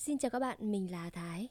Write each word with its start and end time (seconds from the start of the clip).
Xin 0.00 0.18
chào 0.18 0.30
các 0.30 0.38
bạn, 0.38 0.70
mình 0.70 0.92
là 0.92 1.10
Thái. 1.10 1.48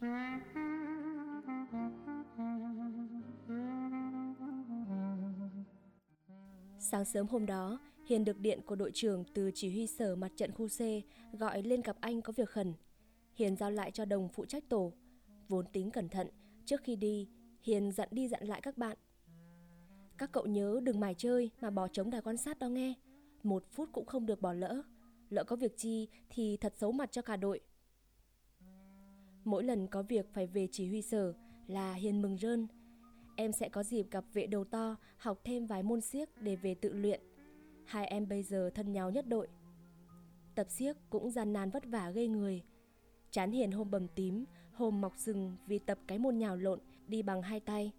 Sáng 6.79 7.05
sớm 7.05 7.27
hôm 7.27 7.45
đó, 7.45 7.79
Hiền 8.05 8.25
được 8.25 8.39
điện 8.39 8.59
của 8.65 8.75
đội 8.75 8.91
trưởng 8.93 9.23
từ 9.33 9.51
chỉ 9.53 9.69
huy 9.69 9.87
sở 9.87 10.15
mặt 10.15 10.31
trận 10.35 10.51
khu 10.51 10.67
C 10.67 10.79
gọi 11.39 11.63
lên 11.63 11.81
gặp 11.81 11.97
anh 11.99 12.21
có 12.21 12.33
việc 12.35 12.49
khẩn. 12.49 12.73
Hiền 13.35 13.55
giao 13.55 13.71
lại 13.71 13.91
cho 13.91 14.05
đồng 14.05 14.29
phụ 14.29 14.45
trách 14.45 14.63
tổ. 14.69 14.93
Vốn 15.47 15.65
tính 15.73 15.91
cẩn 15.91 16.09
thận, 16.09 16.27
trước 16.65 16.81
khi 16.83 16.95
đi, 16.95 17.29
Hiền 17.61 17.91
dặn 17.91 18.09
đi 18.11 18.27
dặn 18.27 18.43
lại 18.43 18.61
các 18.61 18.77
bạn. 18.77 18.97
Các 20.17 20.31
cậu 20.31 20.45
nhớ 20.45 20.79
đừng 20.83 20.99
mải 20.99 21.15
chơi 21.17 21.51
mà 21.61 21.69
bỏ 21.69 21.87
trống 21.87 22.09
đài 22.09 22.21
quan 22.21 22.37
sát 22.37 22.59
đó 22.59 22.67
nghe. 22.67 22.93
Một 23.43 23.63
phút 23.71 23.89
cũng 23.91 24.05
không 24.05 24.25
được 24.25 24.41
bỏ 24.41 24.53
lỡ. 24.53 24.81
Lỡ 25.29 25.43
có 25.43 25.55
việc 25.55 25.77
chi 25.77 26.07
thì 26.29 26.57
thật 26.57 26.73
xấu 26.77 26.91
mặt 26.91 27.11
cho 27.11 27.21
cả 27.21 27.37
đội. 27.37 27.61
Mỗi 29.49 29.63
lần 29.63 29.87
có 29.87 30.01
việc 30.01 30.33
phải 30.33 30.47
về 30.47 30.67
chỉ 30.71 30.87
huy 30.87 31.01
sở 31.01 31.33
là 31.67 31.93
Hiền 31.93 32.21
mừng 32.21 32.37
rơn. 32.37 32.67
Em 33.35 33.51
sẽ 33.51 33.69
có 33.69 33.83
dịp 33.83 34.11
gặp 34.11 34.25
vệ 34.33 34.47
đầu 34.47 34.63
to, 34.63 34.95
học 35.17 35.39
thêm 35.43 35.65
vài 35.65 35.83
môn 35.83 36.01
siếc 36.01 36.41
để 36.41 36.55
về 36.55 36.75
tự 36.75 36.93
luyện. 36.93 37.21
Hai 37.85 38.07
em 38.07 38.27
bây 38.27 38.43
giờ 38.43 38.69
thân 38.75 38.91
nhau 38.91 39.11
nhất 39.11 39.27
đội. 39.27 39.47
Tập 40.55 40.67
siếc 40.69 40.97
cũng 41.09 41.31
gian 41.31 41.53
nan 41.53 41.69
vất 41.69 41.85
vả 41.85 42.11
gây 42.11 42.27
người. 42.27 42.63
Chán 43.31 43.51
Hiền 43.51 43.71
hôm 43.71 43.91
bầm 43.91 44.07
tím, 44.07 44.45
hôm 44.73 45.01
mọc 45.01 45.13
sừng 45.17 45.55
vì 45.67 45.79
tập 45.79 45.99
cái 46.07 46.19
môn 46.19 46.37
nhào 46.37 46.57
lộn 46.57 46.79
đi 47.07 47.21
bằng 47.21 47.41
hai 47.41 47.59
tay. 47.59 47.91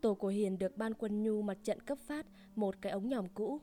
Tổ 0.00 0.14
của 0.14 0.28
Hiền 0.28 0.58
được 0.58 0.76
ban 0.76 0.94
quân 0.94 1.22
nhu 1.22 1.42
mặt 1.42 1.58
trận 1.62 1.80
cấp 1.80 1.98
phát 1.98 2.26
một 2.54 2.74
cái 2.80 2.92
ống 2.92 3.08
nhòm 3.08 3.28
cũ. 3.28 3.60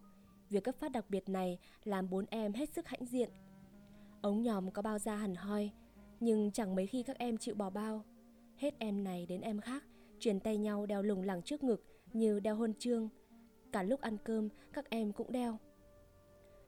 Việc 0.50 0.64
cấp 0.64 0.76
phát 0.76 0.92
đặc 0.92 1.06
biệt 1.09 1.30
này 1.30 1.59
làm 1.84 2.09
bốn 2.09 2.26
em 2.30 2.53
hết 2.53 2.70
sức 2.70 2.88
hãnh 2.88 3.06
diện. 3.06 3.30
Ống 4.22 4.42
nhòm 4.42 4.72
có 4.72 4.81
bao 4.81 5.00
da 5.00 5.16
hẳn 5.16 5.36
hoi, 5.36 5.72
nhưng 6.20 6.52
chẳng 6.52 6.76
mấy 6.76 6.88
khi 6.88 7.04
các 7.04 7.18
em 7.18 7.38
chịu 7.38 7.55
bỏ 7.55 7.70
bao. 7.70 8.04
Hết 8.58 8.73
em 8.80 9.03
này 9.03 9.26
đến 9.26 9.42
em 9.42 9.62
khác, 9.62 9.84
truyền 10.20 10.39
tay 10.39 10.58
nhau 10.58 10.86
đeo 10.86 11.02
lủng 11.02 11.22
lẳng 11.22 11.42
trước 11.42 11.64
ngực 11.64 11.84
như 12.14 12.39
đeo 12.39 12.56
huân 12.56 12.73
chương. 12.73 13.09
Cả 13.72 13.84
lúc 13.84 14.02
ăn 14.02 14.17
cơm, 14.23 14.50
các 14.73 14.89
em 14.89 15.12
cũng 15.12 15.31
đeo. 15.31 15.59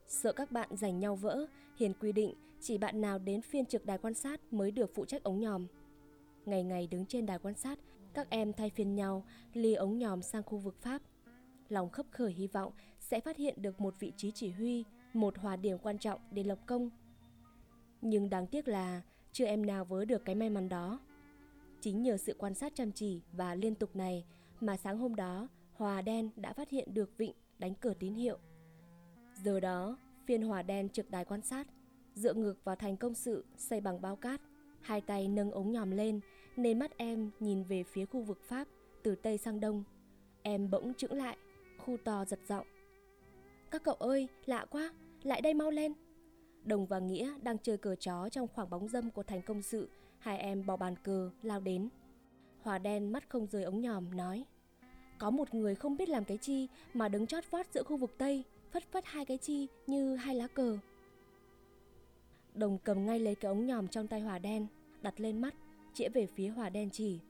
Sợ 0.06 0.32
các 0.32 0.50
bạn 0.50 0.68
giành 0.76 1.00
nhau 1.00 1.16
vỡ, 1.16 1.46
Hiền 1.78 1.92
quy 2.00 2.12
định 2.12 2.34
chỉ 2.60 2.78
bạn 2.78 3.00
nào 3.00 3.18
đến 3.18 3.42
phiên 3.42 3.66
trực 3.66 3.86
đài 3.86 3.98
quan 3.98 4.14
sát 4.14 4.52
mới 4.52 4.70
được 4.70 4.90
phụ 4.94 5.04
trách 5.04 5.22
ống 5.22 5.40
nhòm. 5.40 5.66
Ngày 6.46 6.64
ngày 6.64 6.86
đứng 6.86 7.06
trên 7.06 7.26
đài 7.26 7.38
quan 7.38 7.54
sát, 7.54 7.78
các 8.14 8.30
em 8.30 8.52
thay 8.52 8.70
phiên 8.70 8.94
nhau 8.94 9.24
ly 9.52 9.74
ống 9.74 9.98
nhòm 9.98 10.22
sang 10.22 10.42
khu 10.42 10.58
vực 10.58 10.76
Pháp. 10.82 11.02
Lòng 11.68 11.90
khấp 11.90 12.06
khởi 12.10 12.32
hy 12.32 12.46
vọng 12.46 12.72
sẽ 13.00 13.20
phát 13.20 13.36
hiện 13.36 13.62
được 13.62 13.80
một 13.80 13.94
vị 13.98 14.12
trí 14.16 14.30
chỉ 14.30 14.50
huy, 14.50 14.84
một 15.12 15.38
hòa 15.38 15.56
điểm 15.56 15.78
quan 15.78 15.98
trọng 15.98 16.20
để 16.30 16.44
lập 16.44 16.58
công. 16.66 16.90
Nhưng 18.02 18.30
đáng 18.30 18.46
tiếc 18.46 18.68
là 18.68 19.02
chưa 19.38 19.44
em 19.44 19.66
nào 19.66 19.84
vớ 19.84 20.04
được 20.04 20.24
cái 20.24 20.34
may 20.34 20.50
mắn 20.50 20.68
đó. 20.68 21.00
Chính 21.80 22.02
nhờ 22.02 22.16
sự 22.16 22.34
quan 22.38 22.54
sát 22.54 22.72
chăm 22.74 22.92
chỉ 22.92 23.20
và 23.32 23.54
liên 23.54 23.74
tục 23.74 23.96
này 23.96 24.24
mà 24.60 24.76
sáng 24.76 24.98
hôm 24.98 25.14
đó 25.14 25.48
Hòa 25.72 26.02
Đen 26.02 26.30
đã 26.36 26.52
phát 26.52 26.70
hiện 26.70 26.94
được 26.94 27.18
Vịnh 27.18 27.32
đánh 27.58 27.74
cờ 27.74 27.94
tín 27.98 28.14
hiệu. 28.14 28.38
Giờ 29.44 29.60
đó, 29.60 29.98
phiên 30.26 30.42
Hòa 30.42 30.62
Đen 30.62 30.88
trực 30.88 31.10
đài 31.10 31.24
quan 31.24 31.42
sát, 31.42 31.68
dựa 32.14 32.34
ngược 32.34 32.64
vào 32.64 32.76
thành 32.76 32.96
công 32.96 33.14
sự 33.14 33.44
xây 33.56 33.80
bằng 33.80 34.00
bao 34.00 34.16
cát, 34.16 34.40
hai 34.80 35.00
tay 35.00 35.28
nâng 35.28 35.50
ống 35.50 35.72
nhòm 35.72 35.90
lên 35.90 36.20
nên 36.56 36.78
mắt 36.78 36.96
em 36.96 37.30
nhìn 37.40 37.64
về 37.64 37.82
phía 37.82 38.06
khu 38.06 38.22
vực 38.22 38.42
Pháp 38.42 38.68
từ 39.02 39.14
Tây 39.14 39.38
sang 39.38 39.60
Đông. 39.60 39.84
Em 40.42 40.70
bỗng 40.70 40.94
chững 40.94 41.12
lại, 41.12 41.36
khu 41.78 41.96
to 42.04 42.24
giật 42.24 42.40
giọng. 42.48 42.66
Các 43.70 43.82
cậu 43.84 43.94
ơi, 43.94 44.28
lạ 44.46 44.66
quá, 44.70 44.92
lại 45.22 45.40
đây 45.40 45.54
mau 45.54 45.70
lên. 45.70 45.92
Đồng 46.68 46.86
và 46.86 46.98
Nghĩa 46.98 47.34
đang 47.42 47.58
chơi 47.58 47.76
cờ 47.76 47.94
chó 47.94 48.28
trong 48.28 48.48
khoảng 48.54 48.70
bóng 48.70 48.88
dâm 48.88 49.10
của 49.10 49.22
thành 49.22 49.42
công 49.42 49.62
sự, 49.62 49.88
hai 50.18 50.38
em 50.38 50.66
bỏ 50.66 50.76
bàn 50.76 50.94
cờ 51.02 51.30
lao 51.42 51.60
đến. 51.60 51.88
Hòa 52.62 52.78
đen 52.78 53.12
mắt 53.12 53.28
không 53.28 53.46
rời 53.46 53.62
ống 53.64 53.80
nhòm 53.80 54.16
nói 54.16 54.44
Có 55.18 55.30
một 55.30 55.54
người 55.54 55.74
không 55.74 55.96
biết 55.96 56.08
làm 56.08 56.24
cái 56.24 56.38
chi 56.38 56.68
mà 56.94 57.08
đứng 57.08 57.26
chót 57.26 57.44
vót 57.50 57.66
giữa 57.74 57.82
khu 57.82 57.96
vực 57.96 58.14
Tây, 58.18 58.44
phất 58.70 58.92
phất 58.92 59.04
hai 59.06 59.24
cái 59.24 59.38
chi 59.38 59.66
như 59.86 60.16
hai 60.16 60.34
lá 60.34 60.46
cờ. 60.46 60.78
Đồng 62.54 62.78
cầm 62.84 63.06
ngay 63.06 63.18
lấy 63.18 63.34
cái 63.34 63.48
ống 63.48 63.66
nhòm 63.66 63.88
trong 63.88 64.06
tay 64.06 64.20
Hòa 64.20 64.38
đen, 64.38 64.66
đặt 65.02 65.20
lên 65.20 65.40
mắt, 65.40 65.54
chĩa 65.94 66.08
về 66.08 66.26
phía 66.26 66.48
Hòa 66.48 66.70
đen 66.70 66.90
chỉ. 66.90 67.20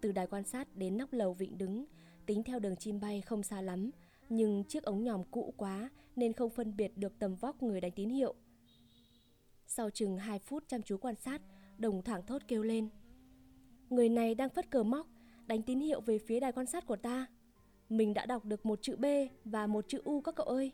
Từ 0.00 0.12
đài 0.12 0.26
quan 0.26 0.44
sát 0.44 0.76
đến 0.76 0.98
nóc 0.98 1.12
lầu 1.12 1.32
vịnh 1.32 1.58
đứng, 1.58 1.84
tính 2.26 2.42
theo 2.42 2.58
đường 2.58 2.76
chim 2.76 3.00
bay 3.00 3.20
không 3.20 3.42
xa 3.42 3.60
lắm, 3.60 3.90
nhưng 4.28 4.64
chiếc 4.64 4.82
ống 4.82 5.04
nhòm 5.04 5.24
cũ 5.24 5.54
quá 5.56 5.90
nên 6.16 6.32
không 6.32 6.50
phân 6.50 6.76
biệt 6.76 6.92
được 6.96 7.18
tầm 7.18 7.34
vóc 7.34 7.62
người 7.62 7.80
đánh 7.80 7.92
tín 7.92 8.08
hiệu. 8.08 8.34
Sau 9.74 9.90
chừng 9.90 10.16
2 10.16 10.38
phút 10.38 10.64
chăm 10.68 10.82
chú 10.82 10.96
quan 10.96 11.14
sát, 11.14 11.42
đồng 11.78 12.02
thẳng 12.02 12.22
thốt 12.26 12.42
kêu 12.48 12.62
lên. 12.62 12.88
Người 13.90 14.08
này 14.08 14.34
đang 14.34 14.50
phất 14.50 14.70
cờ 14.70 14.82
móc, 14.82 15.06
đánh 15.46 15.62
tín 15.62 15.80
hiệu 15.80 16.00
về 16.00 16.18
phía 16.18 16.40
đài 16.40 16.52
quan 16.52 16.66
sát 16.66 16.86
của 16.86 16.96
ta. 16.96 17.26
Mình 17.88 18.14
đã 18.14 18.26
đọc 18.26 18.44
được 18.44 18.66
một 18.66 18.82
chữ 18.82 18.96
B 18.96 19.04
và 19.44 19.66
một 19.66 19.84
chữ 19.88 20.00
U 20.04 20.20
các 20.20 20.34
cậu 20.34 20.46
ơi. 20.46 20.72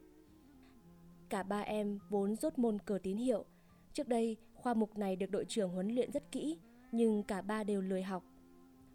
Cả 1.28 1.42
ba 1.42 1.60
em 1.60 1.98
vốn 2.08 2.36
rốt 2.36 2.58
môn 2.58 2.78
cờ 2.78 2.98
tín 3.02 3.16
hiệu. 3.16 3.44
Trước 3.92 4.08
đây, 4.08 4.36
khoa 4.54 4.74
mục 4.74 4.98
này 4.98 5.16
được 5.16 5.30
đội 5.30 5.44
trưởng 5.44 5.70
huấn 5.70 5.94
luyện 5.94 6.12
rất 6.12 6.32
kỹ, 6.32 6.58
nhưng 6.92 7.22
cả 7.22 7.42
ba 7.42 7.64
đều 7.64 7.80
lười 7.80 8.02
học. 8.02 8.24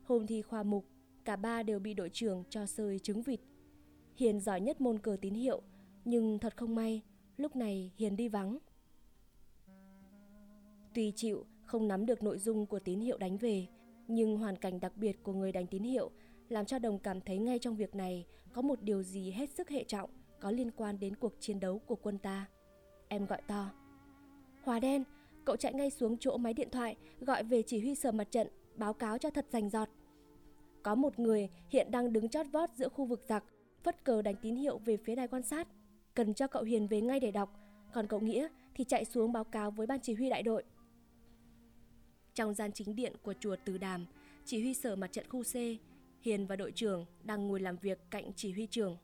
Hôm 0.03 0.28
thi 0.28 0.42
khoa 0.42 0.63
mục, 0.63 0.86
cả 1.25 1.36
ba 1.36 1.63
đều 1.63 1.80
bị 1.80 1.94
đội 1.94 2.09
trưởng 2.09 2.44
cho 2.50 2.66
sơi 2.66 3.00
trứng 3.00 3.22
vịt. 3.22 3.40
Hiền 4.16 4.40
giỏi 4.40 4.62
nhất 4.62 4.81
môn 4.81 5.00
cờ 5.00 5.18
tín 5.22 5.34
hiệu, 5.34 5.62
nhưng 6.06 6.40
thật 6.40 6.58
không 6.58 6.75
may, 6.75 7.02
lúc 7.38 7.56
này 7.56 7.92
Hiền 7.97 8.16
đi 8.16 8.28
vắng. 8.28 8.58
Tuy 10.94 11.12
chịu 11.16 11.46
không 11.66 11.88
nắm 11.88 12.06
được 12.06 12.24
nội 12.24 12.38
dung 12.38 12.66
của 12.66 12.80
tín 12.80 13.00
hiệu 13.00 13.18
đánh 13.18 13.38
về, 13.38 13.68
nhưng 14.08 14.38
hoàn 14.38 14.56
cảnh 14.56 14.80
đặc 14.80 14.98
biệt 14.98 15.24
của 15.24 15.34
người 15.34 15.52
đánh 15.52 15.68
tín 15.68 15.84
hiệu 15.84 16.12
làm 16.50 16.66
cho 16.66 16.80
Đồng 16.80 17.00
cảm 17.00 17.22
thấy 17.22 17.38
ngay 17.38 17.59
trong 17.59 17.76
việc 17.76 17.96
này 17.96 18.26
có 18.54 18.62
một 18.62 18.81
điều 18.81 19.04
gì 19.04 19.31
hết 19.31 19.50
sức 19.50 19.70
hệ 19.70 19.84
trọng 19.84 20.09
có 20.40 20.52
liên 20.52 20.72
quan 20.72 21.00
đến 21.00 21.16
cuộc 21.16 21.34
chiến 21.40 21.59
đấu 21.59 21.80
của 21.80 21.96
quân 21.96 22.18
ta. 22.18 22.46
Em 23.08 23.26
gọi 23.26 23.42
to. 23.48 23.72
Hòa 24.64 24.80
đen, 24.80 25.04
cậu 25.46 25.56
chạy 25.56 25.74
ngay 25.74 25.90
xuống 25.90 26.18
chỗ 26.18 26.38
máy 26.38 26.54
điện 26.54 26.70
thoại 26.72 26.96
gọi 27.20 27.44
về 27.44 27.62
chỉ 27.62 27.80
huy 27.80 27.96
sở 27.96 28.12
mặt 28.12 28.31
trận, 28.31 28.48
báo 28.75 28.94
cáo 28.94 29.18
cho 29.18 29.30
thật 29.30 29.46
rành 29.52 29.70
giọt. 29.70 29.90
Có 30.84 30.96
một 30.96 31.20
người 31.20 31.50
hiện 31.70 31.92
đang 31.92 32.14
đứng 32.14 32.30
chót 32.30 32.46
vót 32.52 32.70
giữa 32.75 32.90
khu 32.90 33.06
vực 33.06 33.24
giặc, 33.28 33.44
phất 33.84 34.04
cờ 34.04 34.22
đánh 34.22 34.36
tín 34.42 34.56
hiệu 34.56 34.78
về 34.78 34.98
phía 34.98 35.16
đài 35.16 35.28
quan 35.28 35.44
sát. 35.44 35.68
Cần 36.14 36.34
cho 36.34 36.48
cậu 36.48 36.64
Hiền 36.64 36.88
về 36.88 37.02
ngay 37.02 37.20
để 37.20 37.31
đọc, 37.31 37.60
còn 37.94 38.08
cậu 38.08 38.20
Nghĩa 38.20 38.48
thì 38.75 38.84
chạy 38.84 39.06
xuống 39.06 39.34
báo 39.34 39.44
cáo 39.44 39.72
với 39.72 39.88
ban 39.88 40.00
chỉ 40.00 40.14
huy 40.14 40.30
đại 40.30 40.44
đội. 40.44 40.64
Trong 42.33 42.53
gian 42.53 42.71
chính 42.71 42.95
điện 42.95 43.13
của 43.21 43.33
chùa 43.39 43.55
Từ 43.66 43.77
Đàm, 43.77 44.05
chỉ 44.45 44.61
huy 44.61 44.73
sở 44.73 44.95
mặt 44.95 45.11
trận 45.11 45.29
khu 45.29 45.44
C, 45.44 45.55
Hiền 46.21 46.47
và 46.47 46.55
đội 46.55 46.71
trưởng 46.71 47.05
đang 47.23 47.47
ngồi 47.47 47.59
làm 47.59 47.77
việc 47.77 47.99
cạnh 48.09 48.31
chỉ 48.35 48.51
huy 48.51 48.67
trưởng. 48.67 48.97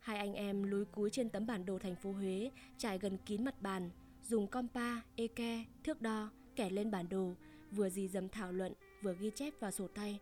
Hai 0.00 0.18
anh 0.18 0.34
em 0.34 0.62
lúi 0.62 0.84
cúi 0.84 1.10
trên 1.10 1.28
tấm 1.28 1.46
bản 1.46 1.66
đồ 1.66 1.78
thành 1.78 1.96
phố 1.96 2.12
Huế 2.12 2.50
trải 2.78 2.98
gần 2.98 3.18
kín 3.26 3.44
mặt 3.44 3.62
bàn, 3.62 3.90
dùng 4.22 4.46
compa, 4.46 5.00
eke, 5.16 5.64
thước 5.84 6.02
đo, 6.02 6.30
kẻ 6.56 6.70
lên 6.70 6.90
bản 6.90 7.08
đồ, 7.08 7.34
vừa 7.70 7.88
gì 7.88 8.08
dầm 8.08 8.28
thảo 8.28 8.52
luận, 8.52 8.72
vừa 9.02 9.14
ghi 9.20 9.30
chép 9.34 9.54
vào 9.60 9.70
sổ 9.70 9.88
tay. 9.88 10.20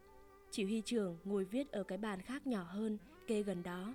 Chỉ 0.51 0.65
huy 0.65 0.83
trưởng 0.85 1.19
ngồi 1.25 1.45
viết 1.45 1.73
ở 1.73 1.85
cái 1.85 1.99
bàn 1.99 2.23
khác 2.23 2.47
nhỏ 2.47 2.63
hơn, 2.63 2.99
kê 3.27 3.43
gần 3.43 3.63
đó. 3.63 3.95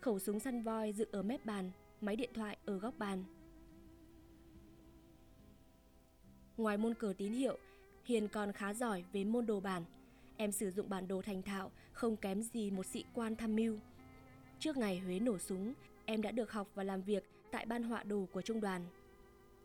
Khẩu 0.00 0.18
súng 0.18 0.40
săn 0.40 0.62
voi 0.62 0.92
dựng 0.92 1.10
ở 1.12 1.22
mép 1.22 1.46
bàn, 1.46 1.70
máy 2.00 2.16
điện 2.16 2.30
thoại 2.34 2.58
ở 2.64 2.78
góc 2.78 2.98
bàn. 2.98 3.24
Ngoài 6.58 6.76
môn 6.76 6.94
cờ 6.94 7.12
tín 7.18 7.32
hiệu, 7.32 7.58
Hiền 8.04 8.28
còn 8.28 8.52
khá 8.52 8.74
giỏi 8.74 9.04
về 9.12 9.24
môn 9.24 9.46
đồ 9.46 9.60
bản. 9.60 9.84
Em 10.36 10.52
sử 10.52 10.70
dụng 10.70 10.88
bản 10.88 11.08
đồ 11.08 11.22
thành 11.22 11.42
thạo, 11.42 11.70
không 11.92 12.16
kém 12.16 12.42
gì 12.42 12.70
một 12.70 12.86
sĩ 12.86 13.04
quan 13.14 13.36
tham 13.36 13.56
mưu. 13.56 13.78
Trước 14.58 14.76
ngày 14.76 14.98
Huế 14.98 15.18
nổ 15.18 15.38
súng, 15.38 15.74
em 16.04 16.22
đã 16.22 16.30
được 16.30 16.52
học 16.52 16.68
và 16.74 16.82
làm 16.84 17.02
việc 17.02 17.24
tại 17.50 17.66
ban 17.66 17.82
họa 17.82 18.02
đồ 18.02 18.26
của 18.32 18.42
trung 18.42 18.60
đoàn. 18.60 18.86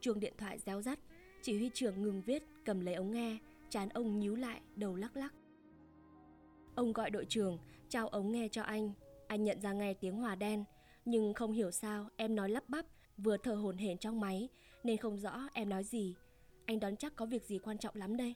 Chuông 0.01 0.19
điện 0.19 0.33
thoại 0.37 0.59
réo 0.59 0.81
rắt, 0.81 0.99
chỉ 1.41 1.57
huy 1.57 1.69
trưởng 1.73 2.01
ngừng 2.01 2.21
viết, 2.21 2.44
cầm 2.65 2.79
lấy 2.79 2.95
ống 2.95 3.12
nghe, 3.12 3.38
chán 3.69 3.89
ông 3.89 4.19
nhíu 4.19 4.35
lại, 4.35 4.62
đầu 4.75 4.95
lắc 4.95 5.18
lắc. 5.18 5.33
Ông 6.75 6.94
gọi 6.94 7.09
đội 7.09 7.25
trưởng, 7.25 7.57
trao 7.89 8.07
ống 8.07 8.31
nghe 8.31 8.47
cho 8.47 8.62
anh. 8.62 8.91
Anh 9.27 9.44
nhận 9.44 9.62
ra 9.62 9.73
ngay 9.73 9.94
tiếng 9.94 10.18
hòa 10.18 10.35
đen, 10.35 10.63
nhưng 11.06 11.33
không 11.33 11.51
hiểu 11.51 11.71
sao 11.71 12.09
em 12.15 12.35
nói 12.35 12.50
lắp 12.50 12.63
bắp, 12.68 12.85
vừa 13.18 13.38
thở 13.38 13.56
hổn 13.56 13.77
hển 13.77 13.97
trong 13.97 14.19
máy, 14.19 14.50
nên 14.83 14.97
không 14.97 15.18
rõ 15.18 15.47
em 15.53 15.69
nói 15.69 15.83
gì. 15.83 16.15
Anh 16.65 16.80
đoán 16.80 16.98
chắc 16.98 17.15
có 17.15 17.25
việc 17.25 17.44
gì 17.44 17.60
quan 17.60 17.77
trọng 17.77 17.95
lắm 17.95 18.18
đây. 18.18 18.36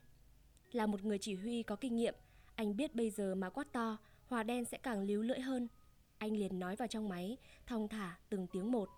Là 0.72 0.86
một 0.86 1.04
người 1.04 1.18
chỉ 1.18 1.36
huy 1.36 1.64
có 1.64 1.76
kinh 1.76 1.96
nghiệm, 1.96 2.16
anh 2.56 2.78
biết 2.78 2.96
bây 2.96 3.10
giờ 3.10 3.36
mà 3.36 3.50
quát 3.50 3.72
to, 3.72 3.98
hòa 4.26 4.44
đen 4.44 4.66
sẽ 4.66 4.78
càng 4.78 5.02
líu 5.02 5.22
lưỡi 5.22 5.40
hơn. 5.40 5.68
Anh 6.18 6.38
liền 6.38 6.60
nói 6.60 6.76
vào 6.76 6.88
trong 6.88 7.10
máy, 7.10 7.38
thong 7.66 7.88
thả 7.88 8.18
từng 8.30 8.48
tiếng 8.48 8.72
một. 8.72 8.90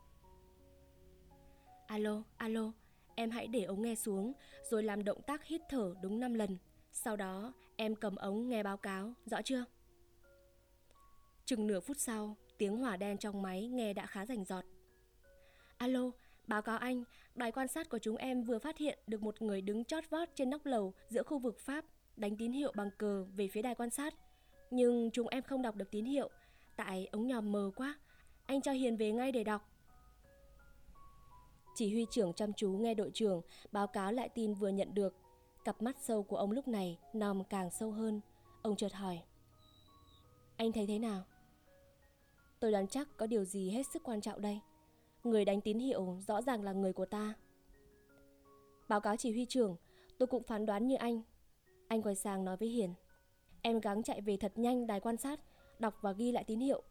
Alo, 1.87 2.23
alo, 2.37 2.71
em 3.15 3.31
hãy 3.31 3.47
để 3.47 3.63
ống 3.63 3.81
nghe 3.81 3.95
xuống, 3.95 4.33
rồi 4.69 4.83
làm 4.83 5.03
động 5.03 5.21
tác 5.27 5.45
hít 5.45 5.61
thở 5.69 5.95
đúng 6.01 6.19
5 6.19 6.33
lần. 6.33 6.57
Sau 6.91 7.15
đó, 7.15 7.53
em 7.75 7.95
cầm 7.95 8.15
ống 8.15 8.49
nghe 8.49 8.63
báo 8.63 8.77
cáo, 8.77 9.13
rõ 9.25 9.41
chưa? 9.41 9.65
Chừng 11.45 11.67
nửa 11.67 11.79
phút 11.79 11.97
sau, 11.97 12.37
tiếng 12.57 12.77
hỏa 12.77 12.97
đen 12.97 13.17
trong 13.17 13.41
máy 13.41 13.67
nghe 13.67 13.93
đã 13.93 14.05
khá 14.05 14.25
rành 14.25 14.45
giọt. 14.45 14.65
Alo, 15.77 16.11
Báo 16.49 16.61
cáo 16.61 16.77
anh, 16.77 17.03
đài 17.39 17.51
quan 17.51 17.67
sát 17.67 17.89
của 17.89 17.99
chúng 17.99 18.15
em 18.15 18.43
vừa 18.43 18.59
phát 18.59 18.77
hiện 18.77 18.99
được 19.07 19.21
một 19.21 19.41
người 19.41 19.61
đứng 19.61 19.85
chót 19.85 20.09
vót 20.09 20.29
trên 20.35 20.49
nóc 20.49 20.65
lầu 20.65 20.93
giữa 21.09 21.23
khu 21.23 21.39
vực 21.39 21.59
Pháp, 21.59 21.85
đánh 22.15 22.37
tín 22.37 22.51
hiệu 22.51 22.71
bằng 22.75 22.89
cờ 22.97 23.25
về 23.35 23.47
phía 23.47 23.61
đài 23.61 23.75
quan 23.75 23.89
sát. 23.89 24.13
Nhưng 24.71 25.09
chúng 25.13 25.27
em 25.27 25.43
không 25.43 25.61
đọc 25.61 25.75
được 25.75 25.91
tín 25.91 26.05
hiệu, 26.05 26.29
tại 26.75 27.07
ống 27.11 27.27
nhòm 27.27 27.51
mờ 27.51 27.71
quá. 27.75 27.99
Anh 28.45 28.61
cho 28.61 28.71
Hiền 28.71 28.97
về 28.97 29.11
ngay 29.11 29.31
để 29.31 29.43
đọc. 29.43 29.69
Chỉ 31.75 31.91
huy 31.91 32.05
trưởng 32.11 32.33
chăm 32.33 32.53
chú 32.53 32.71
nghe 32.71 32.93
đội 32.93 33.11
trưởng 33.13 33.41
báo 33.71 33.87
cáo 33.87 34.11
lại 34.11 34.29
tin 34.29 34.53
vừa 34.53 34.69
nhận 34.69 34.93
được. 34.93 35.15
Cặp 35.65 35.81
mắt 35.81 35.97
sâu 35.99 36.23
của 36.23 36.37
ông 36.37 36.51
lúc 36.51 36.67
này 36.67 36.99
nòm 37.13 37.43
càng 37.43 37.71
sâu 37.71 37.91
hơn. 37.91 38.21
Ông 38.61 38.75
chợt 38.75 38.93
hỏi. 38.93 39.19
Anh 40.57 40.71
thấy 40.71 40.87
thế 40.87 40.99
nào? 40.99 41.23
Tôi 42.59 42.71
đoán 42.71 42.87
chắc 42.87 43.17
có 43.17 43.27
điều 43.27 43.45
gì 43.45 43.69
hết 43.69 43.83
sức 43.93 44.03
quan 44.03 44.21
trọng 44.21 44.41
đây. 44.41 44.59
Người 45.23 45.45
đánh 45.45 45.61
tín 45.61 45.79
hiệu 45.79 46.17
rõ 46.27 46.41
ràng 46.41 46.63
là 46.63 46.73
người 46.73 46.93
của 46.93 47.05
ta. 47.05 47.33
Báo 48.89 49.01
cáo 49.01 49.17
chỉ 49.17 49.31
huy 49.31 49.45
trưởng, 49.45 49.75
tôi 50.17 50.27
cũng 50.27 50.43
phán 50.43 50.65
đoán 50.65 50.87
như 50.87 50.95
anh. 50.95 51.21
Anh 51.87 52.01
quay 52.01 52.15
sang 52.15 52.45
nói 52.45 52.57
với 52.57 52.69
Hiền. 52.69 52.93
Em 53.61 53.79
gắng 53.79 54.03
chạy 54.03 54.21
về 54.21 54.37
thật 54.37 54.51
nhanh 54.55 54.87
đài 54.87 54.99
quan 54.99 55.17
sát, 55.17 55.39
đọc 55.79 55.97
và 56.01 56.11
ghi 56.11 56.31
lại 56.31 56.43
tín 56.43 56.59
hiệu, 56.59 56.83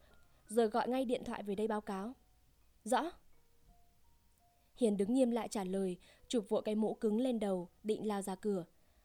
rồi 0.49 0.67
gọi 0.67 0.89
ngay 0.89 1.05
điện 1.05 1.25
thoại 1.25 1.43
về 1.43 1.55
đây 1.55 1.69
báo 1.69 1.81
cáo. 1.81 2.13
Rõ. 2.85 3.11
Hiền 4.77 4.97
đứng 4.97 5.15
nghiêm 5.15 5.31
lại 5.31 5.49
trả 5.49 5.65
lời, 5.65 5.97
chụp 6.29 6.49
vội 6.49 6.63
cái 6.65 6.75
mũ 6.75 6.95
cứng 6.95 7.21
lên 7.21 7.39
đầu, 7.39 7.69
định 7.83 8.09
lao 8.09 8.23
ra 8.23 8.35
cửa. 8.35 8.65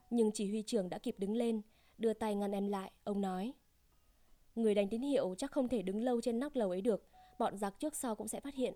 Nhưng 0.09 0.31
chỉ 0.31 0.49
huy 0.49 0.61
trưởng 0.61 0.89
đã 0.89 0.97
kịp 0.97 1.15
đứng 1.17 1.35
lên, 1.35 1.61
đưa 1.97 2.13
tay 2.13 2.35
ngăn 2.35 2.51
em 2.51 2.67
lại, 2.67 2.91
ông 3.03 3.21
nói. 3.21 3.53
Người 4.55 4.75
đánh 4.75 4.89
tín 4.89 5.01
hiệu 5.01 5.35
chắc 5.37 5.51
không 5.51 5.67
thể 5.67 5.81
đứng 5.81 6.03
lâu 6.03 6.21
trên 6.21 6.39
nóc 6.39 6.55
lầu 6.55 6.69
ấy 6.69 6.81
được, 6.81 7.07
bọn 7.39 7.57
giặc 7.57 7.79
trước 7.79 7.95
sau 7.95 8.15
cũng 8.15 8.27
sẽ 8.27 8.39
phát 8.39 8.55
hiện. 8.55 8.73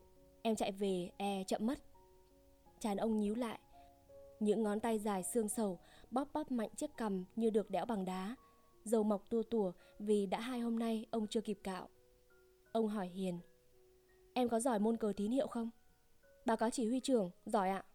Em 0.47 0.55
chạy 0.55 0.71
về, 0.71 1.09
e 1.17 1.43
chậm 1.47 1.65
mất. 1.65 1.79
Chán 2.79 2.97
ông 2.97 3.19
nhíu 3.19 3.35
lại. 3.35 3.59
Những 4.39 4.63
ngón 4.63 4.79
tay 4.79 4.99
dài 4.99 5.23
xương 5.23 5.49
sầu 5.49 5.79
bóp 6.11 6.27
bóp 6.33 6.51
mạnh 6.51 6.69
chiếc 6.75 6.97
cằm 6.97 7.25
như 7.35 7.49
được 7.49 7.69
đẽo 7.69 7.85
bằng 7.85 8.05
đá. 8.05 8.35
Dầu 8.83 9.03
mọc 9.03 9.29
tua 9.29 9.43
tủa 9.43 9.71
vì 9.99 10.25
đã 10.25 10.39
hai 10.39 10.59
hôm 10.59 10.79
nay 10.79 11.05
ông 11.11 11.27
chưa 11.27 11.41
kịp 11.41 11.59
cạo. 11.63 11.89
Ông 12.71 12.87
hỏi 12.87 13.07
Hiền. 13.07 13.39
Em 14.33 14.49
có 14.49 14.59
giỏi 14.59 14.79
môn 14.79 14.97
cờ 14.97 15.13
tín 15.15 15.31
hiệu 15.31 15.47
không? 15.47 15.69
Báo 16.45 16.57
cáo 16.57 16.69
chỉ 16.69 16.87
huy 16.87 16.99
trưởng, 16.99 17.31
giỏi 17.45 17.69
ạ. 17.69 17.85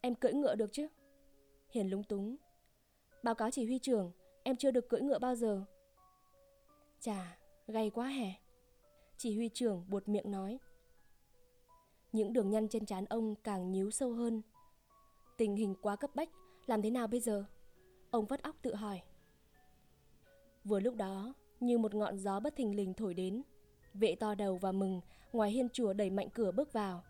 Em 0.00 0.14
cưỡi 0.14 0.32
ngựa 0.32 0.54
được 0.54 0.72
chứ? 0.72 0.88
Hiền 1.70 1.90
lúng 1.90 2.04
túng. 2.04 2.36
Báo 3.22 3.34
cáo 3.34 3.50
chỉ 3.50 3.64
huy 3.64 3.78
trưởng, 3.78 4.12
em 4.42 4.56
chưa 4.56 4.70
được 4.70 4.88
cưỡi 4.88 5.00
ngựa 5.00 5.18
bao 5.18 5.34
giờ. 5.34 5.64
Chà, 7.00 7.38
gay 7.66 7.90
quá 7.90 8.06
hè. 8.08 8.32
Chỉ 9.16 9.36
huy 9.36 9.48
trưởng 9.48 9.84
buột 9.88 10.08
miệng 10.08 10.30
nói. 10.30 10.58
Những 12.14 12.32
đường 12.32 12.50
nhăn 12.50 12.68
trên 12.68 12.86
trán 12.86 13.04
ông 13.04 13.34
càng 13.34 13.72
nhíu 13.72 13.90
sâu 13.90 14.12
hơn. 14.12 14.42
Tình 15.36 15.56
hình 15.56 15.74
quá 15.82 15.96
cấp 15.96 16.10
bách, 16.14 16.28
làm 16.66 16.82
thế 16.82 16.90
nào 16.90 17.06
bây 17.06 17.20
giờ? 17.20 17.44
Ông 18.10 18.26
vắt 18.26 18.42
óc 18.42 18.56
tự 18.62 18.74
hỏi. 18.74 19.00
Vừa 20.64 20.80
lúc 20.80 20.94
đó, 20.94 21.34
như 21.60 21.78
một 21.78 21.94
ngọn 21.94 22.18
gió 22.18 22.40
bất 22.40 22.56
thình 22.56 22.76
lình 22.76 22.94
thổi 22.94 23.14
đến, 23.14 23.42
vệ 23.94 24.14
to 24.14 24.34
đầu 24.34 24.56
và 24.56 24.72
mừng 24.72 25.00
ngoài 25.32 25.50
hiên 25.50 25.68
chùa 25.68 25.92
đẩy 25.92 26.10
mạnh 26.10 26.28
cửa 26.34 26.52
bước 26.52 26.72
vào. 26.72 27.02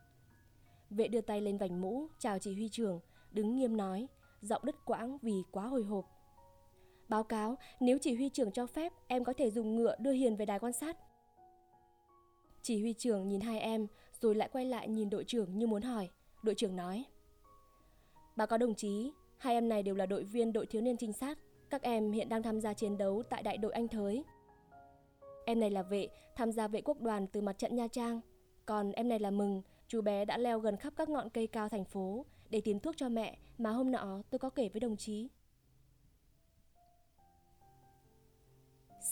Vệ 0.91 1.09
đưa 1.09 1.21
tay 1.21 1.41
lên 1.41 1.59
vành 1.59 1.81
mũ, 1.81 2.07
chào 2.19 2.39
chỉ 2.39 2.55
huy 2.55 2.69
trưởng, 2.69 3.01
đứng 3.31 3.57
nghiêm 3.57 3.77
nói, 3.77 4.09
giọng 4.43 4.63
đứt 4.65 4.85
quãng 4.85 5.19
vì 5.23 5.43
quá 5.51 5.67
hồi 5.67 5.85
hộp. 5.85 6.05
Báo 7.09 7.25
cáo, 7.25 7.57
nếu 7.81 7.99
chỉ 8.01 8.15
huy 8.15 8.29
trưởng 8.29 8.53
cho 8.53 8.67
phép, 8.67 8.93
em 9.07 9.25
có 9.25 9.33
thể 9.33 9.51
dùng 9.51 9.77
ngựa 9.77 9.97
đưa 9.99 10.13
Hiền 10.13 10.37
về 10.37 10.47
đài 10.47 10.59
quan 10.59 10.73
sát. 10.73 10.97
Chỉ 12.63 12.81
huy 12.81 12.93
trưởng 12.93 13.29
nhìn 13.29 13.41
hai 13.41 13.61
em, 13.61 13.87
rồi 14.25 14.35
lại 14.35 14.49
quay 14.53 14.65
lại 14.65 14.89
nhìn 14.89 15.11
đội 15.11 15.25
trưởng 15.25 15.59
như 15.59 15.67
muốn 15.67 15.83
hỏi. 15.83 16.11
Đội 16.43 16.55
trưởng 16.55 16.77
nói. 16.77 17.05
Báo 18.37 18.47
cáo 18.47 18.59
đồng 18.59 18.75
chí, 18.75 19.13
hai 19.37 19.55
em 19.55 19.69
này 19.69 19.83
đều 19.83 19.95
là 19.95 20.07
đội 20.07 20.25
viên 20.25 20.53
đội 20.53 20.67
thiếu 20.67 20.83
niên 20.83 20.97
trinh 20.97 21.13
sát. 21.13 21.39
Các 21.71 21.83
em 21.83 22.13
hiện 22.13 22.29
đang 22.29 22.43
tham 22.43 22.61
gia 22.61 22.75
chiến 22.75 22.99
đấu 22.99 23.23
tại 23.31 23.43
đại 23.43 23.59
đội 23.59 23.73
Anh 23.73 23.89
Thới. 23.89 24.25
Em 25.47 25.61
này 25.61 25.71
là 25.71 25.83
vệ, 25.83 26.09
tham 26.37 26.53
gia 26.53 26.69
vệ 26.69 26.81
quốc 26.81 27.01
đoàn 27.01 27.27
từ 27.27 27.41
mặt 27.41 27.59
trận 27.59 27.77
Nha 27.77 27.89
Trang. 27.89 28.21
Còn 28.67 28.93
em 28.93 29.09
này 29.09 29.19
là 29.19 29.31
Mừng, 29.31 29.63
chú 29.89 30.01
bé 30.01 30.25
đã 30.25 30.39
leo 30.39 30.59
gần 30.59 30.77
khắp 30.77 30.93
các 30.97 31.09
ngọn 31.09 31.31
cây 31.31 31.47
cao 31.47 31.69
thành 31.69 31.85
phố 31.85 32.27
để 32.51 32.61
tìm 32.61 32.81
thuốc 32.81 32.97
cho 32.97 33.09
mẹ 33.09 33.39
mà 33.59 33.71
hôm 33.71 33.93
nọ 33.93 34.23
tôi 34.31 34.39
có 34.39 34.51
kể 34.51 34.69
với 34.69 34.81
đồng 34.81 34.97
chí. 34.97 35.29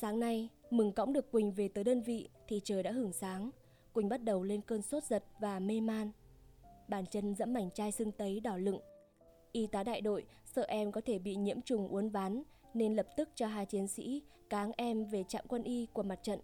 Sáng 0.00 0.20
nay, 0.20 0.48
Mừng 0.70 0.92
cõng 0.92 1.12
được 1.12 1.32
Quỳnh 1.32 1.52
về 1.52 1.68
tới 1.68 1.84
đơn 1.84 2.02
vị 2.02 2.28
thì 2.48 2.60
trời 2.64 2.82
đã 2.82 2.92
hửng 2.92 3.12
sáng. 3.12 3.50
Quỳnh 3.92 4.08
bắt 4.08 4.24
đầu 4.24 4.42
lên 4.42 4.60
cơn 4.60 4.82
sốt 4.82 5.04
giật 5.04 5.24
và 5.38 5.58
mê 5.58 5.80
man. 5.80 6.10
Bàn 6.88 7.06
chân 7.06 7.34
dẫm 7.34 7.52
mảnh 7.52 7.70
chai 7.70 7.92
xương 7.92 8.12
tấy 8.12 8.40
đỏ 8.40 8.56
lựng. 8.56 8.80
Y 9.52 9.66
tá 9.66 9.82
đại 9.82 10.00
đội 10.00 10.24
sợ 10.44 10.62
em 10.68 10.92
có 10.92 11.00
thể 11.00 11.18
bị 11.18 11.36
nhiễm 11.36 11.60
trùng 11.60 11.88
uốn 11.88 12.08
ván 12.08 12.42
nên 12.74 12.96
lập 12.96 13.06
tức 13.16 13.28
cho 13.34 13.46
hai 13.46 13.66
chiến 13.66 13.88
sĩ 13.88 14.22
cáng 14.50 14.72
em 14.76 15.04
về 15.04 15.24
trạm 15.28 15.44
quân 15.48 15.62
y 15.62 15.86
của 15.92 16.02
mặt 16.02 16.18
trận. 16.22 16.40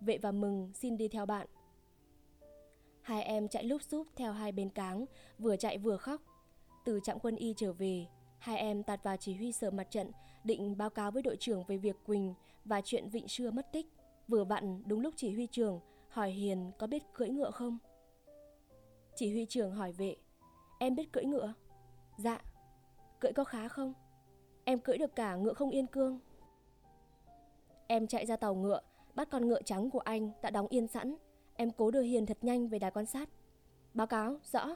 Vệ 0.00 0.18
và 0.18 0.32
Mừng 0.32 0.70
xin 0.74 0.96
đi 0.96 1.08
theo 1.08 1.26
bạn. 1.26 1.46
Hai 3.00 3.22
em 3.22 3.48
chạy 3.48 3.64
lúc 3.64 3.82
xúp 3.82 4.06
theo 4.16 4.32
hai 4.32 4.52
bên 4.52 4.70
cáng, 4.70 5.04
vừa 5.38 5.56
chạy 5.56 5.78
vừa 5.78 5.96
khóc. 5.96 6.20
Từ 6.84 7.00
trạm 7.02 7.18
quân 7.18 7.36
y 7.36 7.54
trở 7.56 7.72
về, 7.72 8.06
hai 8.38 8.58
em 8.58 8.82
tạt 8.82 9.02
vào 9.02 9.16
chỉ 9.16 9.34
huy 9.34 9.52
sở 9.52 9.70
mặt 9.70 9.90
trận 9.90 10.10
định 10.44 10.76
báo 10.76 10.90
cáo 10.90 11.10
với 11.10 11.22
đội 11.22 11.36
trưởng 11.40 11.64
về 11.64 11.76
việc 11.76 11.96
Quỳnh 12.06 12.34
và 12.64 12.80
chuyện 12.84 13.08
Vịnh 13.08 13.28
Sưa 13.28 13.50
mất 13.50 13.72
tích. 13.72 13.86
Vừa 14.28 14.44
vặn 14.44 14.82
đúng 14.86 15.00
lúc 15.00 15.14
chỉ 15.16 15.32
huy 15.34 15.46
trưởng 15.46 15.80
hỏi 16.14 16.30
Hiền 16.30 16.72
có 16.78 16.86
biết 16.86 17.02
cưỡi 17.12 17.28
ngựa 17.28 17.50
không. 17.50 17.78
Chỉ 19.14 19.32
huy 19.32 19.46
trưởng 19.46 19.72
hỏi 19.72 19.92
vệ, 19.92 20.16
em 20.78 20.94
biết 20.94 21.12
cưỡi 21.12 21.24
ngựa? 21.24 21.54
Dạ. 22.18 22.42
Cưỡi 23.20 23.32
có 23.32 23.44
khá 23.44 23.68
không? 23.68 23.94
Em 24.64 24.78
cưỡi 24.78 24.98
được 24.98 25.16
cả 25.16 25.36
ngựa 25.36 25.54
không 25.54 25.70
yên 25.70 25.86
cương. 25.86 26.20
Em 27.86 28.06
chạy 28.06 28.26
ra 28.26 28.36
tàu 28.36 28.54
ngựa, 28.54 28.80
bắt 29.14 29.28
con 29.30 29.48
ngựa 29.48 29.62
trắng 29.62 29.90
của 29.90 29.98
anh 29.98 30.30
đã 30.42 30.50
đóng 30.50 30.66
yên 30.70 30.88
sẵn. 30.88 31.16
Em 31.54 31.70
cố 31.70 31.90
đưa 31.90 32.02
Hiền 32.02 32.26
thật 32.26 32.38
nhanh 32.42 32.68
về 32.68 32.78
đài 32.78 32.90
quan 32.90 33.06
sát. 33.06 33.28
Báo 33.94 34.06
cáo, 34.06 34.36
rõ. 34.52 34.74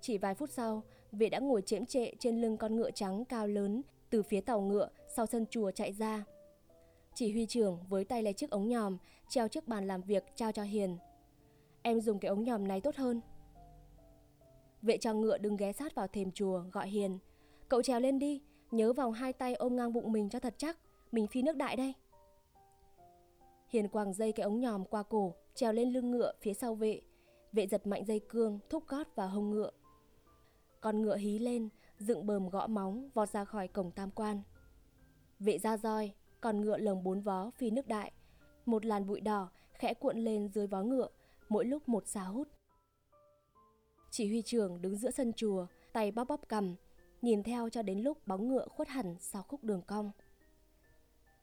Chỉ 0.00 0.18
vài 0.18 0.34
phút 0.34 0.50
sau, 0.50 0.82
vệ 1.12 1.28
đã 1.28 1.38
ngồi 1.38 1.62
chễm 1.62 1.86
trệ 1.86 2.12
trên 2.18 2.40
lưng 2.40 2.56
con 2.56 2.76
ngựa 2.76 2.90
trắng 2.90 3.24
cao 3.24 3.46
lớn 3.46 3.82
từ 4.10 4.22
phía 4.22 4.40
tàu 4.40 4.60
ngựa 4.60 4.88
sau 5.16 5.26
sân 5.26 5.46
chùa 5.50 5.70
chạy 5.70 5.92
ra. 5.92 6.24
Chỉ 7.18 7.32
huy 7.32 7.46
trưởng 7.46 7.78
với 7.88 8.04
tay 8.04 8.22
lấy 8.22 8.32
chiếc 8.32 8.50
ống 8.50 8.68
nhòm 8.68 8.96
treo 9.28 9.48
trước 9.48 9.68
bàn 9.68 9.86
làm 9.86 10.02
việc 10.02 10.24
trao 10.36 10.52
cho 10.52 10.62
Hiền. 10.62 10.96
Em 11.82 12.00
dùng 12.00 12.18
cái 12.18 12.28
ống 12.28 12.44
nhòm 12.44 12.68
này 12.68 12.80
tốt 12.80 12.96
hơn. 12.96 13.20
Vệ 14.82 14.98
cho 14.98 15.14
ngựa 15.14 15.38
đừng 15.38 15.56
ghé 15.56 15.72
sát 15.72 15.94
vào 15.94 16.08
thềm 16.08 16.32
chùa 16.32 16.62
gọi 16.72 16.88
Hiền. 16.88 17.18
Cậu 17.68 17.82
trèo 17.82 18.00
lên 18.00 18.18
đi, 18.18 18.42
nhớ 18.70 18.92
vòng 18.92 19.12
hai 19.12 19.32
tay 19.32 19.54
ôm 19.54 19.76
ngang 19.76 19.92
bụng 19.92 20.12
mình 20.12 20.28
cho 20.28 20.40
thật 20.40 20.54
chắc. 20.58 20.78
Mình 21.12 21.26
phi 21.26 21.42
nước 21.42 21.56
đại 21.56 21.76
đây. 21.76 21.94
Hiền 23.68 23.88
quàng 23.88 24.14
dây 24.14 24.32
cái 24.32 24.44
ống 24.44 24.60
nhòm 24.60 24.84
qua 24.84 25.02
cổ, 25.02 25.34
trèo 25.54 25.72
lên 25.72 25.92
lưng 25.92 26.10
ngựa 26.10 26.32
phía 26.40 26.54
sau 26.54 26.74
vệ. 26.74 27.00
Vệ 27.52 27.66
giật 27.66 27.86
mạnh 27.86 28.04
dây 28.04 28.20
cương, 28.28 28.58
thúc 28.70 28.84
gót 28.86 29.16
vào 29.16 29.28
hông 29.28 29.50
ngựa. 29.50 29.70
Con 30.80 31.02
ngựa 31.02 31.16
hí 31.16 31.38
lên, 31.38 31.68
dựng 31.98 32.26
bờm 32.26 32.48
gõ 32.48 32.66
móng, 32.66 33.10
vọt 33.14 33.28
ra 33.28 33.44
khỏi 33.44 33.68
cổng 33.68 33.90
tam 33.90 34.10
quan. 34.10 34.42
Vệ 35.38 35.58
ra 35.58 35.76
roi, 35.76 36.12
còn 36.40 36.60
ngựa 36.60 36.78
lồng 36.78 37.04
bốn 37.04 37.20
vó 37.20 37.50
phi 37.50 37.70
nước 37.70 37.86
đại. 37.86 38.12
Một 38.66 38.84
làn 38.86 39.06
bụi 39.06 39.20
đỏ 39.20 39.48
khẽ 39.72 39.94
cuộn 39.94 40.18
lên 40.18 40.48
dưới 40.48 40.66
vó 40.66 40.82
ngựa, 40.82 41.08
mỗi 41.48 41.64
lúc 41.64 41.88
một 41.88 42.06
xa 42.06 42.22
hút. 42.22 42.48
Chỉ 44.10 44.28
huy 44.28 44.42
trưởng 44.42 44.82
đứng 44.82 44.96
giữa 44.96 45.10
sân 45.10 45.32
chùa, 45.32 45.66
tay 45.92 46.10
bóp 46.10 46.24
bóp 46.24 46.40
cầm, 46.48 46.74
nhìn 47.22 47.42
theo 47.42 47.68
cho 47.68 47.82
đến 47.82 47.98
lúc 48.00 48.26
bóng 48.26 48.48
ngựa 48.48 48.68
khuất 48.68 48.88
hẳn 48.88 49.16
sau 49.20 49.42
khúc 49.42 49.64
đường 49.64 49.82
cong. 49.82 50.10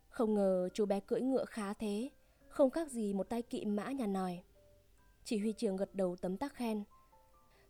Không 0.09 0.33
ngờ 0.33 0.69
chú 0.73 0.85
bé 0.85 0.99
cưỡi 0.99 1.21
ngựa 1.21 1.45
khá 1.45 1.73
thế, 1.73 2.09
không 2.47 2.69
khác 2.69 2.91
gì 2.91 3.13
một 3.13 3.29
tay 3.29 3.41
kỵ 3.41 3.65
mã 3.65 3.91
nhà 3.91 4.07
nòi. 4.07 4.43
Chỉ 5.23 5.37
huy 5.37 5.53
trưởng 5.53 5.75
gật 5.75 5.95
đầu 5.95 6.15
tấm 6.15 6.37
tắc 6.37 6.53
khen. 6.53 6.83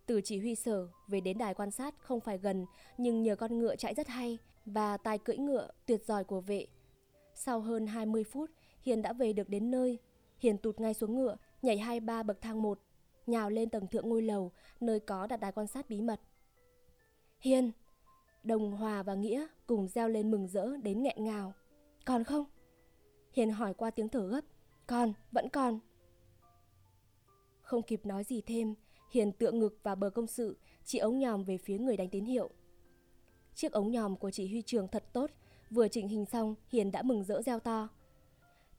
Từ 0.05 0.21
chỉ 0.23 0.39
huy 0.39 0.55
sở 0.55 0.87
về 1.07 1.21
đến 1.21 1.37
đài 1.37 1.53
quan 1.53 1.71
sát 1.71 1.95
không 1.99 2.19
phải 2.19 2.37
gần, 2.37 2.65
nhưng 2.97 3.23
nhờ 3.23 3.35
con 3.35 3.59
ngựa 3.59 3.75
chạy 3.75 3.93
rất 3.93 4.07
hay 4.07 4.37
và 4.65 4.97
tài 4.97 5.17
cưỡi 5.17 5.37
ngựa 5.37 5.69
tuyệt 5.85 6.05
giỏi 6.05 6.23
của 6.23 6.41
vệ. 6.41 6.67
Sau 7.35 7.59
hơn 7.59 7.87
20 7.87 8.23
phút, 8.23 8.51
Hiền 8.81 9.01
đã 9.01 9.13
về 9.13 9.33
được 9.33 9.49
đến 9.49 9.71
nơi. 9.71 9.99
Hiền 10.39 10.57
tụt 10.57 10.79
ngay 10.79 10.93
xuống 10.93 11.15
ngựa, 11.15 11.37
nhảy 11.61 11.77
hai 11.77 11.99
ba 11.99 12.23
bậc 12.23 12.41
thang 12.41 12.61
một, 12.61 12.79
nhào 13.27 13.49
lên 13.49 13.69
tầng 13.69 13.87
thượng 13.87 14.09
ngôi 14.09 14.21
lầu, 14.21 14.51
nơi 14.79 14.99
có 14.99 15.27
đặt 15.27 15.37
đài 15.37 15.51
quan 15.51 15.67
sát 15.67 15.89
bí 15.89 16.01
mật. 16.01 16.21
Hiền! 17.39 17.71
Đồng 18.43 18.71
Hòa 18.71 19.03
và 19.03 19.13
Nghĩa 19.13 19.47
cùng 19.67 19.87
reo 19.87 20.09
lên 20.09 20.31
mừng 20.31 20.47
rỡ 20.47 20.77
đến 20.77 21.03
nghẹn 21.03 21.23
ngào. 21.23 21.53
Còn 22.05 22.23
không? 22.23 22.45
Hiền 23.33 23.51
hỏi 23.51 23.73
qua 23.73 23.91
tiếng 23.91 24.09
thở 24.09 24.27
gấp. 24.27 24.41
Còn, 24.87 25.13
vẫn 25.31 25.49
còn. 25.49 25.79
Không 27.61 27.81
kịp 27.83 28.05
nói 28.05 28.23
gì 28.23 28.41
thêm, 28.41 28.75
Hiền 29.11 29.31
tựa 29.31 29.51
ngực 29.51 29.79
vào 29.83 29.95
bờ 29.95 30.09
công 30.09 30.27
sự, 30.27 30.57
chỉ 30.83 30.97
ống 30.99 31.19
nhòm 31.19 31.43
về 31.43 31.57
phía 31.57 31.77
người 31.77 31.97
đánh 31.97 32.09
tín 32.09 32.25
hiệu. 32.25 32.49
Chiếc 33.55 33.71
ống 33.71 33.91
nhòm 33.91 34.15
của 34.15 34.31
chỉ 34.31 34.47
huy 34.47 34.61
trường 34.61 34.87
thật 34.87 35.03
tốt, 35.13 35.31
vừa 35.71 35.87
chỉnh 35.87 36.07
hình 36.07 36.25
xong, 36.25 36.55
Hiền 36.69 36.91
đã 36.91 37.01
mừng 37.01 37.23
rỡ 37.23 37.41
reo 37.41 37.59
to. 37.59 37.89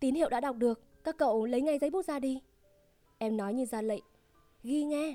Tín 0.00 0.14
hiệu 0.14 0.28
đã 0.28 0.40
đọc 0.40 0.56
được, 0.56 0.80
các 1.04 1.16
cậu 1.18 1.46
lấy 1.46 1.60
ngay 1.60 1.78
giấy 1.78 1.90
bút 1.90 2.04
ra 2.04 2.18
đi. 2.18 2.40
Em 3.18 3.36
nói 3.36 3.54
như 3.54 3.64
ra 3.64 3.82
lệnh. 3.82 4.04
ghi 4.62 4.84
nghe. 4.84 5.14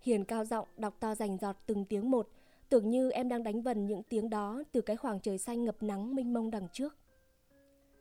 Hiền 0.00 0.24
cao 0.24 0.44
giọng 0.44 0.68
đọc 0.76 0.96
to 1.00 1.14
rành 1.14 1.38
giọt 1.38 1.56
từng 1.66 1.84
tiếng 1.84 2.10
một, 2.10 2.28
tưởng 2.68 2.90
như 2.90 3.10
em 3.10 3.28
đang 3.28 3.42
đánh 3.42 3.62
vần 3.62 3.86
những 3.86 4.02
tiếng 4.02 4.30
đó 4.30 4.62
từ 4.72 4.80
cái 4.80 4.96
khoảng 4.96 5.20
trời 5.20 5.38
xanh 5.38 5.64
ngập 5.64 5.82
nắng 5.82 6.14
mênh 6.14 6.32
mông 6.32 6.50
đằng 6.50 6.68
trước. 6.72 6.96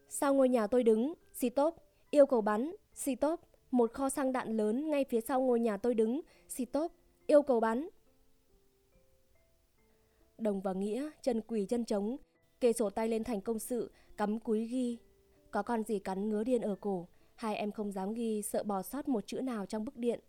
Sau 0.10 0.34
ngôi 0.34 0.50
nhà 0.50 0.67
tôi 0.67 0.84
đứng, 0.84 1.13
xì 1.34 1.50
tốp, 1.50 1.75
yêu 2.10 2.25
cầu 2.25 2.41
bắn, 2.41 2.75
xì 2.93 3.15
tốp, 3.15 3.41
một 3.72 3.93
kho 3.93 4.10
xăng 4.10 4.31
đạn 4.31 4.57
lớn 4.57 4.89
ngay 4.89 5.05
phía 5.10 5.22
sau 5.22 5.41
ngôi 5.41 5.60
nhà 5.60 5.77
tôi 5.77 5.93
đứng, 5.93 6.22
xì 6.48 6.65
tốp, 6.65 6.91
yêu 7.27 7.41
cầu 7.41 7.60
bắn. 7.60 7.89
Đồng 10.38 10.62
và 10.62 10.74
Nghĩa 10.74 11.10
chân 11.22 11.42
quỳ 11.42 11.65
chân 11.65 11.86
trống, 11.86 12.18
kê 12.60 12.74
sổ 12.74 12.89
tay 12.89 13.08
lên 13.08 13.24
thành 13.24 13.42
công 13.42 13.60
sự, 13.60 13.92
cắm 14.18 14.39
cúi 14.39 14.65
ghi. 14.65 14.98
Có 15.51 15.63
con 15.63 15.84
gì 15.84 16.00
cắn 16.00 16.30
ngứa 16.30 16.44
điên 16.44 16.62
ở 16.62 16.75
cổ, 16.75 17.08
hai 17.36 17.56
em 17.56 17.72
không 17.72 17.92
dám 17.92 18.13
ghi 18.13 18.42
sợ 18.42 18.63
bỏ 18.63 18.82
sót 18.82 19.08
một 19.08 19.27
chữ 19.27 19.42
nào 19.42 19.65
trong 19.65 19.86
bức 19.86 19.98
điện. 19.98 20.20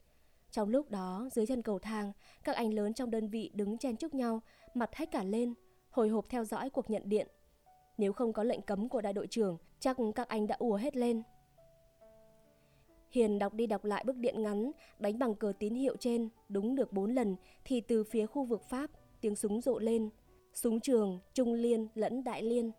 Trong 0.50 0.68
lúc 0.68 0.90
đó, 0.90 1.28
dưới 1.32 1.46
chân 1.46 1.62
cầu 1.62 1.78
thang, 1.78 2.12
các 2.44 2.56
anh 2.56 2.74
lớn 2.74 2.94
trong 2.94 3.10
đơn 3.10 3.28
vị 3.28 3.50
đứng 3.54 3.78
chen 3.78 3.96
chúc 3.96 4.14
nhau, 4.14 4.40
mặt 4.74 4.94
hết 4.94 5.10
cả 5.10 5.24
lên, 5.24 5.54
hồi 5.90 6.08
hộp 6.08 6.28
theo 6.28 6.44
dõi 6.44 6.70
cuộc 6.70 6.90
nhận 6.90 7.08
điện. 7.08 7.28
Nếu 7.98 8.12
không 8.12 8.32
có 8.32 8.42
lệnh 8.42 8.62
cấm 8.62 8.88
của 8.88 9.00
đại 9.00 9.12
đội 9.12 9.26
trưởng, 9.26 9.58
chắc 9.80 9.96
các 10.14 10.28
anh 10.28 10.46
đã 10.46 10.56
ùa 10.58 10.76
hết 10.76 10.96
lên. 10.96 11.22
Hiền 13.10 13.38
đọc 13.38 13.54
đi 13.54 13.66
đọc 13.66 13.84
lại 13.84 14.04
bức 14.04 14.16
điện 14.16 14.42
ngắn, 14.42 14.70
đánh 14.98 15.18
bằng 15.18 15.34
cờ 15.34 15.52
tín 15.58 15.74
hiệu 15.74 15.96
trên, 15.96 16.28
đúng 16.48 16.74
được 16.74 16.92
bốn 16.92 17.14
lần, 17.14 17.36
thì 17.64 17.80
từ 17.80 18.04
phía 18.04 18.26
khu 18.26 18.44
vực 18.44 18.62
Pháp, 18.62 18.90
tiếng 19.20 19.36
súng 19.36 19.60
rộ 19.60 19.78
lên. 19.78 20.10
Súng 20.54 20.80
trường, 20.80 21.20
trung 21.34 21.54
liên 21.54 21.88
lẫn 21.94 22.24
đại 22.24 22.42
liên. 22.42 22.72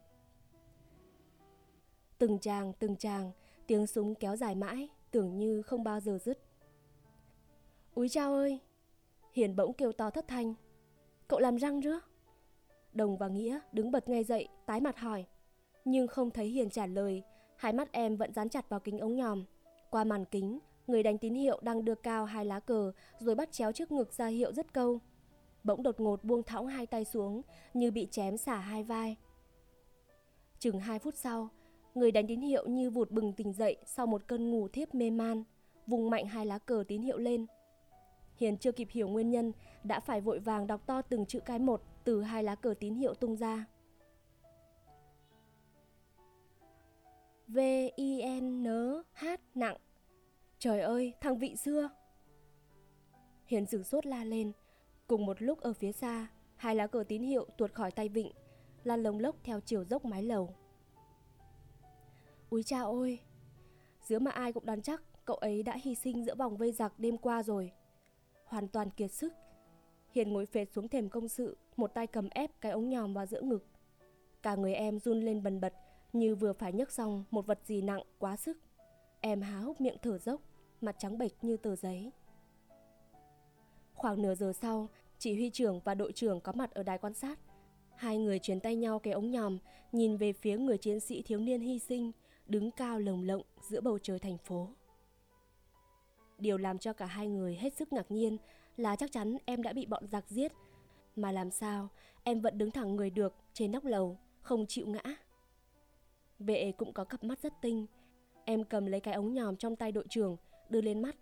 Từng 2.17 2.39
tràng, 2.39 2.73
từng 2.79 2.95
tràng, 2.95 3.31
tiếng 3.67 3.87
súng 3.87 4.15
kéo 4.15 4.35
dài 4.35 4.55
mãi, 4.55 4.89
tưởng 5.11 5.37
như 5.37 5.61
không 5.61 5.83
bao 5.83 5.99
giờ 5.99 6.17
dứt. 6.25 6.39
Úi 7.95 8.09
chao 8.09 8.33
ơi! 8.33 8.59
Hiền 9.33 9.55
bỗng 9.55 9.73
kêu 9.73 9.91
to 9.91 10.09
thất 10.09 10.27
thanh. 10.27 10.53
Cậu 11.27 11.39
làm 11.39 11.57
răng 11.57 11.81
rứa? 11.81 11.99
Đồng 12.93 13.17
và 13.17 13.27
Nghĩa 13.27 13.59
đứng 13.71 13.91
bật 13.91 14.09
ngay 14.09 14.23
dậy, 14.23 14.47
tái 14.65 14.81
mặt 14.81 14.97
hỏi. 14.97 15.25
Nhưng 15.85 16.07
không 16.07 16.31
thấy 16.31 16.47
Hiền 16.47 16.69
trả 16.69 16.85
lời, 16.85 17.23
hai 17.55 17.73
mắt 17.73 17.91
em 17.91 18.15
vẫn 18.15 18.33
dán 18.33 18.49
chặt 18.49 18.69
vào 18.69 18.79
kính 18.79 18.99
ống 18.99 19.15
nhòm. 19.15 19.45
Qua 19.89 20.03
màn 20.03 20.25
kính, 20.25 20.59
người 20.87 21.03
đánh 21.03 21.17
tín 21.17 21.33
hiệu 21.33 21.59
đang 21.61 21.85
đưa 21.85 21.95
cao 21.95 22.25
hai 22.25 22.45
lá 22.45 22.59
cờ 22.59 22.91
rồi 23.19 23.35
bắt 23.35 23.51
chéo 23.51 23.71
trước 23.71 23.91
ngực 23.91 24.13
ra 24.13 24.27
hiệu 24.27 24.53
rất 24.53 24.73
câu. 24.73 24.99
Bỗng 25.67 25.83
đột 25.83 25.99
ngột 25.99 26.23
buông 26.23 26.43
thõng 26.43 26.67
hai 26.67 26.85
tay 26.85 27.05
xuống 27.05 27.41
như 27.73 27.91
bị 27.91 28.07
chém 28.11 28.37
xả 28.37 28.55
hai 28.55 28.83
vai. 28.83 29.15
Chừng 30.59 30.79
hai 30.79 30.99
phút 30.99 31.15
sau, 31.15 31.49
người 31.95 32.11
đánh 32.11 32.27
tín 32.27 32.41
hiệu 32.41 32.67
như 32.67 32.89
vụt 32.89 33.11
bừng 33.11 33.33
tỉnh 33.33 33.53
dậy 33.53 33.77
sau 33.85 34.07
một 34.07 34.27
cơn 34.27 34.51
ngủ 34.51 34.67
thiếp 34.67 34.95
mê 34.95 35.09
man, 35.09 35.43
vùng 35.87 36.09
mạnh 36.09 36.25
hai 36.25 36.45
lá 36.45 36.57
cờ 36.57 36.83
tín 36.87 37.01
hiệu 37.01 37.17
lên. 37.17 37.45
Hiền 38.35 38.57
chưa 38.57 38.71
kịp 38.71 38.87
hiểu 38.91 39.07
nguyên 39.07 39.29
nhân, 39.29 39.51
đã 39.83 39.99
phải 39.99 40.21
vội 40.21 40.39
vàng 40.39 40.67
đọc 40.67 40.81
to 40.85 41.01
từng 41.01 41.25
chữ 41.25 41.39
cái 41.39 41.59
một 41.59 41.81
từ 42.03 42.21
hai 42.21 42.43
lá 42.43 42.55
cờ 42.55 42.73
tín 42.79 42.95
hiệu 42.95 43.13
tung 43.13 43.35
ra. 43.35 43.65
V 47.47 47.59
I 47.95 48.39
N 48.41 48.65
H 49.13 49.25
nặng. 49.55 49.77
Trời 50.59 50.81
ơi, 50.81 51.13
thằng 51.21 51.37
vị 51.37 51.55
xưa. 51.55 51.89
Hiền 53.45 53.65
sử 53.65 53.83
sốt 53.83 54.05
la 54.05 54.23
lên. 54.23 54.51
Cùng 55.07 55.25
một 55.25 55.41
lúc 55.41 55.59
ở 55.59 55.73
phía 55.73 55.91
xa, 55.91 56.27
hai 56.55 56.75
lá 56.75 56.87
cờ 56.87 57.03
tín 57.07 57.23
hiệu 57.23 57.45
tuột 57.57 57.73
khỏi 57.73 57.91
tay 57.91 58.09
vịnh, 58.09 58.31
lan 58.83 59.03
lồng 59.03 59.19
lốc 59.19 59.35
theo 59.43 59.59
chiều 59.59 59.83
dốc 59.83 60.05
mái 60.05 60.23
lầu. 60.23 60.55
Úi 62.49 62.63
cha 62.63 62.81
ôi! 62.81 63.19
Giữa 64.01 64.19
mà 64.19 64.31
ai 64.31 64.53
cũng 64.53 64.65
đoán 64.65 64.81
chắc 64.81 65.03
cậu 65.25 65.35
ấy 65.35 65.63
đã 65.63 65.77
hy 65.83 65.95
sinh 65.95 66.25
giữa 66.25 66.35
vòng 66.35 66.57
vây 66.57 66.71
giặc 66.71 66.99
đêm 66.99 67.17
qua 67.17 67.43
rồi. 67.43 67.71
Hoàn 68.45 68.67
toàn 68.67 68.89
kiệt 68.89 69.11
sức. 69.11 69.33
Hiền 70.11 70.33
ngồi 70.33 70.45
phệt 70.45 70.71
xuống 70.71 70.87
thềm 70.87 71.09
công 71.09 71.27
sự, 71.27 71.57
một 71.75 71.93
tay 71.93 72.07
cầm 72.07 72.29
ép 72.29 72.61
cái 72.61 72.71
ống 72.71 72.89
nhòm 72.89 73.13
vào 73.13 73.25
giữa 73.25 73.41
ngực. 73.41 73.65
Cả 74.41 74.55
người 74.55 74.73
em 74.73 74.99
run 74.99 75.21
lên 75.21 75.43
bần 75.43 75.61
bật, 75.61 75.73
như 76.13 76.35
vừa 76.35 76.53
phải 76.53 76.73
nhấc 76.73 76.91
xong 76.91 77.23
một 77.31 77.45
vật 77.45 77.59
gì 77.65 77.81
nặng 77.81 78.01
quá 78.19 78.37
sức. 78.37 78.57
Em 79.19 79.41
há 79.41 79.59
hốc 79.59 79.81
miệng 79.81 79.97
thở 80.01 80.17
dốc, 80.17 80.41
mặt 80.81 80.95
trắng 80.99 81.17
bệch 81.17 81.43
như 81.43 81.57
tờ 81.57 81.75
giấy. 81.75 82.11
Khoảng 83.97 84.21
nửa 84.21 84.35
giờ 84.35 84.53
sau, 84.53 84.89
chỉ 85.17 85.33
huy 85.33 85.49
trưởng 85.49 85.79
và 85.79 85.93
đội 85.93 86.11
trưởng 86.11 86.41
có 86.41 86.51
mặt 86.51 86.71
ở 86.71 86.83
đài 86.83 86.97
quan 86.97 87.13
sát. 87.13 87.39
Hai 87.95 88.17
người 88.17 88.39
truyền 88.39 88.59
tay 88.59 88.75
nhau 88.75 88.99
cái 88.99 89.13
ống 89.13 89.31
nhòm, 89.31 89.57
nhìn 89.91 90.17
về 90.17 90.33
phía 90.33 90.57
người 90.57 90.77
chiến 90.77 90.99
sĩ 90.99 91.21
thiếu 91.21 91.39
niên 91.39 91.61
hy 91.61 91.79
sinh, 91.79 92.11
đứng 92.45 92.71
cao 92.71 92.99
lồng 92.99 93.23
lộng 93.23 93.41
giữa 93.69 93.81
bầu 93.81 93.99
trời 94.03 94.19
thành 94.19 94.37
phố. 94.37 94.69
Điều 96.39 96.57
làm 96.57 96.77
cho 96.77 96.93
cả 96.93 97.05
hai 97.05 97.27
người 97.27 97.55
hết 97.55 97.73
sức 97.73 97.93
ngạc 97.93 98.11
nhiên 98.11 98.37
là 98.77 98.95
chắc 98.95 99.11
chắn 99.11 99.37
em 99.45 99.63
đã 99.63 99.73
bị 99.73 99.85
bọn 99.85 100.07
giặc 100.07 100.29
giết, 100.29 100.51
mà 101.15 101.31
làm 101.31 101.51
sao 101.51 101.89
em 102.23 102.41
vẫn 102.41 102.57
đứng 102.57 102.71
thẳng 102.71 102.95
người 102.95 103.09
được 103.09 103.35
trên 103.53 103.71
nóc 103.71 103.85
lầu, 103.85 104.17
không 104.41 104.65
chịu 104.67 104.87
ngã. 104.87 105.03
Vệ 106.39 106.71
cũng 106.77 106.93
có 106.93 107.03
cặp 107.03 107.23
mắt 107.23 107.39
rất 107.39 107.53
tinh. 107.61 107.85
Em 108.45 108.63
cầm 108.63 108.85
lấy 108.85 108.99
cái 108.99 109.13
ống 109.13 109.33
nhòm 109.33 109.55
trong 109.55 109.75
tay 109.75 109.91
đội 109.91 110.05
trưởng, 110.09 110.37
đưa 110.69 110.81
lên 110.81 111.01
mắt. 111.01 111.15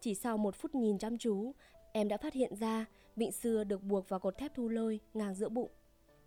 Chỉ 0.00 0.14
sau 0.14 0.38
một 0.38 0.54
phút 0.54 0.74
nhìn 0.74 0.98
chăm 0.98 1.18
chú, 1.18 1.52
em 1.96 2.08
đã 2.08 2.16
phát 2.16 2.34
hiện 2.34 2.56
ra 2.56 2.86
vịnh 3.16 3.32
xưa 3.32 3.64
được 3.64 3.82
buộc 3.82 4.08
vào 4.08 4.20
cột 4.20 4.38
thép 4.38 4.54
thu 4.54 4.68
lôi 4.68 5.00
ngang 5.14 5.34
giữa 5.34 5.48
bụng. 5.48 5.70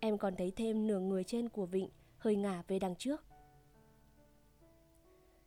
Em 0.00 0.18
còn 0.18 0.36
thấy 0.36 0.50
thêm 0.50 0.86
nửa 0.86 1.00
người 1.00 1.24
trên 1.24 1.48
của 1.48 1.66
vịnh 1.66 1.88
hơi 2.18 2.36
ngả 2.36 2.62
về 2.68 2.78
đằng 2.78 2.94
trước. 2.96 3.24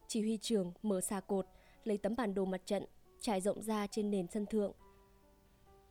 Chỉ 0.08 0.22
huy 0.22 0.38
trưởng 0.38 0.74
mở 0.84 1.02
xà 1.02 1.20
cột, 1.20 1.48
lấy 1.84 1.98
tấm 1.98 2.16
bản 2.16 2.34
đồ 2.34 2.46
mặt 2.46 2.62
trận, 2.66 2.86
trải 3.20 3.42
rộng 3.42 3.62
ra 3.62 3.88
trên 3.88 4.12
nền 4.12 4.28
sân 4.28 4.46
thượng. 4.46 4.72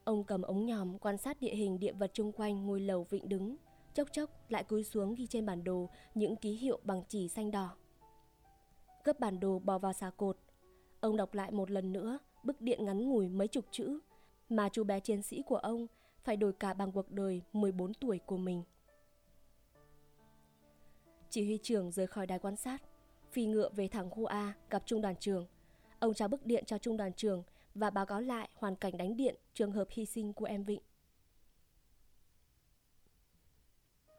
Ông 0.05 0.25
cầm 0.25 0.43
ống 0.43 0.67
nhòm 0.67 0.99
quan 0.99 1.19
sát 1.19 1.41
địa 1.41 1.55
hình 1.55 1.79
địa 1.79 1.93
vật 1.93 2.11
chung 2.15 2.33
quanh 2.33 2.67
ngôi 2.67 2.81
lầu 2.81 3.07
vịnh 3.11 3.29
đứng, 3.29 3.57
chốc 3.95 4.09
chốc 4.13 4.31
lại 4.49 4.65
cúi 4.65 4.85
xuống 4.85 5.15
ghi 5.15 5.27
trên 5.27 5.47
bản 5.47 5.65
đồ 5.65 5.89
những 6.15 6.37
ký 6.37 6.53
hiệu 6.53 6.79
bằng 6.85 7.03
chỉ 7.09 7.29
xanh 7.29 7.51
đỏ. 7.51 7.77
Gấp 9.05 9.21
bản 9.21 9.41
đồ 9.41 9.59
bò 9.59 9.79
vào 9.79 9.93
xà 9.93 10.11
cột, 10.11 10.39
ông 11.01 11.17
đọc 11.17 11.35
lại 11.35 11.53
một 11.53 11.71
lần 11.71 11.93
nữa 11.93 12.19
bức 12.43 12.61
điện 12.61 12.85
ngắn 12.85 13.09
ngủi 13.09 13.29
mấy 13.29 13.49
chục 13.49 13.65
chữ 13.71 14.01
mà 14.51 14.69
chú 14.69 14.85
bé 14.85 15.01
chiến 15.01 15.23
sĩ 15.23 15.43
của 15.43 15.57
ông 15.57 15.87
phải 16.25 16.37
đổi 16.37 16.53
cả 16.53 16.75
bằng 16.75 16.93
cuộc 16.93 17.11
đời 17.11 17.43
14 17.53 17.95
tuổi 17.95 18.19
của 18.27 18.37
mình. 18.37 18.63
Chỉ 21.31 21.45
huy 21.45 21.59
trưởng 21.63 21.91
rời 21.91 22.07
khỏi 22.07 22.27
đài 22.27 22.39
quan 22.39 22.57
sát, 22.57 22.83
phi 23.31 23.47
ngựa 23.47 23.69
về 23.69 23.89
thẳng 23.89 24.11
khu 24.11 24.25
A 24.25 24.55
gặp 24.71 24.83
trung 24.87 25.03
đoàn 25.03 25.15
trưởng. 25.21 25.47
Ông 25.99 26.15
trao 26.15 26.29
bức 26.29 26.47
điện 26.47 26.65
cho 26.67 26.79
trung 26.79 26.97
đoàn 26.97 27.13
trưởng 27.13 27.43
và 27.75 27.91
báo 27.91 28.07
cáo 28.07 28.21
lại 28.21 28.49
hoàn 28.55 28.77
cảnh 28.77 28.97
đánh 28.97 29.17
điện 29.17 29.37
trường 29.55 29.73
hợp 29.73 29.89
hy 29.91 30.07
sinh 30.07 30.33
của 30.33 30.45
em 30.45 30.65
Vịnh. 30.65 30.81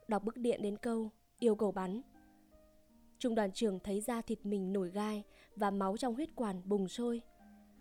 Đọc 0.08 0.24
bức 0.24 0.38
điện 0.38 0.62
đến 0.62 0.78
câu 0.78 1.10
yêu 1.40 1.56
cầu 1.56 1.72
bắn. 1.72 2.02
Trung 3.20 3.36
đoàn 3.36 3.52
trưởng 3.52 3.80
thấy 3.80 4.02
da 4.02 4.22
thịt 4.22 4.46
mình 4.46 4.74
nổi 4.74 4.90
gai 4.90 5.24
và 5.56 5.72
máu 5.72 5.98
trong 5.98 6.16
huyết 6.16 6.36
quản 6.36 6.62
bùng 6.66 6.88
sôi. 6.88 7.22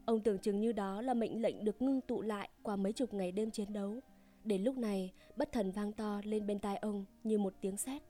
Ông 0.05 0.21
tưởng 0.21 0.39
chừng 0.39 0.61
như 0.61 0.73
đó 0.73 1.03
là 1.03 1.15
mệnh 1.15 1.43
lệnh 1.43 1.65
được 1.65 1.83
ngưng 1.83 2.01
tụ 2.01 2.23
lại 2.23 2.49
qua 2.63 2.77
mấy 2.77 2.93
chục 2.93 3.15
ngày 3.15 3.33
đêm 3.33 3.51
chiến 3.51 3.73
đấu. 3.73 4.01
Đến 4.45 4.63
lúc 4.65 4.77
này, 4.77 5.13
bất 5.37 5.53
thần 5.53 5.71
vang 5.71 5.93
to 5.93 6.21
lên 6.25 6.47
bên 6.47 6.59
tai 6.59 6.77
ông 6.77 7.05
như 7.25 7.39
một 7.39 7.55
tiếng 7.61 7.77
sét. 7.77 8.03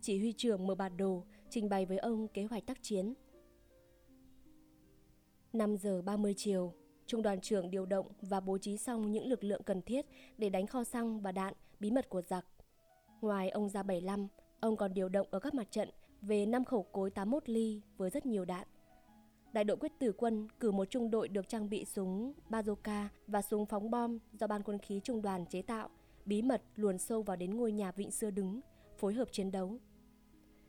Chỉ 0.00 0.18
huy 0.18 0.32
trưởng 0.32 0.66
mở 0.66 0.74
bản 0.74 0.96
đồ, 0.96 1.24
trình 1.50 1.68
bày 1.68 1.86
với 1.86 1.98
ông 1.98 2.28
kế 2.28 2.44
hoạch 2.44 2.66
tác 2.66 2.82
chiến. 2.82 3.14
5 5.52 5.76
giờ 5.76 6.02
30 6.02 6.34
chiều, 6.36 6.74
trung 7.06 7.22
đoàn 7.22 7.40
trưởng 7.40 7.70
điều 7.70 7.86
động 7.86 8.06
và 8.22 8.40
bố 8.40 8.58
trí 8.58 8.76
xong 8.76 9.12
những 9.12 9.26
lực 9.26 9.44
lượng 9.44 9.62
cần 9.62 9.82
thiết 9.82 10.06
để 10.38 10.48
đánh 10.48 10.66
kho 10.66 10.84
xăng 10.84 11.20
và 11.20 11.32
đạn 11.32 11.54
bí 11.80 11.90
mật 11.90 12.08
của 12.08 12.22
giặc. 12.22 12.46
Ngoài 13.20 13.50
ông 13.50 13.68
ra 13.68 13.82
75, 13.82 14.28
ông 14.60 14.76
còn 14.76 14.94
điều 14.94 15.08
động 15.08 15.26
ở 15.30 15.40
các 15.40 15.54
mặt 15.54 15.70
trận 15.70 15.88
về 16.22 16.46
5 16.46 16.64
khẩu 16.64 16.82
cối 16.82 17.10
81 17.10 17.48
ly 17.48 17.82
với 17.96 18.10
rất 18.10 18.26
nhiều 18.26 18.44
đạn. 18.44 18.66
Đại 19.52 19.64
đội 19.64 19.76
quyết 19.76 19.92
tử 19.98 20.12
quân 20.12 20.48
cử 20.60 20.70
một 20.70 20.90
trung 20.90 21.10
đội 21.10 21.28
được 21.28 21.48
trang 21.48 21.70
bị 21.70 21.84
súng 21.84 22.32
bazooka 22.50 23.06
và 23.26 23.42
súng 23.42 23.66
phóng 23.66 23.90
bom 23.90 24.18
do 24.32 24.46
ban 24.46 24.62
quân 24.62 24.78
khí 24.78 25.00
trung 25.04 25.22
đoàn 25.22 25.46
chế 25.46 25.62
tạo, 25.62 25.88
bí 26.24 26.42
mật 26.42 26.62
luồn 26.76 26.98
sâu 26.98 27.22
vào 27.22 27.36
đến 27.36 27.56
ngôi 27.56 27.72
nhà 27.72 27.92
vịnh 27.92 28.10
xưa 28.10 28.30
đứng, 28.30 28.60
phối 28.98 29.14
hợp 29.14 29.28
chiến 29.32 29.50
đấu. 29.50 29.78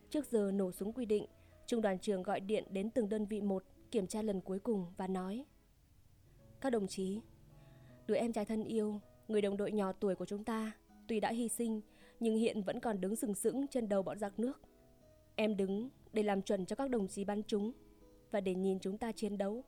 Trước 0.09 0.31
giờ 0.31 0.51
nổ 0.53 0.71
súng 0.71 0.93
quy 0.93 1.05
định, 1.05 1.25
trung 1.67 1.81
đoàn 1.81 1.99
trưởng 1.99 2.23
gọi 2.23 2.39
điện 2.39 2.63
đến 2.69 2.89
từng 2.89 3.09
đơn 3.09 3.25
vị 3.25 3.41
một 3.41 3.63
kiểm 3.91 4.07
tra 4.07 4.21
lần 4.21 4.41
cuối 4.41 4.59
cùng 4.59 4.85
và 4.97 5.07
nói 5.07 5.45
Các 6.61 6.69
đồng 6.69 6.87
chí, 6.87 7.21
đứa 8.07 8.15
em 8.15 8.33
trai 8.33 8.45
thân 8.45 8.63
yêu, 8.63 9.01
người 9.27 9.41
đồng 9.41 9.57
đội 9.57 9.71
nhỏ 9.71 9.91
tuổi 9.91 10.15
của 10.15 10.25
chúng 10.25 10.43
ta, 10.43 10.71
tuy 11.07 11.19
đã 11.19 11.31
hy 11.31 11.49
sinh 11.49 11.81
nhưng 12.19 12.37
hiện 12.37 12.61
vẫn 12.61 12.79
còn 12.79 13.01
đứng 13.01 13.15
sừng 13.15 13.35
sững 13.35 13.67
trên 13.67 13.89
đầu 13.89 14.03
bọn 14.03 14.19
giặc 14.19 14.39
nước. 14.39 14.61
Em 15.35 15.57
đứng 15.57 15.89
để 16.13 16.23
làm 16.23 16.41
chuẩn 16.41 16.65
cho 16.65 16.75
các 16.75 16.89
đồng 16.89 17.07
chí 17.07 17.23
bắn 17.23 17.43
chúng 17.47 17.71
và 18.31 18.41
để 18.41 18.55
nhìn 18.55 18.79
chúng 18.79 18.97
ta 18.97 19.11
chiến 19.11 19.37
đấu. 19.37 19.63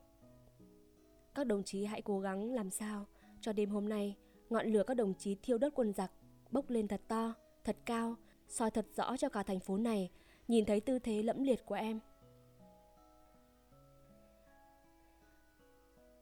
Các 1.34 1.46
đồng 1.46 1.62
chí 1.62 1.84
hãy 1.84 2.02
cố 2.02 2.20
gắng 2.20 2.52
làm 2.52 2.70
sao 2.70 3.06
cho 3.40 3.52
đêm 3.52 3.70
hôm 3.70 3.88
nay 3.88 4.16
ngọn 4.50 4.66
lửa 4.66 4.82
các 4.86 4.94
đồng 4.94 5.14
chí 5.14 5.36
thiêu 5.42 5.58
đốt 5.58 5.72
quân 5.74 5.92
giặc 5.92 6.12
bốc 6.50 6.70
lên 6.70 6.88
thật 6.88 7.00
to, 7.08 7.34
thật 7.64 7.76
cao, 7.84 8.16
soi 8.48 8.70
thật 8.70 8.86
rõ 8.96 9.16
cho 9.16 9.28
cả 9.28 9.42
thành 9.42 9.60
phố 9.60 9.76
này 9.76 10.10
nhìn 10.48 10.64
thấy 10.64 10.80
tư 10.80 10.98
thế 10.98 11.22
lẫm 11.22 11.42
liệt 11.42 11.66
của 11.66 11.74
em. 11.74 12.00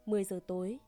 10 0.06 0.24
giờ 0.24 0.40
tối, 0.46 0.78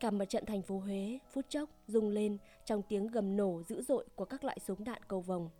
cả 0.00 0.10
mặt 0.10 0.24
trận 0.24 0.46
thành 0.46 0.62
phố 0.62 0.78
Huế 0.78 1.18
phút 1.32 1.44
chốc 1.48 1.70
rung 1.86 2.08
lên 2.08 2.38
trong 2.64 2.82
tiếng 2.82 3.06
gầm 3.06 3.36
nổ 3.36 3.62
dữ 3.62 3.82
dội 3.82 4.06
của 4.14 4.24
các 4.24 4.44
loại 4.44 4.58
súng 4.66 4.84
đạn 4.84 5.02
cầu 5.08 5.20
vồng. 5.20 5.50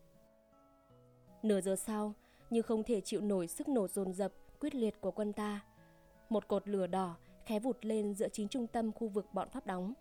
Nửa 1.43 1.61
giờ 1.61 1.77
sau, 1.77 2.15
như 2.51 2.63
không 2.63 2.83
thể 2.83 3.01
chịu 3.01 3.21
nổi 3.21 3.47
sức 3.47 3.69
nổ 3.69 3.89
dồn 3.89 4.13
dập, 4.13 4.33
quyết 4.63 4.75
liệt 4.75 5.01
của 5.01 5.11
quân 5.11 5.33
ta, 5.33 5.61
một 6.29 6.49
cột 6.49 6.69
lửa 6.69 6.87
đỏ 6.87 7.17
khé 7.47 7.59
vụt 7.59 7.85
lên 7.85 8.15
giữa 8.15 8.29
chính 8.29 8.49
trung 8.49 8.67
tâm 8.67 8.93
khu 8.93 9.09
vực 9.09 9.27
bọn 9.33 9.49
Pháp 9.51 9.67
đóng. 9.67 9.95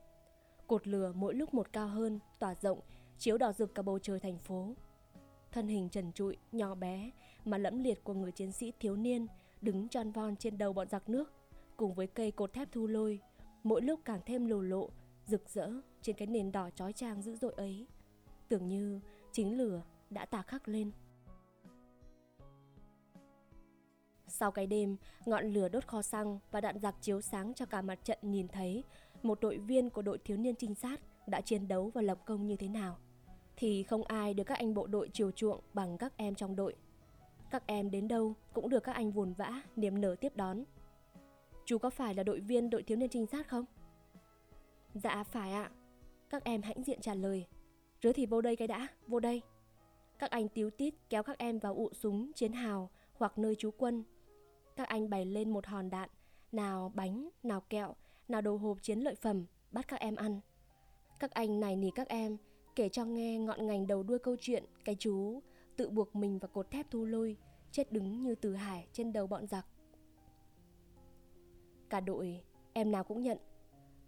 Cột 0.67 0.87
lửa 0.87 1.13
mỗi 1.15 1.35
lúc 1.35 1.53
một 1.53 1.73
cao 1.73 1.87
hơn, 1.87 2.19
tỏa 2.39 2.55
rộng, 2.55 2.79
chiếu 3.17 3.37
đỏ 3.37 3.53
rực 3.53 3.75
cả 3.75 3.81
bầu 3.81 3.99
trời 3.99 4.19
thành 4.19 4.37
phố. 4.37 4.73
Thân 5.51 5.67
hình 5.67 5.89
trần 5.89 6.11
trụi, 6.11 6.37
nhỏ 6.51 6.75
bé 6.75 7.11
mà 7.45 7.57
lẫm 7.57 7.83
liệt 7.83 8.03
của 8.03 8.13
người 8.13 8.31
chiến 8.31 8.51
sĩ 8.51 8.73
thiếu 8.79 8.95
niên 8.95 9.27
đứng 9.61 9.87
tròn 9.87 10.11
von 10.11 10.35
trên 10.35 10.57
đầu 10.57 10.73
bọn 10.73 10.89
giặc 10.89 11.09
nước, 11.09 11.33
cùng 11.77 11.93
với 11.93 12.07
cây 12.07 12.31
cột 12.31 12.53
thép 12.53 12.71
thu 12.71 12.87
lôi, 12.87 13.19
mỗi 13.63 13.81
lúc 13.81 13.99
càng 14.05 14.19
thêm 14.25 14.45
lồ 14.45 14.61
lộ, 14.61 14.89
rực 15.25 15.49
rỡ 15.49 15.69
trên 16.01 16.15
cái 16.15 16.27
nền 16.27 16.51
đỏ 16.51 16.69
chói 16.69 16.93
chang 16.93 17.21
dữ 17.21 17.35
dội 17.35 17.53
ấy. 17.57 17.87
Tưởng 18.49 18.67
như 18.67 18.99
chính 19.31 19.57
lửa 19.57 19.81
đã 20.09 20.25
tà 20.25 20.41
khắc 20.41 20.67
lên. 20.67 20.91
Sau 24.31 24.51
cái 24.51 24.67
đêm, 24.67 24.97
ngọn 25.25 25.45
lửa 25.45 25.69
đốt 25.69 25.87
kho 25.87 26.01
xăng 26.01 26.39
và 26.51 26.61
đạn 26.61 26.79
giặc 26.79 26.95
chiếu 27.01 27.21
sáng 27.21 27.53
cho 27.53 27.65
cả 27.65 27.81
mặt 27.81 27.99
trận 28.03 28.17
nhìn 28.21 28.47
thấy 28.47 28.83
một 29.23 29.39
đội 29.41 29.57
viên 29.57 29.89
của 29.89 30.01
đội 30.01 30.17
thiếu 30.17 30.37
niên 30.37 30.55
trinh 30.55 30.75
sát 30.75 31.01
đã 31.27 31.41
chiến 31.41 31.67
đấu 31.67 31.91
và 31.93 32.01
lập 32.01 32.17
công 32.25 32.47
như 32.47 32.55
thế 32.55 32.67
nào. 32.67 32.97
Thì 33.57 33.83
không 33.83 34.03
ai 34.03 34.33
được 34.33 34.43
các 34.43 34.57
anh 34.57 34.73
bộ 34.73 34.87
đội 34.87 35.09
chiều 35.13 35.31
chuộng 35.31 35.59
bằng 35.73 35.97
các 35.97 36.13
em 36.17 36.35
trong 36.35 36.55
đội. 36.55 36.75
Các 37.49 37.63
em 37.67 37.91
đến 37.91 38.07
đâu 38.07 38.33
cũng 38.53 38.69
được 38.69 38.83
các 38.83 38.91
anh 38.91 39.11
vồn 39.11 39.33
vã, 39.33 39.61
niềm 39.75 40.01
nở 40.01 40.15
tiếp 40.21 40.35
đón. 40.35 40.63
Chú 41.65 41.77
có 41.77 41.89
phải 41.89 42.15
là 42.15 42.23
đội 42.23 42.39
viên 42.39 42.69
đội 42.69 42.83
thiếu 42.83 42.97
niên 42.97 43.09
trinh 43.09 43.25
sát 43.25 43.47
không? 43.47 43.65
Dạ 44.93 45.23
phải 45.23 45.53
ạ. 45.53 45.71
Các 46.29 46.43
em 46.43 46.61
hãnh 46.61 46.83
diện 46.83 47.01
trả 47.01 47.13
lời. 47.13 47.47
Rứa 48.01 48.13
thì 48.13 48.25
vô 48.25 48.41
đây 48.41 48.55
cái 48.55 48.67
đã, 48.67 48.87
vô 49.07 49.19
đây. 49.19 49.41
Các 50.19 50.31
anh 50.31 50.47
tiếu 50.49 50.69
tít 50.69 50.93
kéo 51.09 51.23
các 51.23 51.37
em 51.37 51.59
vào 51.59 51.75
ụ 51.75 51.89
súng, 51.93 52.31
chiến 52.33 52.53
hào 52.53 52.89
hoặc 53.13 53.37
nơi 53.37 53.55
trú 53.55 53.71
quân 53.71 54.03
các 54.75 54.87
anh 54.87 55.09
bày 55.09 55.25
lên 55.25 55.49
một 55.49 55.65
hòn 55.65 55.89
đạn, 55.89 56.09
nào 56.51 56.91
bánh, 56.95 57.29
nào 57.43 57.61
kẹo, 57.69 57.95
nào 58.27 58.41
đồ 58.41 58.57
hộp 58.57 58.77
chiến 58.81 58.99
lợi 58.99 59.15
phẩm, 59.15 59.45
bắt 59.71 59.87
các 59.87 59.99
em 59.99 60.15
ăn. 60.15 60.39
Các 61.19 61.31
anh 61.31 61.59
này 61.59 61.75
nỉ 61.75 61.91
các 61.95 62.07
em, 62.07 62.37
kể 62.75 62.89
cho 62.89 63.05
nghe 63.05 63.37
ngọn 63.39 63.67
ngành 63.67 63.87
đầu 63.87 64.03
đuôi 64.03 64.19
câu 64.19 64.35
chuyện 64.39 64.63
cái 64.85 64.95
chú 64.99 65.41
tự 65.77 65.89
buộc 65.89 66.15
mình 66.15 66.39
vào 66.39 66.49
cột 66.53 66.71
thép 66.71 66.91
thu 66.91 67.05
lôi, 67.05 67.37
chết 67.71 67.91
đứng 67.91 68.21
như 68.21 68.35
từ 68.35 68.55
hải 68.55 68.87
trên 68.93 69.13
đầu 69.13 69.27
bọn 69.27 69.47
giặc. 69.47 69.65
Cả 71.89 71.99
đội, 71.99 72.43
em 72.73 72.91
nào 72.91 73.03
cũng 73.03 73.21
nhận. 73.21 73.37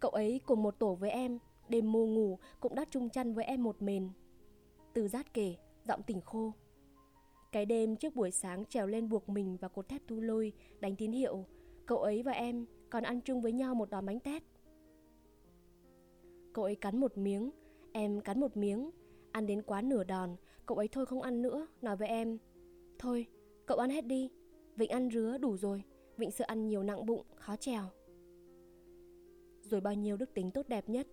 Cậu 0.00 0.10
ấy 0.10 0.40
cùng 0.46 0.62
một 0.62 0.78
tổ 0.78 0.94
với 0.94 1.10
em, 1.10 1.38
đêm 1.68 1.92
mô 1.92 2.06
ngủ 2.06 2.38
cũng 2.60 2.74
đắt 2.74 2.90
chung 2.90 3.10
chăn 3.10 3.34
với 3.34 3.44
em 3.44 3.62
một 3.62 3.82
mền. 3.82 4.10
Từ 4.92 5.08
giác 5.08 5.34
kể, 5.34 5.56
giọng 5.88 6.02
tỉnh 6.02 6.20
khô. 6.20 6.52
Cái 7.54 7.66
đêm 7.66 7.96
trước 7.96 8.14
buổi 8.14 8.30
sáng 8.30 8.64
trèo 8.64 8.86
lên 8.86 9.08
buộc 9.08 9.28
mình 9.28 9.56
vào 9.56 9.70
cột 9.70 9.88
thép 9.88 10.02
thu 10.06 10.20
lôi, 10.20 10.52
đánh 10.80 10.96
tín 10.96 11.12
hiệu, 11.12 11.44
cậu 11.86 11.98
ấy 11.98 12.22
và 12.22 12.32
em 12.32 12.66
còn 12.90 13.02
ăn 13.02 13.20
chung 13.20 13.42
với 13.42 13.52
nhau 13.52 13.74
một 13.74 13.90
đòn 13.90 14.06
bánh 14.06 14.20
tét. 14.20 14.42
Cậu 16.52 16.64
ấy 16.64 16.74
cắn 16.74 17.00
một 17.00 17.18
miếng, 17.18 17.50
em 17.92 18.20
cắn 18.20 18.40
một 18.40 18.56
miếng, 18.56 18.90
ăn 19.32 19.46
đến 19.46 19.62
quá 19.62 19.82
nửa 19.82 20.04
đòn, 20.04 20.36
cậu 20.66 20.78
ấy 20.78 20.88
thôi 20.88 21.06
không 21.06 21.22
ăn 21.22 21.42
nữa, 21.42 21.66
nói 21.82 21.96
với 21.96 22.08
em. 22.08 22.38
Thôi, 22.98 23.26
cậu 23.66 23.78
ăn 23.78 23.90
hết 23.90 24.06
đi, 24.06 24.30
Vịnh 24.76 24.90
ăn 24.90 25.08
rứa 25.10 25.38
đủ 25.38 25.56
rồi, 25.56 25.82
Vịnh 26.16 26.30
sợ 26.30 26.44
ăn 26.48 26.66
nhiều 26.66 26.82
nặng 26.82 27.06
bụng, 27.06 27.22
khó 27.34 27.56
trèo. 27.56 27.84
Rồi 29.62 29.80
bao 29.80 29.94
nhiêu 29.94 30.16
đức 30.16 30.34
tính 30.34 30.50
tốt 30.50 30.68
đẹp 30.68 30.88
nhất 30.88 31.06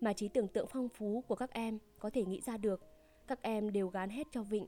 mà 0.00 0.12
trí 0.12 0.28
tưởng 0.28 0.48
tượng 0.48 0.66
phong 0.70 0.88
phú 0.88 1.24
của 1.28 1.34
các 1.34 1.52
em 1.52 1.78
có 1.98 2.10
thể 2.10 2.24
nghĩ 2.24 2.40
ra 2.40 2.56
được, 2.56 2.80
các 3.26 3.42
em 3.42 3.72
đều 3.72 3.88
gán 3.88 4.10
hết 4.10 4.26
cho 4.30 4.42
Vịnh 4.42 4.66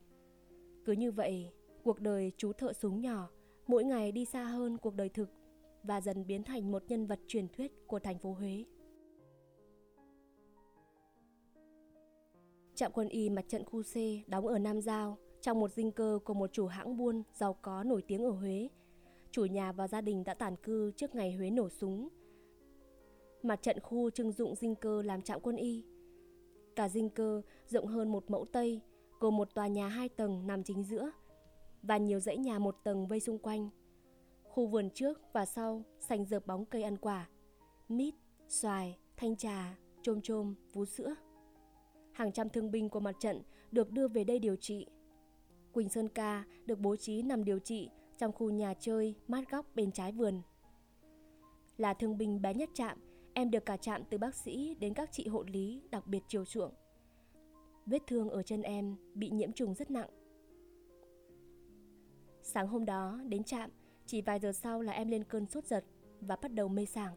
cứ 0.89 0.93
như 0.93 1.13
vậy, 1.13 1.51
cuộc 1.83 2.01
đời 2.01 2.33
chú 2.37 2.53
thợ 2.53 2.73
súng 2.73 3.01
nhỏ 3.01 3.29
mỗi 3.67 3.85
ngày 3.85 4.13
đi 4.13 4.25
xa 4.25 4.45
hơn 4.45 4.79
cuộc 4.79 4.95
đời 4.95 5.09
thực 5.09 5.31
và 5.83 6.01
dần 6.01 6.27
biến 6.27 6.43
thành 6.43 6.71
một 6.71 6.83
nhân 6.89 7.07
vật 7.07 7.21
truyền 7.27 7.49
thuyết 7.49 7.73
của 7.87 7.99
thành 7.99 8.19
phố 8.19 8.33
Huế. 8.33 8.65
Trạm 12.75 12.93
quân 12.93 13.09
y 13.09 13.31
mặt 13.31 13.45
trận 13.49 13.65
khu 13.65 13.83
C 13.83 13.95
đóng 14.29 14.47
ở 14.47 14.59
Nam 14.59 14.81
Giao, 14.81 15.19
trong 15.41 15.61
một 15.61 15.73
dinh 15.73 15.93
cơ 15.93 16.19
của 16.25 16.35
một 16.35 16.53
chủ 16.53 16.67
hãng 16.67 16.97
buôn 16.97 17.23
giàu 17.35 17.57
có 17.63 17.85
nổi 17.85 18.03
tiếng 18.07 18.25
ở 18.25 18.31
Huế. 18.31 18.69
Chủ 19.31 19.45
nhà 19.45 19.73
và 19.73 19.89
gia 19.89 20.01
đình 20.01 20.25
đã 20.25 20.35
tản 20.35 20.57
cư 20.57 20.93
trước 20.97 21.15
ngày 21.15 21.33
Huế 21.33 21.51
nổ 21.51 21.69
súng. 21.69 22.09
Mặt 23.43 23.63
trận 23.63 23.81
khu 23.81 24.11
trưng 24.11 24.33
dụng 24.33 24.55
dinh 24.55 24.75
cơ 24.75 25.03
làm 25.03 25.23
trạm 25.23 25.41
quân 25.41 25.57
y. 25.57 25.85
Cả 26.77 26.89
dinh 26.89 27.11
cơ 27.11 27.43
rộng 27.67 27.87
hơn 27.87 28.13
một 28.13 28.31
mẫu 28.31 28.47
Tây, 28.53 28.81
gồm 29.21 29.37
một 29.37 29.55
tòa 29.55 29.67
nhà 29.67 29.89
hai 29.89 30.09
tầng 30.09 30.47
nằm 30.47 30.63
chính 30.63 30.85
giữa 30.85 31.11
và 31.83 31.97
nhiều 31.97 32.21
dãy 32.21 32.37
nhà 32.37 32.59
một 32.59 32.77
tầng 32.85 33.07
vây 33.07 33.21
xung 33.21 33.39
quanh. 33.39 33.69
Khu 34.43 34.67
vườn 34.67 34.91
trước 34.91 35.21
và 35.33 35.47
sau 35.47 35.83
xanh 36.01 36.25
dợp 36.25 36.47
bóng 36.47 36.65
cây 36.65 36.83
ăn 36.83 36.97
quả, 36.97 37.29
mít, 37.89 38.15
xoài, 38.49 38.99
thanh 39.17 39.37
trà, 39.37 39.79
chôm 40.03 40.21
chôm, 40.21 40.55
vú 40.73 40.85
sữa. 40.85 41.15
Hàng 42.13 42.33
trăm 42.33 42.49
thương 42.49 42.71
binh 42.71 42.89
của 42.89 43.01
mặt 43.01 43.17
trận 43.21 43.43
được 43.71 43.91
đưa 43.91 44.09
về 44.09 44.25
đây 44.25 44.39
điều 44.39 44.57
trị. 44.57 44.87
Quỳnh 45.73 45.89
Sơn 45.89 46.09
Ca 46.09 46.45
được 46.67 46.79
bố 46.79 46.97
trí 46.97 47.23
nằm 47.23 47.45
điều 47.45 47.59
trị 47.59 47.91
trong 48.19 48.33
khu 48.33 48.51
nhà 48.51 48.75
chơi 48.75 49.15
mát 49.29 49.51
góc 49.51 49.67
bên 49.75 49.93
trái 49.93 50.13
vườn. 50.13 50.43
Là 51.77 51.95
thương 51.95 52.19
binh 52.19 52.43
bé 52.43 52.55
nhất 52.55 52.69
trạm, 52.75 52.99
em 53.35 53.51
được 53.51 53.67
cả 53.67 53.77
trạm 53.77 54.03
từ 54.11 54.19
bác 54.19 54.35
sĩ 54.35 54.75
đến 54.75 54.95
các 54.95 55.09
chị 55.13 55.29
hộ 55.29 55.43
lý 55.43 55.83
đặc 55.91 56.07
biệt 56.07 56.23
chiều 56.29 56.45
chuộng. 56.45 56.73
Vết 57.91 58.07
thương 58.07 58.31
ở 58.31 58.43
chân 58.43 58.63
em 58.63 58.97
bị 59.15 59.31
nhiễm 59.31 59.53
trùng 59.53 59.75
rất 59.75 59.91
nặng. 59.91 60.09
Sáng 62.43 62.69
hôm 62.69 62.85
đó 62.85 63.21
đến 63.29 63.45
trạm, 63.45 63.71
chỉ 64.07 64.23
vài 64.23 64.41
giờ 64.41 64.53
sau 64.53 64.83
là 64.83 64.93
em 64.93 65.09
lên 65.09 65.25
cơn 65.25 65.47
sốt 65.47 65.65
giật 65.65 65.85
và 66.21 66.37
bắt 66.37 66.53
đầu 66.53 66.69
mê 66.69 66.85
sảng. 66.85 67.15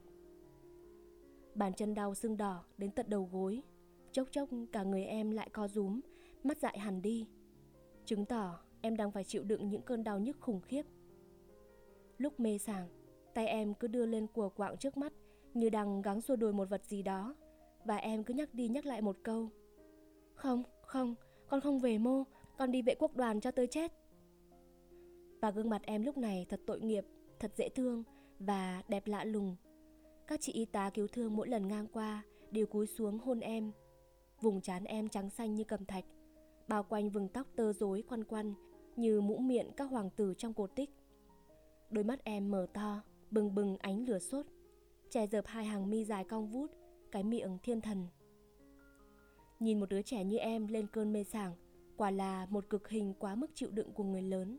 Bàn 1.56 1.74
chân 1.74 1.94
đau 1.94 2.16
sưng 2.16 2.38
đỏ 2.38 2.66
đến 2.78 2.92
tận 2.92 3.06
đầu 3.10 3.30
gối, 3.32 3.64
chốc 4.12 4.28
chốc 4.32 4.50
cả 4.72 4.84
người 4.84 5.06
em 5.06 5.32
lại 5.32 5.50
co 5.50 5.68
rúm, 5.68 6.00
mắt 6.44 6.58
dại 6.58 6.80
hẳn 6.80 7.02
đi. 7.02 7.28
Chứng 8.06 8.26
tỏ 8.26 8.60
em 8.82 8.98
đang 8.98 9.12
phải 9.12 9.24
chịu 9.24 9.44
đựng 9.44 9.70
những 9.70 9.82
cơn 9.82 10.04
đau 10.04 10.20
nhức 10.20 10.38
khủng 10.40 10.62
khiếp. 10.62 10.86
Lúc 12.18 12.40
mê 12.40 12.58
sảng, 12.58 12.88
tay 13.34 13.48
em 13.48 13.74
cứ 13.74 13.88
đưa 13.88 14.06
lên 14.06 14.28
của 14.28 14.50
quạng 14.50 14.78
trước 14.78 14.98
mắt 14.98 15.14
như 15.54 15.70
đang 15.70 16.02
gắng 16.02 16.22
xua 16.22 16.36
đuổi 16.36 16.54
một 16.54 16.70
vật 16.70 16.86
gì 16.86 17.02
đó 17.02 17.36
và 17.86 17.96
em 17.96 18.24
cứ 18.24 18.34
nhắc 18.34 18.54
đi 18.54 18.68
nhắc 18.68 18.86
lại 18.86 19.02
một 19.02 19.18
câu 19.24 19.50
không, 20.42 20.64
không, 20.82 21.16
con 21.48 21.62
không 21.62 21.80
về 21.80 21.98
mô, 21.98 22.24
con 22.58 22.72
đi 22.72 22.82
vệ 22.82 22.96
quốc 22.96 23.16
đoàn 23.16 23.42
cho 23.42 23.52
tới 23.52 23.68
chết. 23.68 23.92
Và 25.42 25.52
gương 25.52 25.70
mặt 25.70 25.82
em 25.84 26.04
lúc 26.04 26.18
này 26.18 26.46
thật 26.50 26.62
tội 26.68 26.82
nghiệp, 26.82 27.06
thật 27.40 27.52
dễ 27.56 27.70
thương 27.70 28.04
và 28.40 28.84
đẹp 28.88 29.08
lạ 29.08 29.24
lùng. 29.24 29.56
Các 30.28 30.42
chị 30.42 30.54
y 30.54 30.66
tá 30.66 30.90
cứu 30.90 31.08
thương 31.08 31.36
mỗi 31.36 31.48
lần 31.48 31.68
ngang 31.68 31.88
qua 31.88 32.24
đều 32.52 32.66
cúi 32.66 32.88
xuống 32.88 33.20
hôn 33.20 33.40
em. 33.40 33.72
Vùng 34.42 34.62
trán 34.62 34.84
em 34.84 35.10
trắng 35.10 35.30
xanh 35.30 35.56
như 35.56 35.64
cầm 35.64 35.86
thạch, 35.86 36.06
bao 36.68 36.84
quanh 36.84 37.10
vừng 37.10 37.28
tóc 37.30 37.48
tơ 37.56 37.74
rối 37.74 38.04
quăn 38.10 38.24
quăn 38.24 38.54
như 38.96 39.22
mũ 39.22 39.38
miệng 39.38 39.72
các 39.78 39.86
hoàng 39.86 40.10
tử 40.10 40.34
trong 40.38 40.54
cổ 40.54 40.68
tích. 40.68 40.90
Đôi 41.90 42.04
mắt 42.04 42.24
em 42.24 42.52
mở 42.52 42.68
to, 42.74 43.02
bừng 43.32 43.56
bừng 43.56 43.78
ánh 43.78 44.06
lửa 44.06 44.20
sốt, 44.20 44.46
che 45.10 45.28
dợp 45.28 45.46
hai 45.48 45.66
hàng 45.66 45.90
mi 45.90 46.06
dài 46.06 46.24
cong 46.24 46.48
vút, 46.48 46.72
cái 47.12 47.24
miệng 47.24 47.58
thiên 47.64 47.82
thần 47.82 48.08
Nhìn 49.62 49.80
một 49.80 49.90
đứa 49.90 50.02
trẻ 50.02 50.24
như 50.24 50.38
em 50.38 50.68
lên 50.68 50.88
cơn 50.88 51.14
mê 51.14 51.24
sảng, 51.24 51.54
quả 51.98 52.12
là 52.12 52.48
một 52.50 52.70
cực 52.70 52.90
hình 52.90 53.14
quá 53.20 53.36
mức 53.36 53.52
chịu 53.54 53.72
đựng 53.72 53.94
của 53.94 54.04
người 54.04 54.22
lớn. 54.22 54.58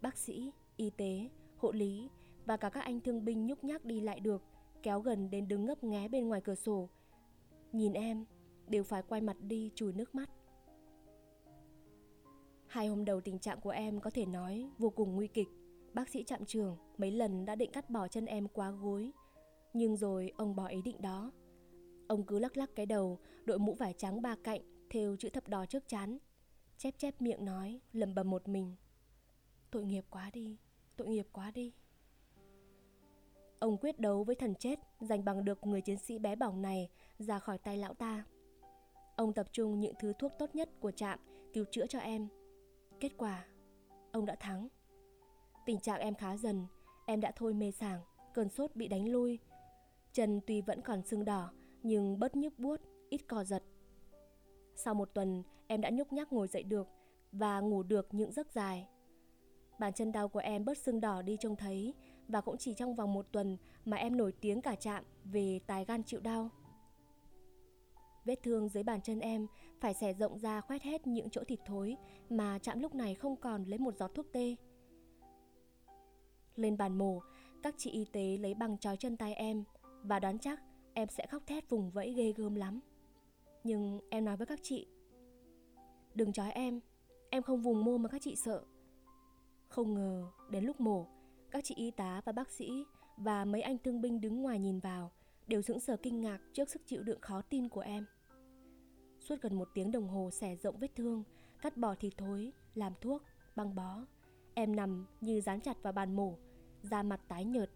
Bác 0.00 0.18
sĩ, 0.18 0.52
y 0.76 0.90
tế, 0.90 1.28
hộ 1.56 1.72
lý 1.72 2.08
và 2.46 2.56
cả 2.56 2.68
các 2.68 2.80
anh 2.84 3.00
thương 3.00 3.24
binh 3.24 3.46
nhúc 3.46 3.64
nhác 3.64 3.84
đi 3.84 4.00
lại 4.00 4.20
được, 4.20 4.42
kéo 4.82 5.00
gần 5.00 5.30
đến 5.30 5.48
đứng 5.48 5.64
ngấp 5.64 5.84
nghé 5.84 6.08
bên 6.08 6.28
ngoài 6.28 6.40
cửa 6.40 6.54
sổ. 6.54 6.88
Nhìn 7.72 7.92
em, 7.92 8.24
đều 8.68 8.84
phải 8.84 9.02
quay 9.02 9.20
mặt 9.20 9.36
đi 9.40 9.70
chùi 9.74 9.92
nước 9.92 10.14
mắt. 10.14 10.30
Hai 12.66 12.88
hôm 12.88 13.04
đầu 13.04 13.20
tình 13.20 13.38
trạng 13.38 13.60
của 13.60 13.70
em 13.70 14.00
có 14.00 14.10
thể 14.10 14.26
nói 14.26 14.70
vô 14.78 14.90
cùng 14.90 15.14
nguy 15.16 15.28
kịch. 15.28 15.48
Bác 15.94 16.08
sĩ 16.08 16.24
trạm 16.24 16.44
trường 16.44 16.76
mấy 16.98 17.10
lần 17.10 17.44
đã 17.44 17.54
định 17.54 17.70
cắt 17.72 17.90
bỏ 17.90 18.08
chân 18.08 18.26
em 18.26 18.48
quá 18.48 18.70
gối. 18.70 19.12
Nhưng 19.74 19.96
rồi 19.96 20.32
ông 20.36 20.56
bỏ 20.56 20.66
ý 20.66 20.82
định 20.82 21.02
đó 21.02 21.32
Ông 22.12 22.24
cứ 22.24 22.38
lắc 22.38 22.56
lắc 22.56 22.70
cái 22.74 22.86
đầu, 22.86 23.18
đội 23.44 23.58
mũ 23.58 23.74
vải 23.74 23.94
trắng 23.98 24.22
ba 24.22 24.36
cạnh, 24.44 24.60
thêu 24.90 25.16
chữ 25.16 25.28
thập 25.28 25.48
đỏ 25.48 25.66
trước 25.66 25.88
chán. 25.88 26.18
Chép 26.78 26.94
chép 26.98 27.22
miệng 27.22 27.44
nói, 27.44 27.80
lầm 27.92 28.14
bầm 28.14 28.30
một 28.30 28.48
mình. 28.48 28.76
Tội 29.70 29.84
nghiệp 29.84 30.04
quá 30.10 30.30
đi, 30.32 30.56
tội 30.96 31.08
nghiệp 31.08 31.26
quá 31.32 31.50
đi. 31.50 31.72
Ông 33.58 33.76
quyết 33.76 34.00
đấu 34.00 34.24
với 34.24 34.34
thần 34.34 34.54
chết, 34.54 34.78
giành 35.00 35.24
bằng 35.24 35.44
được 35.44 35.66
người 35.66 35.80
chiến 35.80 35.98
sĩ 35.98 36.18
bé 36.18 36.36
bỏng 36.36 36.62
này 36.62 36.90
ra 37.18 37.38
khỏi 37.38 37.58
tay 37.58 37.76
lão 37.76 37.94
ta. 37.94 38.24
Ông 39.16 39.32
tập 39.32 39.46
trung 39.52 39.80
những 39.80 39.94
thứ 40.00 40.12
thuốc 40.18 40.32
tốt 40.38 40.54
nhất 40.54 40.70
của 40.80 40.90
trạm 40.90 41.18
cứu 41.52 41.64
chữa 41.70 41.86
cho 41.86 41.98
em. 41.98 42.28
Kết 43.00 43.12
quả, 43.16 43.46
ông 44.12 44.26
đã 44.26 44.34
thắng. 44.34 44.68
Tình 45.66 45.80
trạng 45.80 46.00
em 46.00 46.14
khá 46.14 46.36
dần, 46.36 46.66
em 47.06 47.20
đã 47.20 47.32
thôi 47.36 47.54
mê 47.54 47.70
sảng, 47.70 48.00
cơn 48.34 48.48
sốt 48.48 48.76
bị 48.76 48.88
đánh 48.88 49.08
lui, 49.08 49.38
Chân 50.12 50.40
tuy 50.46 50.60
vẫn 50.60 50.80
còn 50.82 51.02
sưng 51.02 51.24
đỏ, 51.24 51.50
nhưng 51.82 52.18
bớt 52.18 52.36
nhức 52.36 52.58
buốt, 52.58 52.80
ít 53.08 53.20
co 53.28 53.44
giật. 53.44 53.62
Sau 54.74 54.94
một 54.94 55.14
tuần, 55.14 55.42
em 55.66 55.80
đã 55.80 55.90
nhúc 55.90 56.12
nhắc 56.12 56.32
ngồi 56.32 56.48
dậy 56.48 56.62
được 56.62 56.88
và 57.32 57.60
ngủ 57.60 57.82
được 57.82 58.14
những 58.14 58.32
giấc 58.32 58.52
dài. 58.52 58.88
Bàn 59.78 59.92
chân 59.92 60.12
đau 60.12 60.28
của 60.28 60.38
em 60.38 60.64
bớt 60.64 60.78
sưng 60.78 61.00
đỏ 61.00 61.22
đi 61.22 61.36
trông 61.40 61.56
thấy 61.56 61.94
và 62.28 62.40
cũng 62.40 62.56
chỉ 62.58 62.74
trong 62.74 62.94
vòng 62.94 63.12
một 63.12 63.26
tuần 63.32 63.56
mà 63.84 63.96
em 63.96 64.16
nổi 64.16 64.32
tiếng 64.40 64.60
cả 64.60 64.74
trạm 64.74 65.04
về 65.24 65.60
tài 65.66 65.84
gan 65.84 66.02
chịu 66.02 66.20
đau. 66.20 66.50
Vết 68.24 68.42
thương 68.42 68.68
dưới 68.68 68.82
bàn 68.82 69.00
chân 69.00 69.20
em 69.20 69.46
phải 69.80 69.94
xẻ 69.94 70.12
rộng 70.12 70.38
ra 70.38 70.60
khoét 70.60 70.82
hết 70.82 71.06
những 71.06 71.30
chỗ 71.30 71.44
thịt 71.44 71.60
thối 71.66 71.96
mà 72.30 72.58
chạm 72.58 72.80
lúc 72.80 72.94
này 72.94 73.14
không 73.14 73.36
còn 73.36 73.64
lấy 73.64 73.78
một 73.78 73.96
giọt 73.96 74.10
thuốc 74.14 74.26
tê. 74.32 74.56
Lên 76.56 76.76
bàn 76.76 76.98
mổ, 76.98 77.20
các 77.62 77.74
chị 77.78 77.90
y 77.90 78.04
tế 78.04 78.36
lấy 78.36 78.54
băng 78.54 78.78
trói 78.78 78.96
chân 78.96 79.16
tay 79.16 79.34
em 79.34 79.64
và 80.02 80.18
đoán 80.18 80.38
chắc 80.38 80.60
em 80.94 81.08
sẽ 81.08 81.26
khóc 81.26 81.42
thét 81.46 81.70
vùng 81.70 81.90
vẫy 81.90 82.12
ghê 82.12 82.32
gớm 82.36 82.54
lắm. 82.54 82.80
Nhưng 83.64 84.00
em 84.10 84.24
nói 84.24 84.36
với 84.36 84.46
các 84.46 84.60
chị, 84.62 84.86
đừng 86.14 86.32
trói 86.32 86.50
em, 86.50 86.80
em 87.30 87.42
không 87.42 87.62
vùng 87.62 87.84
mô 87.84 87.98
mà 87.98 88.08
các 88.08 88.22
chị 88.22 88.36
sợ. 88.36 88.64
Không 89.68 89.94
ngờ, 89.94 90.26
đến 90.50 90.64
lúc 90.64 90.80
mổ, 90.80 91.06
các 91.50 91.64
chị 91.64 91.74
y 91.74 91.90
tá 91.90 92.20
và 92.24 92.32
bác 92.32 92.50
sĩ 92.50 92.84
và 93.16 93.44
mấy 93.44 93.62
anh 93.62 93.78
thương 93.78 94.00
binh 94.00 94.20
đứng 94.20 94.42
ngoài 94.42 94.58
nhìn 94.58 94.78
vào 94.78 95.10
đều 95.46 95.62
sững 95.62 95.80
sờ 95.80 95.96
kinh 95.96 96.20
ngạc 96.20 96.38
trước 96.52 96.70
sức 96.70 96.82
chịu 96.86 97.02
đựng 97.02 97.20
khó 97.20 97.42
tin 97.42 97.68
của 97.68 97.80
em. 97.80 98.06
Suốt 99.20 99.36
gần 99.40 99.54
một 99.54 99.68
tiếng 99.74 99.92
đồng 99.92 100.08
hồ 100.08 100.30
xẻ 100.30 100.56
rộng 100.56 100.78
vết 100.78 100.94
thương, 100.96 101.24
cắt 101.62 101.76
bỏ 101.76 101.94
thịt 101.94 102.12
thối, 102.16 102.52
làm 102.74 102.92
thuốc, 103.00 103.22
băng 103.56 103.74
bó. 103.74 104.04
Em 104.54 104.76
nằm 104.76 105.06
như 105.20 105.40
dán 105.40 105.60
chặt 105.60 105.82
vào 105.82 105.92
bàn 105.92 106.16
mổ, 106.16 106.38
da 106.82 107.02
mặt 107.02 107.20
tái 107.28 107.44
nhợt, 107.44 107.70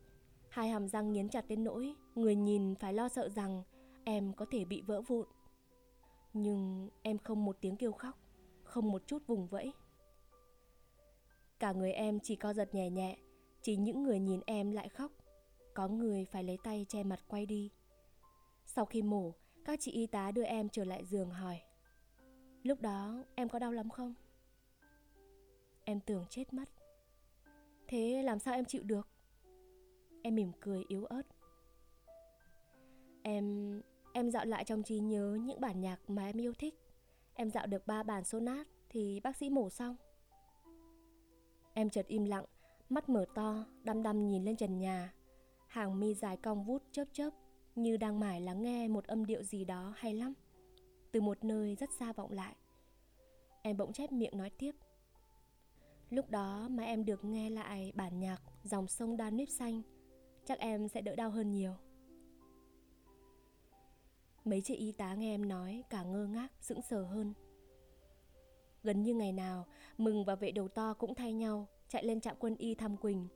hai 0.56 0.68
hàm 0.68 0.88
răng 0.88 1.12
nghiến 1.12 1.28
chặt 1.28 1.48
đến 1.48 1.64
nỗi 1.64 1.94
người 2.14 2.34
nhìn 2.34 2.74
phải 2.74 2.92
lo 2.92 3.08
sợ 3.08 3.28
rằng 3.28 3.62
em 4.04 4.32
có 4.32 4.46
thể 4.50 4.64
bị 4.64 4.82
vỡ 4.82 5.00
vụn. 5.00 5.26
Nhưng 6.32 6.88
em 7.02 7.18
không 7.18 7.44
một 7.44 7.56
tiếng 7.60 7.76
kêu 7.76 7.92
khóc, 7.92 8.18
không 8.64 8.92
một 8.92 9.02
chút 9.06 9.26
vùng 9.26 9.46
vẫy. 9.46 9.72
Cả 11.58 11.72
người 11.72 11.92
em 11.92 12.20
chỉ 12.20 12.36
co 12.36 12.52
giật 12.52 12.74
nhẹ 12.74 12.90
nhẹ, 12.90 13.16
chỉ 13.62 13.76
những 13.76 14.02
người 14.02 14.18
nhìn 14.20 14.40
em 14.46 14.72
lại 14.72 14.88
khóc. 14.88 15.12
Có 15.74 15.88
người 15.88 16.24
phải 16.24 16.44
lấy 16.44 16.58
tay 16.64 16.86
che 16.88 17.02
mặt 17.02 17.20
quay 17.28 17.46
đi. 17.46 17.70
Sau 18.64 18.84
khi 18.84 19.02
mổ, 19.02 19.34
các 19.64 19.80
chị 19.82 19.92
y 19.92 20.06
tá 20.06 20.30
đưa 20.30 20.44
em 20.44 20.68
trở 20.68 20.84
lại 20.84 21.04
giường 21.04 21.30
hỏi 21.30 21.60
Lúc 22.62 22.80
đó 22.80 23.24
em 23.34 23.48
có 23.48 23.58
đau 23.58 23.72
lắm 23.72 23.90
không? 23.90 24.14
Em 25.84 26.00
tưởng 26.00 26.24
chết 26.30 26.54
mất 26.54 26.68
Thế 27.88 28.22
làm 28.22 28.38
sao 28.38 28.54
em 28.54 28.64
chịu 28.64 28.82
được? 28.82 29.15
Em 30.26 30.34
mỉm 30.34 30.52
cười 30.60 30.84
yếu 30.88 31.04
ớt 31.04 31.22
Em... 33.22 33.82
em 34.12 34.30
dạo 34.30 34.44
lại 34.44 34.64
trong 34.64 34.82
trí 34.82 34.98
nhớ 34.98 35.38
những 35.42 35.60
bản 35.60 35.80
nhạc 35.80 36.10
mà 36.10 36.26
em 36.26 36.40
yêu 36.40 36.52
thích 36.58 36.74
Em 37.34 37.50
dạo 37.50 37.66
được 37.66 37.86
ba 37.86 38.02
bản 38.02 38.24
sonat 38.24 38.66
thì 38.88 39.20
bác 39.20 39.36
sĩ 39.36 39.50
mổ 39.50 39.70
xong 39.70 39.96
Em 41.74 41.90
chợt 41.90 42.06
im 42.06 42.24
lặng, 42.24 42.44
mắt 42.88 43.08
mở 43.08 43.24
to, 43.34 43.64
đăm 43.84 44.02
đăm 44.02 44.28
nhìn 44.28 44.44
lên 44.44 44.56
trần 44.56 44.78
nhà 44.78 45.12
Hàng 45.66 46.00
mi 46.00 46.14
dài 46.14 46.36
cong 46.36 46.64
vút 46.64 46.82
chớp 46.92 47.04
chớp 47.12 47.30
như 47.74 47.96
đang 47.96 48.20
mải 48.20 48.40
lắng 48.40 48.62
nghe 48.62 48.88
một 48.88 49.04
âm 49.06 49.26
điệu 49.26 49.42
gì 49.42 49.64
đó 49.64 49.94
hay 49.96 50.14
lắm. 50.14 50.34
Từ 51.12 51.20
một 51.20 51.44
nơi 51.44 51.74
rất 51.74 51.90
xa 51.98 52.12
vọng 52.12 52.32
lại. 52.32 52.56
Em 53.62 53.76
bỗng 53.76 53.92
chép 53.92 54.12
miệng 54.12 54.38
nói 54.38 54.50
tiếp. 54.50 54.72
Lúc 56.10 56.30
đó 56.30 56.68
mà 56.70 56.82
em 56.82 57.04
được 57.04 57.24
nghe 57.24 57.50
lại 57.50 57.92
bản 57.94 58.20
nhạc 58.20 58.42
dòng 58.62 58.88
sông 58.88 59.16
Danube 59.16 59.36
nếp 59.36 59.48
xanh, 59.48 59.82
chắc 60.46 60.58
em 60.58 60.88
sẽ 60.88 61.00
đỡ 61.00 61.16
đau 61.16 61.30
hơn 61.30 61.50
nhiều. 61.50 61.72
Mấy 64.44 64.60
chị 64.60 64.74
y 64.74 64.92
tá 64.92 65.14
nghe 65.14 65.34
em 65.34 65.48
nói 65.48 65.84
cả 65.90 66.02
ngơ 66.02 66.26
ngác, 66.26 66.48
sững 66.60 66.82
sờ 66.82 67.02
hơn. 67.02 67.34
Gần 68.82 69.02
như 69.02 69.14
ngày 69.14 69.32
nào, 69.32 69.66
Mừng 69.98 70.24
và 70.24 70.34
vệ 70.34 70.50
đầu 70.50 70.68
to 70.68 70.94
cũng 70.94 71.14
thay 71.14 71.32
nhau 71.32 71.68
chạy 71.88 72.04
lên 72.04 72.20
trạm 72.20 72.36
quân 72.38 72.56
y 72.56 72.74
thăm 72.74 72.96
Quỳnh. 72.96 73.28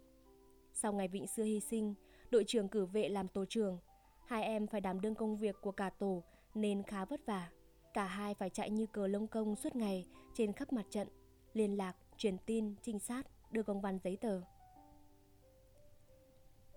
Sau 0.72 0.92
ngày 0.92 1.08
Vịnh 1.08 1.26
Xưa 1.26 1.42
hy 1.42 1.60
sinh, 1.60 1.94
đội 2.30 2.44
trưởng 2.46 2.68
cử 2.68 2.86
vệ 2.86 3.08
làm 3.08 3.28
tổ 3.28 3.44
trưởng 3.44 3.78
Hai 4.26 4.44
em 4.44 4.66
phải 4.66 4.80
đảm 4.80 5.00
đương 5.00 5.14
công 5.14 5.36
việc 5.36 5.56
của 5.60 5.72
cả 5.72 5.90
tổ 5.90 6.22
nên 6.54 6.82
khá 6.82 7.04
vất 7.04 7.26
vả. 7.26 7.50
Cả 7.94 8.04
hai 8.04 8.34
phải 8.34 8.50
chạy 8.50 8.70
như 8.70 8.86
cờ 8.86 9.06
lông 9.06 9.26
công 9.26 9.56
suốt 9.56 9.76
ngày 9.76 10.06
trên 10.34 10.52
khắp 10.52 10.72
mặt 10.72 10.86
trận, 10.90 11.08
liên 11.52 11.76
lạc, 11.76 11.96
truyền 12.16 12.38
tin, 12.46 12.74
trinh 12.82 12.98
sát, 12.98 13.26
đưa 13.50 13.62
công 13.62 13.80
văn 13.80 13.98
giấy 14.04 14.16
tờ. 14.16 14.40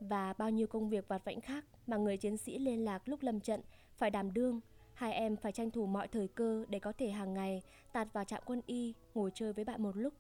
Và 0.09 0.33
bao 0.33 0.49
nhiêu 0.49 0.67
công 0.67 0.89
việc 0.89 1.07
vặt 1.07 1.25
vãnh 1.25 1.41
khác 1.41 1.65
mà 1.87 1.97
người 1.97 2.17
chiến 2.17 2.37
sĩ 2.37 2.59
liên 2.59 2.85
lạc 2.85 3.01
lúc 3.05 3.21
lâm 3.21 3.39
trận 3.39 3.61
phải 3.97 4.09
đảm 4.09 4.33
đương, 4.33 4.59
hai 4.93 5.13
em 5.13 5.35
phải 5.35 5.51
tranh 5.51 5.71
thủ 5.71 5.85
mọi 5.85 6.07
thời 6.07 6.27
cơ 6.27 6.65
để 6.69 6.79
có 6.79 6.93
thể 6.97 7.09
hàng 7.09 7.33
ngày 7.33 7.61
tạt 7.93 8.13
vào 8.13 8.23
trạm 8.23 8.41
quân 8.45 8.61
y 8.65 8.93
ngồi 9.13 9.31
chơi 9.33 9.53
với 9.53 9.65
bạn 9.65 9.83
một 9.83 9.97
lúc. 9.97 10.13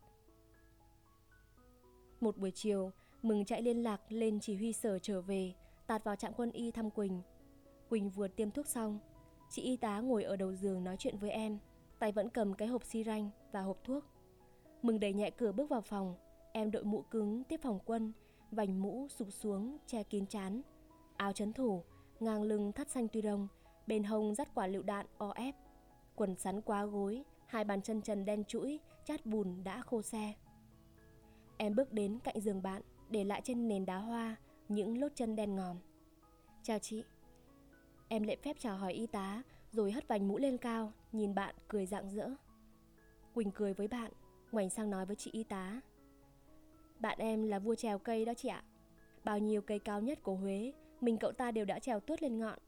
Một 2.21 2.37
buổi 2.37 2.51
chiều, 2.51 2.91
Mừng 3.23 3.45
chạy 3.45 3.61
liên 3.61 3.83
lạc 3.83 4.01
lên 4.09 4.39
chỉ 4.39 4.55
huy 4.55 4.73
sở 4.73 4.99
trở 4.99 5.21
về 5.21 5.53
tạt 5.87 6.03
vào 6.03 6.15
trạm 6.15 6.33
quân 6.33 6.51
y 6.51 6.71
thăm 6.71 6.89
Quỳnh. 6.89 7.21
Quỳnh 7.89 8.09
vừa 8.09 8.27
tiêm 8.27 8.51
thuốc 8.51 8.67
xong, 8.67 8.99
chị 9.49 9.61
y 9.61 9.77
tá 9.77 9.99
ngồi 9.99 10.23
ở 10.23 10.35
đầu 10.35 10.53
giường 10.53 10.83
nói 10.83 10.95
chuyện 10.99 11.17
với 11.17 11.29
em, 11.29 11.57
tay 11.99 12.11
vẫn 12.11 12.29
cầm 12.29 12.53
cái 12.53 12.67
hộp 12.67 12.83
xi 12.83 13.03
ranh 13.03 13.29
và 13.51 13.61
hộp 13.61 13.77
thuốc. 13.83 14.03
Mừng 14.81 14.99
đẩy 14.99 15.13
nhẹ 15.13 15.29
cửa 15.29 15.51
bước 15.51 15.69
vào 15.69 15.81
phòng, 15.81 16.15
em 16.51 16.71
đội 16.71 16.83
mũ 16.83 17.01
cứng 17.01 17.43
tiếp 17.43 17.59
phòng 17.63 17.79
quân, 17.85 18.11
vành 18.53 18.81
mũ 18.81 19.07
sụp 19.09 19.27
xuống 19.31 19.77
che 19.87 20.03
kín 20.03 20.25
chán, 20.25 20.61
áo 21.17 21.33
chấn 21.33 21.53
thủ, 21.53 21.83
ngang 22.19 22.43
lưng 22.43 22.71
thắt 22.71 22.89
xanh 22.89 23.07
tuy 23.07 23.21
đông, 23.21 23.47
bên 23.87 24.03
hông 24.03 24.35
dắt 24.35 24.49
quả 24.55 24.67
lựu 24.67 24.83
đạn 24.83 25.05
o 25.17 25.31
ép, 25.35 25.55
quần 26.15 26.35
sắn 26.35 26.61
quá 26.61 26.85
gối, 26.85 27.23
hai 27.45 27.63
bàn 27.63 27.81
chân 27.81 28.01
trần 28.01 28.25
đen 28.25 28.43
chuỗi, 28.43 28.79
chát 29.05 29.25
bùn 29.25 29.63
đã 29.63 29.81
khô 29.81 30.01
xe. 30.01 30.33
Em 31.57 31.75
bước 31.75 31.93
đến 31.93 32.19
cạnh 32.23 32.39
giường 32.39 32.61
bạn, 32.61 32.81
để 33.09 33.23
lại 33.23 33.41
trên 33.43 33.67
nền 33.67 33.85
đá 33.85 33.97
hoa 33.97 34.35
những 34.69 34.97
lốt 34.97 35.11
chân 35.15 35.35
đen 35.35 35.55
ngòm. 35.55 35.77
Chào 36.63 36.79
chị. 36.79 37.03
Em 38.07 38.23
lệ 38.23 38.35
phép 38.43 38.55
chào 38.59 38.77
hỏi 38.77 38.93
y 38.93 39.07
tá, 39.07 39.43
rồi 39.71 39.91
hất 39.91 40.07
vành 40.07 40.27
mũ 40.27 40.37
lên 40.37 40.57
cao, 40.57 40.91
nhìn 41.11 41.35
bạn 41.35 41.55
cười 41.67 41.85
rạng 41.85 42.09
rỡ. 42.09 42.29
Quỳnh 43.33 43.51
cười 43.51 43.73
với 43.73 43.87
bạn, 43.87 44.11
ngoảnh 44.51 44.69
sang 44.69 44.89
nói 44.89 45.05
với 45.05 45.15
chị 45.15 45.31
y 45.33 45.43
tá. 45.43 45.81
Bạn 47.03 47.17
em 47.19 47.43
là 47.43 47.59
vua 47.59 47.75
trèo 47.75 47.97
cây 47.99 48.25
đó 48.25 48.33
chị 48.33 48.49
ạ. 48.49 48.63
Bao 49.23 49.39
nhiêu 49.39 49.61
cây 49.61 49.79
cao 49.79 50.01
nhất 50.01 50.23
của 50.23 50.35
Huế, 50.35 50.73
mình 51.01 51.17
cậu 51.17 51.31
ta 51.31 51.51
đều 51.51 51.65
đã 51.65 51.79
trèo 51.79 51.99
tuốt 51.99 52.21
lên 52.21 52.39
ngọn. 52.39 52.59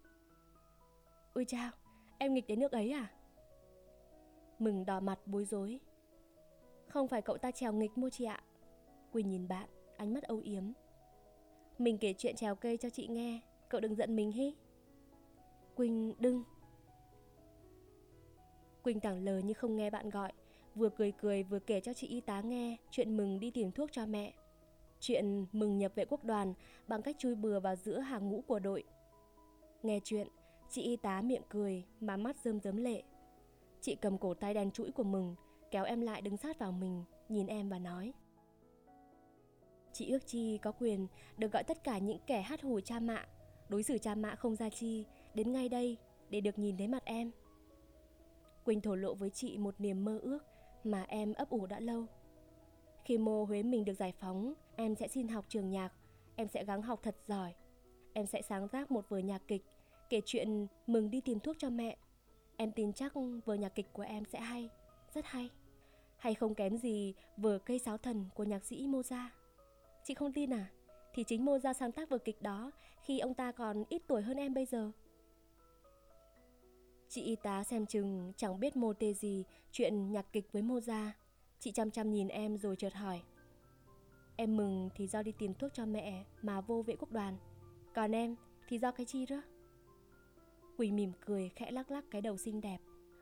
ui 1.33 1.45
chao, 1.45 1.71
em 2.17 2.33
nghịch 2.33 2.47
đến 2.47 2.59
nước 2.59 2.71
ấy 2.71 2.91
à? 2.91 3.11
Mừng 4.59 4.85
đỏ 4.85 4.99
mặt 4.99 5.19
bối 5.25 5.45
rối. 5.45 5.79
Không 6.87 7.07
phải 7.07 7.21
cậu 7.21 7.37
ta 7.37 7.51
trèo 7.51 7.73
nghịch 7.73 7.97
mua 7.97 8.09
chị 8.09 8.25
ạ. 8.25 8.43
Quỳnh 9.11 9.29
nhìn 9.29 9.47
bạn, 9.47 9.69
ánh 9.97 10.13
mắt 10.13 10.23
âu 10.23 10.39
yếm. 10.39 10.63
Mình 11.77 11.97
kể 11.97 12.13
chuyện 12.17 12.35
trèo 12.35 12.55
cây 12.55 12.77
cho 12.77 12.89
chị 12.89 13.07
nghe 13.07 13.41
Cậu 13.69 13.81
đừng 13.81 13.95
giận 13.95 14.15
mình 14.15 14.31
hi 14.31 14.55
Quỳnh 15.75 16.13
đừng 16.19 16.43
Quỳnh 18.83 18.99
tảng 18.99 19.23
lờ 19.23 19.37
như 19.37 19.53
không 19.53 19.75
nghe 19.75 19.89
bạn 19.89 20.09
gọi 20.09 20.31
Vừa 20.75 20.89
cười 20.89 21.11
cười 21.11 21.43
vừa 21.43 21.59
kể 21.59 21.79
cho 21.79 21.93
chị 21.93 22.07
y 22.07 22.21
tá 22.21 22.41
nghe 22.41 22.77
Chuyện 22.91 23.17
mừng 23.17 23.39
đi 23.39 23.51
tìm 23.51 23.71
thuốc 23.71 23.91
cho 23.91 24.05
mẹ. 24.05 24.33
Chuyện 24.99 25.45
mừng 25.51 25.77
nhập 25.77 25.91
vệ 25.95 26.05
quốc 26.05 26.23
đoàn 26.23 26.53
Bằng 26.87 27.01
cách 27.01 27.15
chui 27.19 27.35
bừa 27.35 27.59
vào 27.59 27.75
giữa 27.75 27.99
hàng 27.99 28.29
ngũ 28.29 28.41
của 28.47 28.59
đội. 28.59 28.83
Nghe 29.83 29.99
chuyện 30.03 30.27
Chị 30.69 30.81
y 30.81 30.95
tá 30.95 31.21
miệng 31.21 31.43
cười 31.49 31.83
Mà 31.99 32.17
mắt 32.17 32.35
rơm 32.43 32.59
rớm 32.59 32.77
lệ. 32.77 33.03
Chị 33.81 33.95
cầm 33.95 34.17
cổ 34.17 34.33
tay 34.33 34.53
đen 34.53 34.71
chuỗi 34.71 34.91
của 34.91 35.03
mừng 35.03 35.35
Kéo 35.71 35.83
em 35.83 36.01
lại 36.01 36.21
đứng 36.21 36.37
sát 36.37 36.59
vào 36.59 36.71
mình 36.71 37.03
Nhìn 37.29 37.47
em 37.47 37.69
và 37.69 37.79
nói. 37.79 38.13
Chị 39.93 40.09
ước 40.11 40.27
chi 40.27 40.57
có 40.57 40.71
quyền 40.71 41.07
được 41.37 41.51
gọi 41.51 41.63
tất 41.63 41.83
cả 41.83 41.97
những 41.97 42.19
kẻ 42.27 42.41
hát 42.41 42.61
hù 42.61 42.79
cha 42.79 42.99
mạ, 42.99 43.25
đối 43.69 43.83
xử 43.83 43.97
cha 43.97 44.15
mạ 44.15 44.35
không 44.35 44.55
ra 44.55 44.69
chi, 44.69 45.05
đến 45.33 45.51
ngay 45.51 45.69
đây 45.69 45.97
để 46.29 46.41
được 46.41 46.59
nhìn 46.59 46.77
thấy 46.77 46.87
mặt 46.87 47.05
em. 47.05 47.31
Quỳnh 48.65 48.81
thổ 48.81 48.95
lộ 48.95 49.13
với 49.13 49.29
chị 49.29 49.57
một 49.57 49.75
niềm 49.77 50.05
mơ 50.05 50.19
ước 50.21 50.39
mà 50.85 51.05
em 51.07 51.33
ấp 51.33 51.49
ủ 51.49 51.65
đã 51.65 51.79
lâu. 51.79 52.05
Khi 53.05 53.17
mô 53.17 53.45
Huế 53.45 53.63
mình 53.63 53.85
được 53.85 53.93
giải 53.93 54.13
phóng, 54.19 54.53
em 54.75 54.95
sẽ 54.95 55.07
xin 55.07 55.27
học 55.27 55.45
trường 55.49 55.69
nhạc, 55.69 55.93
em 56.35 56.47
sẽ 56.47 56.65
gắng 56.65 56.81
học 56.81 56.99
thật 57.03 57.15
giỏi. 57.27 57.53
Em 58.13 58.25
sẽ 58.25 58.41
sáng 58.41 58.67
tác 58.67 58.91
một 58.91 59.09
vở 59.09 59.17
nhạc 59.17 59.41
kịch, 59.47 59.65
kể 60.09 60.21
chuyện 60.25 60.67
mừng 60.87 61.11
đi 61.11 61.21
tìm 61.21 61.39
thuốc 61.39 61.55
cho 61.59 61.69
mẹ. 61.69 61.97
Em 62.57 62.71
tin 62.71 62.93
chắc 62.93 63.13
vở 63.45 63.55
nhạc 63.55 63.75
kịch 63.75 63.93
của 63.93 64.03
em 64.03 64.25
sẽ 64.25 64.39
hay, 64.39 64.69
rất 65.13 65.25
hay. 65.25 65.49
Hay 66.17 66.33
không 66.33 66.55
kém 66.55 66.77
gì 66.77 67.13
vở 67.37 67.59
cây 67.59 67.79
sáo 67.79 67.97
thần 67.97 68.25
của 68.35 68.43
nhạc 68.43 68.65
sĩ 68.65 68.87
Moza. 68.87 69.27
Chị 70.03 70.13
không 70.13 70.33
tin 70.33 70.53
à? 70.53 70.71
Thì 71.13 71.23
chính 71.23 71.45
Moza 71.45 71.73
sáng 71.73 71.91
tác 71.91 72.09
vở 72.09 72.17
kịch 72.17 72.41
đó 72.41 72.71
khi 73.01 73.19
ông 73.19 73.33
ta 73.33 73.51
còn 73.51 73.83
ít 73.89 74.01
tuổi 74.07 74.21
hơn 74.21 74.37
em 74.37 74.53
bây 74.53 74.65
giờ. 74.65 74.91
Chị 77.09 77.21
y 77.21 77.35
tá 77.35 77.63
xem 77.63 77.85
chừng, 77.85 78.33
chẳng 78.37 78.59
biết 78.59 78.75
mô 78.75 78.93
tê 78.93 79.13
gì, 79.13 79.43
chuyện 79.71 80.11
nhạc 80.11 80.25
kịch 80.33 80.51
với 80.51 80.61
Mozart. 80.61 81.11
Chị 81.59 81.71
chăm 81.71 81.91
chăm 81.91 82.11
nhìn 82.11 82.27
em 82.27 82.57
rồi 82.57 82.75
chợt 82.75 82.93
hỏi. 82.93 83.21
Em 84.35 84.57
mừng 84.57 84.89
thì 84.95 85.07
do 85.07 85.23
đi 85.23 85.31
tìm 85.31 85.53
thuốc 85.53 85.73
cho 85.73 85.85
mẹ, 85.85 86.23
mà 86.41 86.61
vô 86.61 86.81
vệ 86.81 86.95
quốc 86.95 87.11
đoàn. 87.11 87.37
Còn 87.95 88.15
em 88.15 88.35
Thì 88.67 88.77
do 88.77 88.91
cái 88.91 89.05
chi 89.05 89.25
đó 89.25 89.41
Quỳnh 90.77 90.95
mỉm 90.95 91.11
cười, 91.25 91.49
khẽ 91.55 91.71
lắc 91.71 91.91
lắc 91.91 92.05
cái 92.11 92.21
đầu 92.21 92.37
xinh 92.37 92.61
đẹp 92.61 92.77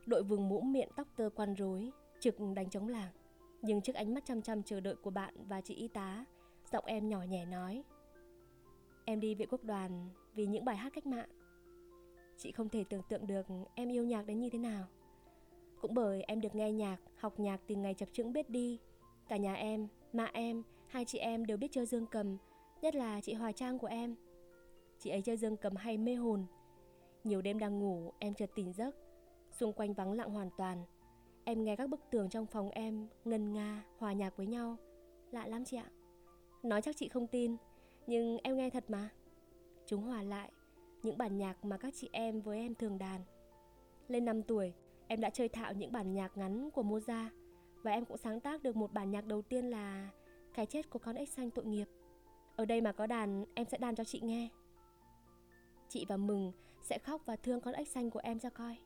Đội 0.06 0.24
vừng 0.24 0.50
mũ 0.50 0.62
miệng 0.62 0.90
tóc 0.96 1.08
tơ 1.16 1.30
quan 1.36 1.54
rối, 1.54 1.92
Trực 2.20 2.36
đánh 2.56 2.70
trống 2.70 2.88
làng 2.88 3.12
Nhưng 3.62 3.82
trước 3.82 3.96
ánh 3.96 4.14
mắt 4.14 4.26
chăm 4.26 4.42
chăm 4.42 4.64
chờ 4.64 4.80
đợi 4.80 4.96
của 4.96 5.10
bạn 5.10 5.34
và 5.48 5.62
chị 5.62 5.76
y 5.76 5.88
tá, 5.88 6.26
Giọng 6.72 6.86
em 6.86 7.10
nhỏ 7.10 7.24
nhẹ 7.24 7.46
nói 7.46 7.84
Em 9.06 9.20
đi 9.20 9.36
vệ 9.36 9.46
quốc 9.46 9.64
đoàn 9.64 10.10
vì 10.36 10.46
những 10.46 10.66
bài 10.66 10.78
hát 10.78 10.94
cách 10.94 11.06
mạng 11.06 11.30
Chị 12.44 12.52
không 12.52 12.70
thể 12.70 12.84
tưởng 12.84 13.02
tượng 13.10 13.28
được 13.28 13.46
em 13.76 13.90
yêu 13.90 14.04
nhạc 14.04 14.26
đến 14.26 14.40
như 14.40 14.50
thế 14.50 14.60
nào. 14.60 14.86
Cũng 15.82 15.94
bởi 15.94 16.24
em 16.24 16.42
được 16.42 16.56
nghe 16.56 16.72
nhạc, 16.72 16.98
học 17.16 17.40
nhạc 17.40 17.62
từ 17.68 17.76
ngày 17.76 17.94
chập 17.94 18.10
chững 18.14 18.34
biết 18.34 18.50
đi. 18.50 18.80
Cả 19.28 19.38
nhà 19.38 19.54
em, 19.54 19.88
mẹ 20.14 20.30
em, 20.34 20.64
hai 20.88 21.06
chị 21.06 21.18
em 21.18 21.46
đều 21.46 21.58
biết 21.58 21.72
chơi 21.72 21.86
dương 21.86 22.06
cầm 22.06 22.38
Nhất 22.82 22.96
là 22.96 23.22
chị 23.22 23.34
Hoài 23.34 23.54
Trang 23.54 23.80
của 23.80 23.88
em. 23.88 24.16
Chị 25.00 25.10
ấy 25.10 25.22
chơi 25.22 25.38
dương 25.38 25.58
cầm 25.58 25.76
hay 25.76 25.98
mê 25.98 26.16
hồn. 26.16 26.46
Nhiều 27.24 27.42
đêm 27.42 27.60
đang 27.60 27.80
ngủ, 27.80 28.12
em 28.20 28.34
chợt 28.34 28.50
tỉnh 28.56 28.74
giấc. 28.74 28.96
Xung 29.52 29.74
quanh 29.74 29.94
vắng 29.94 30.12
lặng 30.12 30.30
hoàn 30.30 30.50
toàn. 30.58 30.84
Em 31.44 31.64
nghe 31.64 31.76
các 31.76 31.90
bức 31.90 32.00
tường 32.12 32.30
trong 32.30 32.46
phòng 32.46 32.70
em 32.70 33.08
ngân 33.26 33.54
nga, 33.54 33.84
hòa 33.98 34.14
nhạc 34.14 34.38
với 34.38 34.48
nhau. 34.48 34.78
Lạ 35.32 35.48
lắm 35.48 35.66
chị 35.66 35.78
ạ. 35.78 35.90
Nói 36.64 36.82
chắc 36.82 36.98
chị 36.98 37.08
không 37.08 37.28
tin 37.28 37.58
Nhưng 38.08 38.38
em 38.44 38.58
nghe 38.58 38.70
thật 38.70 38.84
mà. 38.88 39.10
Chúng 39.86 40.02
hòa 40.02 40.24
lại. 40.24 40.52
Những 41.04 41.18
bản 41.18 41.38
nhạc 41.38 41.66
mà 41.66 41.78
các 41.78 41.94
chị 41.98 42.10
em 42.12 42.42
với 42.42 42.60
em 42.60 42.76
thường 42.76 42.98
đàn. 42.98 43.22
Lên 44.08 44.26
5 44.26 44.44
tuổi 44.44 44.74
Em 45.08 45.22
đã 45.22 45.30
chơi 45.30 45.50
thạo 45.50 45.74
những 45.74 45.92
bản 45.92 46.14
nhạc 46.14 46.38
ngắn 46.38 46.72
của 46.72 46.84
Mozart 46.84 47.30
Và 47.76 47.92
em 47.92 48.06
cũng 48.06 48.18
sáng 48.18 48.40
tác 48.40 48.64
được 48.64 48.76
một 48.76 48.94
bản 48.94 49.12
nhạc 49.12 49.26
đầu 49.26 49.42
tiên 49.42 49.66
là 49.66 50.10
Cái 50.54 50.66
chết 50.66 50.90
của 50.90 51.00
con 51.00 51.16
ếch 51.16 51.30
xanh 51.30 51.52
tội 51.52 51.66
nghiệp. 51.66 51.88
Ở 52.56 52.66
đây 52.66 52.82
mà 52.82 52.92
có 52.92 53.08
đàn 53.08 53.46
em 53.56 53.66
sẽ 53.66 53.78
đàn 53.78 53.96
cho 53.96 54.04
chị 54.04 54.20
nghe. 54.24 54.50
Chị 55.90 56.06
và 56.10 56.18
Mừng 56.18 56.52
sẽ 56.82 56.98
khóc 56.98 57.22
và 57.26 57.36
thương 57.36 57.62
con 57.62 57.74
ếch 57.74 57.88
xanh 57.88 58.10
của 58.10 58.22
em 58.24 58.40
cho 58.40 58.50
coi. 58.50 58.78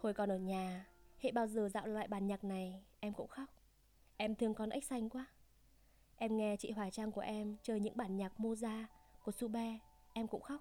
Hồi 0.00 0.14
còn 0.14 0.32
ở 0.32 0.38
nhà 0.38 0.86
Hệ 1.18 1.32
bao 1.32 1.46
giờ 1.46 1.68
dạo 1.68 1.86
lại 1.86 2.08
bản 2.08 2.26
nhạc 2.26 2.44
này 2.44 2.84
Em 3.00 3.12
cũng 3.12 3.28
khóc. 3.28 3.48
Em 4.16 4.34
thương 4.34 4.54
con 4.54 4.70
ếch 4.70 4.84
xanh 4.84 5.08
quá. 5.08 5.26
Em 6.16 6.36
nghe 6.36 6.56
chị 6.56 6.70
Hoài 6.70 6.90
Trang 6.90 7.12
của 7.12 7.20
em 7.20 7.56
chơi 7.62 7.80
những 7.80 7.96
bản 7.96 8.16
nhạc 8.16 8.32
Mozart 8.38 8.84
của 9.24 9.32
Sube, 9.32 9.78
em 10.12 10.26
cũng 10.28 10.42
khóc. 10.42 10.60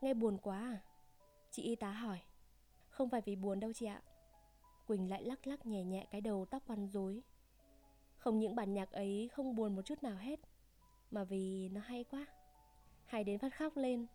Nghe 0.00 0.14
buồn 0.14 0.38
quá 0.38 0.58
à? 0.58 0.82
Chị 1.50 1.62
y 1.62 1.76
tá 1.76 1.90
hỏi. 1.90 2.20
Không 2.88 3.10
phải 3.10 3.20
vì 3.20 3.36
buồn 3.36 3.60
đâu 3.60 3.72
chị 3.72 3.86
ạ. 3.86 4.02
Quỳnh 4.86 5.10
lại 5.10 5.24
lắc 5.24 5.46
lắc 5.46 5.66
nhẹ 5.66 5.84
nhẹ 5.84 6.06
cái 6.10 6.20
đầu 6.20 6.44
tóc 6.44 6.62
quăn 6.66 6.88
rối. 6.88 7.22
Không 8.16 8.38
những 8.38 8.54
bản 8.56 8.74
nhạc 8.74 8.92
ấy 8.92 9.30
không 9.32 9.56
buồn 9.56 9.76
một 9.76 9.82
chút 9.82 10.02
nào 10.02 10.16
hết, 10.16 10.40
mà 11.10 11.24
vì 11.24 11.68
nó 11.68 11.80
hay 11.80 12.04
quá. 12.04 12.26
Hay 13.04 13.24
đến 13.24 13.38
phát 13.38 13.54
khóc 13.54 13.76
lên. 13.76 14.06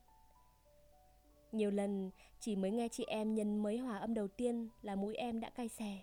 Nhiều 1.51 1.71
lần 1.71 2.11
chỉ 2.39 2.55
mới 2.55 2.71
nghe 2.71 2.87
chị 2.87 3.05
em 3.05 3.35
nhân 3.35 3.63
mấy 3.63 3.77
hòa 3.77 3.97
âm 3.97 4.13
đầu 4.13 4.27
tiên 4.27 4.69
là 4.81 4.95
mũi 4.95 5.15
em 5.15 5.39
đã 5.39 5.49
cay 5.49 5.67
xè. 5.67 5.99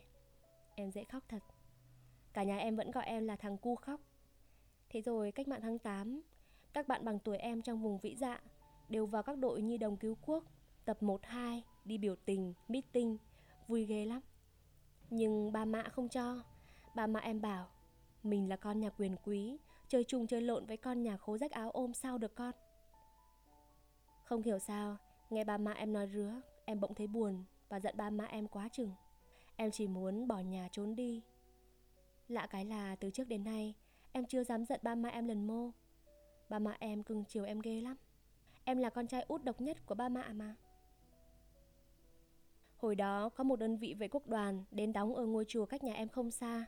Em 0.74 0.90
dễ 0.90 1.04
khóc 1.04 1.22
thật. 1.28 1.42
Cả 2.32 2.42
nhà 2.42 2.58
em 2.58 2.76
vẫn 2.76 2.90
gọi 2.90 3.04
em 3.04 3.26
là 3.26 3.36
thằng 3.36 3.58
cu 3.58 3.76
khóc. 3.76 4.00
Thế 4.88 5.00
rồi 5.00 5.32
cách 5.32 5.48
mạng 5.48 5.60
tháng 5.62 5.78
8, 5.78 6.22
các 6.72 6.88
bạn 6.88 7.04
bằng 7.04 7.18
tuổi 7.18 7.36
em 7.36 7.62
trong 7.62 7.82
vùng 7.82 7.98
vĩ 7.98 8.16
dạ 8.16 8.40
đều 8.88 9.07
vào 9.07 9.22
các 9.22 9.38
đội 9.38 9.62
nhi 9.62 9.79
đồng 9.79 9.96
cứu 9.96 10.16
quốc, 10.27 10.44
tập 10.85 10.98
1-2, 11.01 11.61
đi 11.85 11.98
biểu 11.98 12.16
tình, 12.16 12.55
meeting, 12.68 13.18
vui 13.68 13.85
ghê 13.85 14.05
lắm. 14.05 14.20
Nhưng 15.11 15.53
ba 15.53 15.64
mẹ 15.64 15.83
không 15.92 16.09
cho, 16.09 16.42
ba 16.94 17.07
mẹ 17.07 17.20
em 17.22 17.40
bảo 17.40 17.68
mình 18.22 18.48
là 18.48 18.57
con 18.57 18.81
nhà 18.81 18.90
quyền 18.90 19.16
quý, 19.24 19.59
chơi 19.88 20.05
chung 20.05 20.27
chơi 20.27 20.40
lộn 20.40 20.66
với 20.66 20.77
con 20.77 21.03
nhà 21.03 21.16
khố 21.16 21.38
rách 21.38 21.51
áo 21.51 21.70
ôm 21.70 21.94
sao 21.94 22.18
được 22.18 22.35
con. 22.35 22.55
Không 24.24 24.42
hiểu 24.42 24.59
sao, 24.59 24.96
nghe 25.31 25.44
ba 25.44 25.59
mẹ 25.59 25.72
em 25.74 25.92
nói 25.92 26.07
rứa, 26.07 26.40
em 26.64 26.81
bỗng 26.81 26.94
thấy 26.94 27.07
buồn 27.07 27.44
và 27.68 27.81
giận 27.81 27.96
ba 27.96 28.11
mẹ 28.11 28.27
em 28.31 28.48
quá 28.48 28.68
chừng. 28.68 28.92
Em 29.57 29.70
chỉ 29.70 29.87
muốn 29.87 30.29
bỏ 30.29 30.38
nhà 30.38 30.68
trốn 30.72 30.94
đi. 30.94 31.22
Lạ 32.29 32.46
cái 32.46 32.64
là 32.64 32.96
từ 32.96 33.11
trước 33.11 33.29
đến 33.29 33.44
nay, 33.44 33.74
em 34.12 34.27
chưa 34.27 34.44
dám 34.44 34.64
giận 34.64 34.81
ba 34.83 34.94
mẹ 34.94 35.11
em 35.11 35.29
lần 35.29 35.46
mô 35.46 35.70
Ba 36.48 36.59
mẹ 36.59 36.77
em 36.79 37.03
cưng 37.03 37.24
chiều 37.29 37.44
em 37.44 37.61
ghê 37.61 37.81
lắm 37.81 37.96
Em 38.68 38.78
là 38.78 38.90
con 38.90 39.07
trai 39.07 39.24
út 39.28 39.44
độc 39.44 39.61
nhất 39.61 39.87
của 39.87 39.94
ba 39.94 40.09
mẹ 40.09 40.33
mà 40.33 40.54
Hồi 42.76 42.94
đó 42.94 43.28
có 43.28 43.44
một 43.44 43.57
đơn 43.57 43.76
vị 43.76 43.94
vệ 43.94 44.09
quốc 44.09 44.26
đoàn 44.26 44.64
đến 44.70 44.92
đóng 44.92 45.14
ở 45.14 45.26
ngôi 45.26 45.44
chùa 45.48 45.66
cách 45.66 45.85
nhà 45.85 45.92
em 45.92 46.09
không 46.09 46.31
xa. 46.31 46.66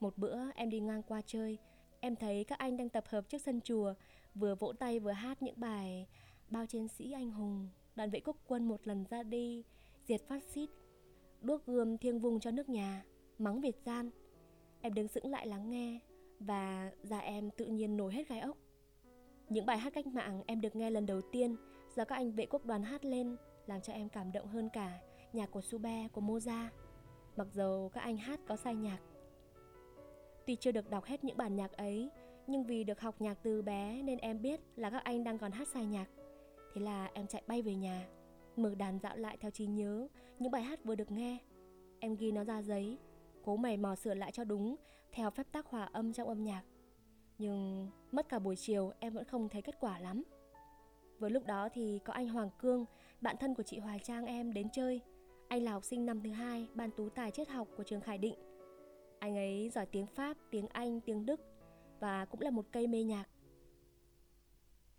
Một 0.00 0.18
bữa 0.18 0.38
em 0.54 0.70
đi 0.70 0.80
ngang 0.80 1.02
qua 1.02 1.22
chơi, 1.26 1.58
em 2.00 2.16
thấy 2.16 2.44
các 2.44 2.58
anh 2.58 2.76
đang 2.76 2.88
tập 2.88 3.04
hợp 3.08 3.28
trước 3.28 3.42
sân 3.42 3.60
chùa, 3.60 3.94
vừa 4.34 4.54
vỗ 4.54 4.72
tay 4.72 4.98
vừa 4.98 5.10
hát 5.10 5.42
những 5.42 5.60
bài 5.60 6.06
Bao 6.50 6.66
chiến 6.66 6.88
sĩ 6.88 7.12
anh 7.12 7.30
hùng, 7.30 7.68
đoàn 7.96 8.10
vệ 8.10 8.20
quốc 8.20 8.36
quân 8.46 8.68
một 8.68 8.86
lần 8.86 9.04
ra 9.10 9.22
đi, 9.22 9.64
diệt 10.04 10.20
phát 10.28 10.42
xít, 10.44 10.70
đuốc 11.40 11.66
gươm 11.66 11.98
thiêng 11.98 12.20
vùng 12.20 12.40
cho 12.40 12.50
nước 12.50 12.68
nhà, 12.68 13.04
mắng 13.38 13.60
Việt 13.60 13.76
gian. 13.84 14.10
Em 14.80 14.94
đứng 14.94 15.08
sững 15.08 15.30
lại 15.30 15.46
lắng 15.46 15.70
nghe 15.70 16.00
và 16.40 16.92
da 17.02 17.18
em 17.18 17.50
tự 17.50 17.66
nhiên 17.66 17.96
nổi 17.96 18.14
hết 18.14 18.28
gai 18.28 18.40
ốc. 18.40 18.56
Những 19.48 19.66
bài 19.66 19.78
hát 19.78 19.92
cách 19.94 20.06
mạng 20.06 20.42
em 20.46 20.60
được 20.60 20.76
nghe 20.76 20.90
lần 20.90 21.06
đầu 21.06 21.20
tiên 21.32 21.56
do 21.96 22.04
các 22.04 22.14
anh 22.16 22.32
vệ 22.32 22.46
quốc 22.46 22.64
đoàn 22.64 22.82
hát 22.82 23.04
lên 23.04 23.36
làm 23.66 23.80
cho 23.80 23.92
em 23.92 24.08
cảm 24.08 24.32
động 24.32 24.48
hơn 24.48 24.68
cả 24.72 25.00
nhạc 25.32 25.50
của 25.50 25.60
Sube, 25.60 26.08
của 26.12 26.20
Moza. 26.20 26.68
Mặc 27.36 27.46
dù 27.52 27.88
các 27.92 28.00
anh 28.00 28.16
hát 28.16 28.40
có 28.46 28.56
sai 28.56 28.74
nhạc. 28.74 28.98
Tuy 30.46 30.56
chưa 30.56 30.72
được 30.72 30.90
đọc 30.90 31.04
hết 31.04 31.24
những 31.24 31.36
bản 31.36 31.56
nhạc 31.56 31.72
ấy, 31.72 32.10
nhưng 32.46 32.64
vì 32.64 32.84
được 32.84 33.00
học 33.00 33.20
nhạc 33.20 33.38
từ 33.42 33.62
bé 33.62 34.02
nên 34.02 34.18
em 34.18 34.42
biết 34.42 34.60
là 34.76 34.90
các 34.90 35.04
anh 35.04 35.24
đang 35.24 35.38
còn 35.38 35.52
hát 35.52 35.68
sai 35.68 35.86
nhạc. 35.86 36.06
Thế 36.74 36.80
là 36.80 37.10
em 37.14 37.26
chạy 37.26 37.42
bay 37.46 37.62
về 37.62 37.74
nhà, 37.74 38.08
mở 38.56 38.74
đàn 38.74 38.98
dạo 38.98 39.16
lại 39.16 39.36
theo 39.40 39.50
trí 39.50 39.66
nhớ 39.66 40.08
những 40.38 40.52
bài 40.52 40.62
hát 40.62 40.84
vừa 40.84 40.94
được 40.94 41.10
nghe. 41.10 41.38
Em 42.00 42.16
ghi 42.16 42.32
nó 42.32 42.44
ra 42.44 42.62
giấy, 42.62 42.98
cố 43.44 43.56
mày 43.56 43.76
mò 43.76 43.94
sửa 43.94 44.14
lại 44.14 44.32
cho 44.32 44.44
đúng 44.44 44.76
theo 45.12 45.30
phép 45.30 45.46
tác 45.52 45.66
hòa 45.66 45.88
âm 45.92 46.12
trong 46.12 46.28
âm 46.28 46.44
nhạc. 46.44 46.62
Nhưng 47.38 47.88
mất 48.16 48.28
cả 48.28 48.38
buổi 48.38 48.56
chiều 48.56 48.92
em 49.00 49.12
vẫn 49.12 49.24
không 49.24 49.48
thấy 49.48 49.62
kết 49.62 49.80
quả 49.80 49.98
lắm. 49.98 50.22
Vừa 51.18 51.28
lúc 51.28 51.46
đó 51.46 51.68
thì 51.72 51.98
có 52.04 52.12
anh 52.12 52.28
Hoàng 52.28 52.50
Cương, 52.58 52.84
bạn 53.20 53.36
thân 53.40 53.54
của 53.54 53.62
chị 53.62 53.78
Hoài 53.78 53.98
Trang 53.98 54.26
em 54.26 54.52
đến 54.52 54.68
chơi. 54.72 55.00
Anh 55.48 55.62
là 55.62 55.72
học 55.72 55.84
sinh 55.84 56.06
năm 56.06 56.20
thứ 56.22 56.30
hai 56.30 56.68
ban 56.74 56.90
tú 56.90 57.08
tài 57.08 57.30
triết 57.30 57.48
học 57.48 57.68
của 57.76 57.82
trường 57.82 58.00
Khải 58.00 58.18
Định. 58.18 58.34
Anh 59.18 59.36
ấy 59.36 59.70
giỏi 59.74 59.86
tiếng 59.86 60.06
Pháp, 60.06 60.36
tiếng 60.50 60.66
Anh, 60.66 61.00
tiếng 61.00 61.26
Đức 61.26 61.40
và 62.00 62.24
cũng 62.24 62.40
là 62.40 62.50
một 62.50 62.66
cây 62.72 62.86
mê 62.86 63.02
nhạc. 63.02 63.28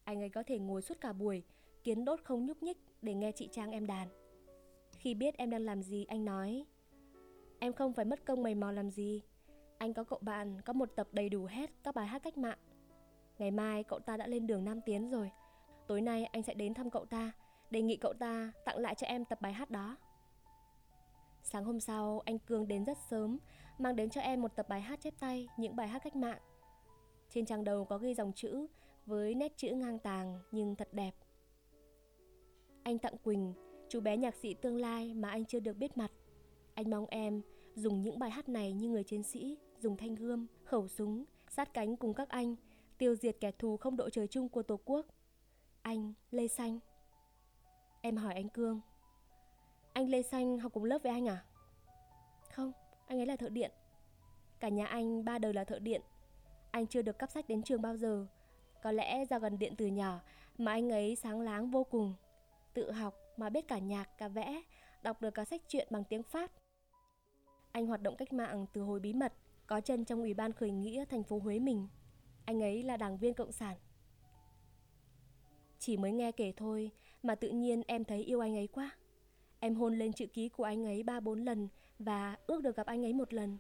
Anh 0.04 0.22
ấy 0.22 0.30
có 0.30 0.44
thể 0.44 0.60
ngồi 0.60 0.82
suốt 0.82 1.02
cả 1.02 1.14
buổi, 1.14 1.44
kiến 1.84 2.06
đốt 2.06 2.20
không 2.24 2.46
nhúc 2.46 2.64
nhích 2.64 2.78
để 3.02 3.14
nghe 3.14 3.32
chị 3.32 3.50
Trang 3.52 3.72
em 3.72 3.88
đàn. 3.88 4.08
Khi 4.98 5.14
biết 5.14 5.38
em 5.38 5.50
đang 5.50 5.66
làm 5.66 5.82
gì, 5.84 6.06
anh 6.06 6.26
nói 6.26 6.66
Em 7.60 7.74
không 7.74 7.94
phải 7.94 8.06
mất 8.06 8.26
công 8.26 8.44
mày 8.44 8.56
mò 8.56 8.72
làm 8.72 8.90
gì 8.90 9.22
Anh 9.78 9.94
có 9.94 10.04
cậu 10.04 10.20
bạn 10.22 10.62
có 10.62 10.74
một 10.74 10.90
tập 10.96 11.08
đầy 11.12 11.30
đủ 11.30 11.46
hết 11.46 11.70
các 11.84 11.96
bài 11.96 12.08
hát 12.08 12.24
cách 12.24 12.38
mạng 12.38 12.58
Ngày 13.40 13.52
mai 13.52 13.84
cậu 13.84 14.00
ta 14.00 14.18
đã 14.18 14.28
lên 14.28 14.48
đường 14.48 14.66
Nam 14.66 14.82
Tiến 14.82 15.10
rồi. 15.10 15.32
Tối 15.88 16.02
nay 16.02 16.26
anh 16.26 16.44
sẽ 16.44 16.54
đến 16.54 16.74
thăm 16.74 16.90
cậu 16.90 17.06
ta. 17.06 17.32
Đề 17.70 17.82
nghị 17.82 17.96
cậu 17.96 18.14
ta 18.14 18.52
tặng 18.66 18.78
lại 18.78 18.96
cho 18.96 19.08
em 19.08 19.26
tập 19.26 19.42
bài 19.42 19.54
hát 19.54 19.72
đó. 19.72 19.98
Sáng 21.44 21.64
hôm 21.64 21.80
sau 21.80 22.22
anh 22.26 22.40
Cương 22.40 22.68
đến 22.68 22.86
rất 22.86 22.98
sớm 23.10 23.38
Mang 23.78 23.96
đến 23.96 24.10
cho 24.10 24.22
em 24.22 24.42
một 24.42 24.56
tập 24.56 24.70
bài 24.70 24.82
hát 24.82 25.00
chép 25.02 25.14
tay 25.20 25.48
Những 25.58 25.76
bài 25.76 25.88
hát 25.88 26.00
cách 26.04 26.16
mạng. 26.16 26.40
Trên 27.30 27.46
trang 27.46 27.64
đầu 27.64 27.86
có 27.86 27.98
ghi 27.98 28.14
dòng 28.14 28.32
chữ 28.34 28.68
Với 29.06 29.36
nét 29.36 29.58
chữ 29.58 29.74
ngang 29.74 30.00
tàng 30.00 30.40
nhưng 30.52 30.76
thật 30.76 30.90
đẹp. 30.92 31.16
Anh 32.84 33.00
tặng 33.00 33.18
Quỳnh 33.18 33.54
Chú 33.90 34.00
bé 34.00 34.18
nhạc 34.18 34.36
sĩ 34.36 34.54
tương 34.54 34.78
lai 34.78 35.14
mà 35.14 35.30
anh 35.30 35.46
chưa 35.46 35.60
được 35.60 35.78
biết 35.78 35.98
mặt. 35.98 36.12
Anh 36.74 36.90
mong 36.90 37.06
em 37.06 37.42
dùng 37.76 38.02
những 38.02 38.20
bài 38.20 38.30
hát 38.30 38.50
này 38.50 38.74
như 38.74 38.90
người 38.90 39.04
chiến 39.04 39.24
sĩ 39.24 39.58
Dùng 39.80 39.98
thanh 39.98 40.16
gươm, 40.16 40.48
khẩu 40.64 40.88
súng 40.88 41.26
Sát 41.50 41.74
cánh 41.74 41.98
cùng 41.98 42.14
các 42.14 42.30
anh 42.30 42.56
tiêu 42.98 43.16
diệt 43.16 43.38
kẻ 43.40 43.52
thù 43.52 43.78
không 43.78 43.98
đội 43.98 44.10
trời 44.12 44.28
chung 44.28 44.50
của 44.50 44.64
Tổ 44.64 44.80
quốc. 44.86 45.06
Anh, 45.82 46.14
Lê 46.32 46.48
Xanh. 46.48 46.80
Em 48.02 48.18
hỏi 48.18 48.34
anh 48.34 48.50
Cương. 48.50 48.82
Anh 49.94 50.10
Lê 50.10 50.22
Xanh 50.22 50.60
học 50.60 50.74
cùng 50.74 50.84
lớp 50.84 51.04
với 51.04 51.12
anh 51.12 51.28
à? 51.28 51.46
Không, 52.52 52.72
anh 53.08 53.20
ấy 53.20 53.26
là 53.26 53.36
thợ 53.36 53.50
điện. 53.50 53.72
Cả 54.60 54.70
nhà 54.70 54.86
anh 54.86 55.26
ba 55.26 55.40
đời 55.40 55.54
là 55.54 55.64
thợ 55.64 55.80
điện. 55.80 56.02
Anh 56.72 56.88
chưa 56.88 57.02
được 57.02 57.20
cấp 57.20 57.32
sách 57.32 57.48
đến 57.48 57.64
trường 57.64 57.82
bao 57.82 57.98
giờ. 57.98 58.28
Có 58.84 58.92
lẽ 58.92 59.26
do 59.30 59.40
gần 59.40 59.60
điện 59.60 59.76
từ 59.78 59.86
nhỏ 59.86 60.20
mà 60.58 60.72
anh 60.72 60.90
ấy 60.90 61.16
sáng 61.16 61.42
láng 61.42 61.72
vô 61.72 61.84
cùng. 61.84 62.14
Tự 62.74 62.92
học 62.92 63.16
mà 63.38 63.50
biết 63.50 63.68
cả 63.68 63.78
nhạc, 63.78 64.18
cả 64.18 64.28
vẽ, 64.28 64.62
đọc 65.04 65.22
được 65.22 65.32
cả 65.32 65.46
sách 65.46 65.62
truyện 65.68 65.88
bằng 65.92 66.04
tiếng 66.04 66.24
Pháp. 66.24 66.52
Anh 67.72 67.88
hoạt 67.88 68.02
động 68.02 68.16
cách 68.16 68.34
mạng 68.34 68.66
từ 68.74 68.82
hồi 68.82 69.00
bí 69.00 69.14
mật, 69.14 69.34
có 69.68 69.82
chân 69.82 70.06
trong 70.06 70.20
Ủy 70.20 70.34
ban 70.34 70.54
khởi 70.54 70.72
nghĩa 70.72 71.06
thành 71.06 71.24
phố 71.24 71.40
Huế 71.40 71.60
mình. 71.60 71.88
Anh 72.48 72.64
ấy 72.64 72.84
là 72.84 72.98
đảng 72.98 73.18
viên 73.18 73.34
cộng 73.34 73.52
sản. 73.52 73.78
Chỉ 75.80 75.98
mới 75.98 76.12
nghe 76.12 76.32
kể 76.32 76.54
thôi 76.58 76.92
mà 77.24 77.36
tự 77.36 77.50
nhiên 77.50 77.82
em 77.88 78.04
thấy 78.04 78.24
yêu 78.24 78.40
anh 78.40 78.56
ấy 78.56 78.68
quá. 78.68 78.92
Em 79.60 79.76
hôn 79.76 80.00
lên 80.00 80.14
chữ 80.14 80.26
ký 80.26 80.50
của 80.50 80.64
anh 80.64 80.86
ấy 80.86 81.04
ba 81.04 81.20
bốn 81.20 81.46
lần 81.46 81.68
và 82.00 82.38
ước 82.48 82.64
được 82.64 82.76
gặp 82.76 82.86
anh 82.86 83.06
ấy 83.06 83.14
một 83.14 83.34
lần. 83.34 83.58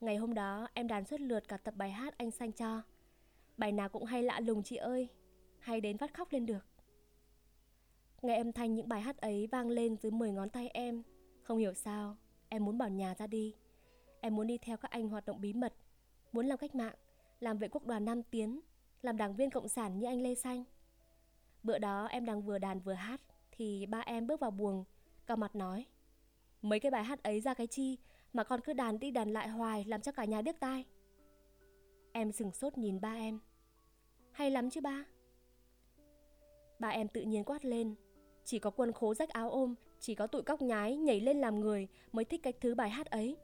Ngày 0.00 0.16
hôm 0.16 0.34
đó 0.34 0.68
em 0.74 0.88
đàn 0.88 1.04
xuất 1.04 1.20
lượt 1.20 1.48
cả 1.48 1.56
tập 1.56 1.74
bài 1.76 1.90
hát 1.90 2.18
anh 2.18 2.30
sanh 2.30 2.52
cho. 2.52 2.82
Bài 3.56 3.72
nào 3.72 3.88
cũng 3.88 4.04
hay 4.04 4.22
lạ 4.22 4.40
lùng 4.40 4.62
chị 4.62 4.76
ơi. 4.76 5.08
hay 5.58 5.80
đến 5.80 5.98
phát 5.98 6.14
khóc 6.14 6.32
lên 6.32 6.46
được. 6.46 6.66
Nghe 8.22 8.36
âm 8.36 8.52
thanh 8.52 8.74
những 8.74 8.88
bài 8.88 9.00
hát 9.00 9.16
ấy 9.16 9.46
vang 9.46 9.68
lên 9.68 9.96
dưới 9.96 10.12
10 10.12 10.32
ngón 10.32 10.50
tay 10.50 10.68
em, 10.68 11.02
không 11.42 11.58
hiểu 11.58 11.74
sao, 11.74 12.16
em 12.48 12.64
muốn 12.64 12.78
bỏ 12.78 12.86
nhà 12.86 13.14
ra 13.14 13.26
đi. 13.26 13.54
Em 14.20 14.36
muốn 14.36 14.46
đi 14.46 14.58
theo 14.58 14.76
các 14.76 14.90
anh 14.90 15.08
hoạt 15.08 15.26
động 15.26 15.40
bí 15.40 15.52
mật, 15.52 15.74
muốn 16.32 16.46
làm 16.46 16.58
cách 16.58 16.74
mạng, 16.74 16.94
làm 17.42 17.58
vệ 17.58 17.68
quốc 17.68 17.86
đoàn 17.86 18.04
Nam 18.04 18.22
Tiến, 18.22 18.60
làm 19.02 19.16
đảng 19.16 19.36
viên 19.36 19.50
cộng 19.50 19.68
sản 19.68 19.98
như 19.98 20.06
anh 20.06 20.22
Lê 20.22 20.34
Xanh. 20.34 20.64
Bữa 21.62 21.78
đó 21.78 22.06
em 22.06 22.24
đang 22.24 22.42
vừa 22.42 22.58
đàn 22.58 22.80
vừa 22.80 22.92
hát, 22.92 23.20
thì 23.50 23.86
ba 23.86 23.98
em 23.98 24.26
bước 24.26 24.40
vào 24.40 24.50
buồng, 24.50 24.84
cao 25.26 25.36
mặt 25.36 25.56
nói. 25.56 25.86
Mấy 26.62 26.80
cái 26.80 26.90
bài 26.90 27.04
hát 27.04 27.22
ấy 27.22 27.40
ra 27.40 27.54
cái 27.54 27.66
chi 27.66 27.98
mà 28.32 28.44
con 28.44 28.60
cứ 28.60 28.72
đàn 28.72 28.98
đi 28.98 29.10
đàn 29.10 29.32
lại 29.32 29.48
hoài 29.48 29.84
làm 29.84 30.00
cho 30.00 30.12
cả 30.12 30.24
nhà 30.24 30.42
điếc 30.42 30.60
tai. 30.60 30.84
Em 32.12 32.32
sừng 32.32 32.52
sốt 32.52 32.78
nhìn 32.78 33.00
ba 33.00 33.14
em. 33.14 33.40
Hay 34.32 34.50
lắm 34.50 34.70
chứ 34.70 34.80
ba? 34.80 35.04
Ba 36.78 36.88
em 36.88 37.08
tự 37.08 37.22
nhiên 37.22 37.44
quát 37.44 37.64
lên. 37.64 37.94
Chỉ 38.44 38.58
có 38.58 38.70
quân 38.70 38.92
khố 38.92 39.14
rách 39.14 39.28
áo 39.28 39.50
ôm, 39.50 39.74
chỉ 40.00 40.14
có 40.14 40.26
tụi 40.26 40.42
cóc 40.42 40.62
nhái 40.62 40.96
nhảy 40.96 41.20
lên 41.20 41.40
làm 41.40 41.60
người 41.60 41.88
mới 42.12 42.24
thích 42.24 42.40
cách 42.42 42.56
thứ 42.60 42.74
bài 42.74 42.90
hát 42.90 43.06
ấy. 43.06 43.36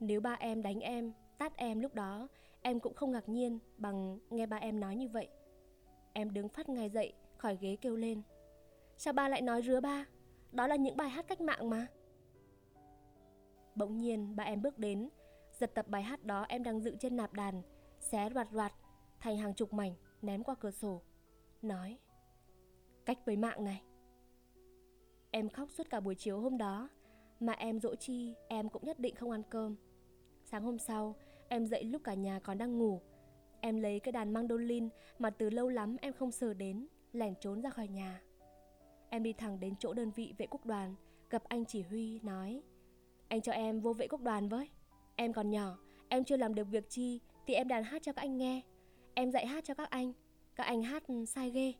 Nếu 0.00 0.20
ba 0.20 0.32
em 0.32 0.62
đánh 0.62 0.80
em, 0.80 1.12
tát 1.42 1.56
em 1.56 1.80
lúc 1.80 1.94
đó, 1.94 2.28
em 2.60 2.80
cũng 2.80 2.94
không 2.94 3.12
ngạc 3.12 3.28
nhiên 3.28 3.58
bằng 3.76 4.18
nghe 4.30 4.46
ba 4.46 4.56
em 4.56 4.80
nói 4.80 4.96
như 4.96 5.08
vậy. 5.08 5.28
Em 6.12 6.32
đứng 6.32 6.48
phát 6.48 6.68
ngay 6.68 6.90
dậy, 6.90 7.12
khỏi 7.36 7.58
ghế 7.60 7.76
kêu 7.80 7.96
lên. 7.96 8.22
Sao 8.96 9.12
ba 9.12 9.28
lại 9.28 9.42
nói 9.42 9.62
rứa 9.62 9.80
ba? 9.80 10.06
Đó 10.52 10.66
là 10.66 10.76
những 10.76 10.96
bài 10.96 11.08
hát 11.08 11.26
cách 11.28 11.40
mạng 11.40 11.70
mà. 11.70 11.86
Bỗng 13.74 13.96
nhiên 13.96 14.36
ba 14.36 14.44
em 14.44 14.62
bước 14.62 14.78
đến, 14.78 15.08
giật 15.52 15.74
tập 15.74 15.88
bài 15.88 16.02
hát 16.02 16.24
đó 16.24 16.46
em 16.48 16.62
đang 16.62 16.80
dựng 16.80 16.98
trên 16.98 17.16
nạp 17.16 17.32
đàn, 17.32 17.62
xé 18.00 18.30
loạt 18.30 18.52
loạt 18.52 18.72
thành 19.20 19.36
hàng 19.36 19.54
chục 19.54 19.72
mảnh 19.72 19.94
ném 20.22 20.44
qua 20.44 20.54
cửa 20.54 20.70
sổ. 20.70 21.02
Nói, 21.62 21.98
cách 23.04 23.18
với 23.26 23.36
mạng 23.36 23.64
này. 23.64 23.82
Em 25.30 25.48
khóc 25.48 25.70
suốt 25.70 25.90
cả 25.90 26.00
buổi 26.00 26.14
chiều 26.14 26.40
hôm 26.40 26.58
đó, 26.58 26.88
mà 27.40 27.52
em 27.52 27.80
dỗ 27.80 27.94
chi 27.94 28.34
em 28.48 28.68
cũng 28.68 28.84
nhất 28.84 28.98
định 28.98 29.14
không 29.14 29.30
ăn 29.30 29.42
cơm. 29.50 29.76
Sáng 30.44 30.64
hôm 30.64 30.78
sau, 30.78 31.16
em 31.52 31.66
dậy 31.66 31.84
lúc 31.84 32.04
cả 32.04 32.14
nhà 32.14 32.38
còn 32.38 32.58
đang 32.58 32.78
ngủ. 32.78 33.00
Em 33.60 33.80
lấy 33.80 34.00
cái 34.00 34.12
đàn 34.12 34.32
mandolin 34.32 34.88
mà 35.18 35.30
từ 35.30 35.50
lâu 35.50 35.68
lắm 35.68 35.96
em 36.00 36.12
không 36.12 36.30
sờ 36.30 36.54
đến, 36.54 36.86
lẻn 37.12 37.34
trốn 37.40 37.60
ra 37.60 37.70
khỏi 37.70 37.88
nhà. 37.88 38.20
Em 39.10 39.22
đi 39.22 39.32
thẳng 39.32 39.60
đến 39.60 39.74
chỗ 39.78 39.92
đơn 39.92 40.10
vị 40.10 40.34
vệ 40.38 40.46
quốc 40.46 40.66
đoàn, 40.66 40.94
gặp 41.30 41.42
anh 41.48 41.64
chỉ 41.64 41.82
huy, 41.82 42.20
nói 42.22 42.62
Anh 43.28 43.40
cho 43.40 43.52
em 43.52 43.80
vô 43.80 43.92
vệ 43.92 44.08
quốc 44.08 44.20
đoàn 44.20 44.48
với. 44.48 44.68
Em 45.16 45.32
còn 45.32 45.50
nhỏ, 45.50 45.78
em 46.08 46.24
chưa 46.24 46.36
làm 46.36 46.54
được 46.54 46.64
việc 46.64 46.90
chi 46.90 47.20
thì 47.46 47.54
em 47.54 47.68
đàn 47.68 47.84
hát 47.84 48.02
cho 48.02 48.12
các 48.12 48.22
anh 48.22 48.38
nghe. 48.38 48.60
Em 49.14 49.30
dạy 49.30 49.46
hát 49.46 49.64
cho 49.64 49.74
các 49.74 49.90
anh, 49.90 50.12
các 50.54 50.64
anh 50.64 50.82
hát 50.82 51.06
ừ, 51.06 51.24
sai 51.24 51.50
ghê. 51.50 51.72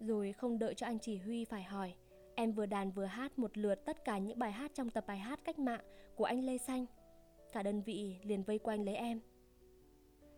Rồi 0.00 0.32
không 0.32 0.58
đợi 0.58 0.74
cho 0.74 0.86
anh 0.86 0.98
chỉ 0.98 1.16
huy 1.16 1.44
phải 1.44 1.62
hỏi, 1.62 1.94
em 2.34 2.52
vừa 2.52 2.66
đàn 2.66 2.90
vừa 2.90 3.04
hát 3.04 3.38
một 3.38 3.58
lượt 3.58 3.84
tất 3.84 4.04
cả 4.04 4.18
những 4.18 4.38
bài 4.38 4.52
hát 4.52 4.70
trong 4.74 4.90
tập 4.90 5.04
bài 5.06 5.18
hát 5.18 5.40
cách 5.44 5.58
mạng 5.58 5.84
của 6.16 6.24
anh 6.24 6.44
Lê 6.44 6.58
Xanh. 6.58 6.86
Cả 7.52 7.62
đơn 7.62 7.82
vị 7.82 8.16
liền 8.22 8.42
vây 8.42 8.58
quanh 8.58 8.84
lấy 8.84 8.94
em. 8.94 9.20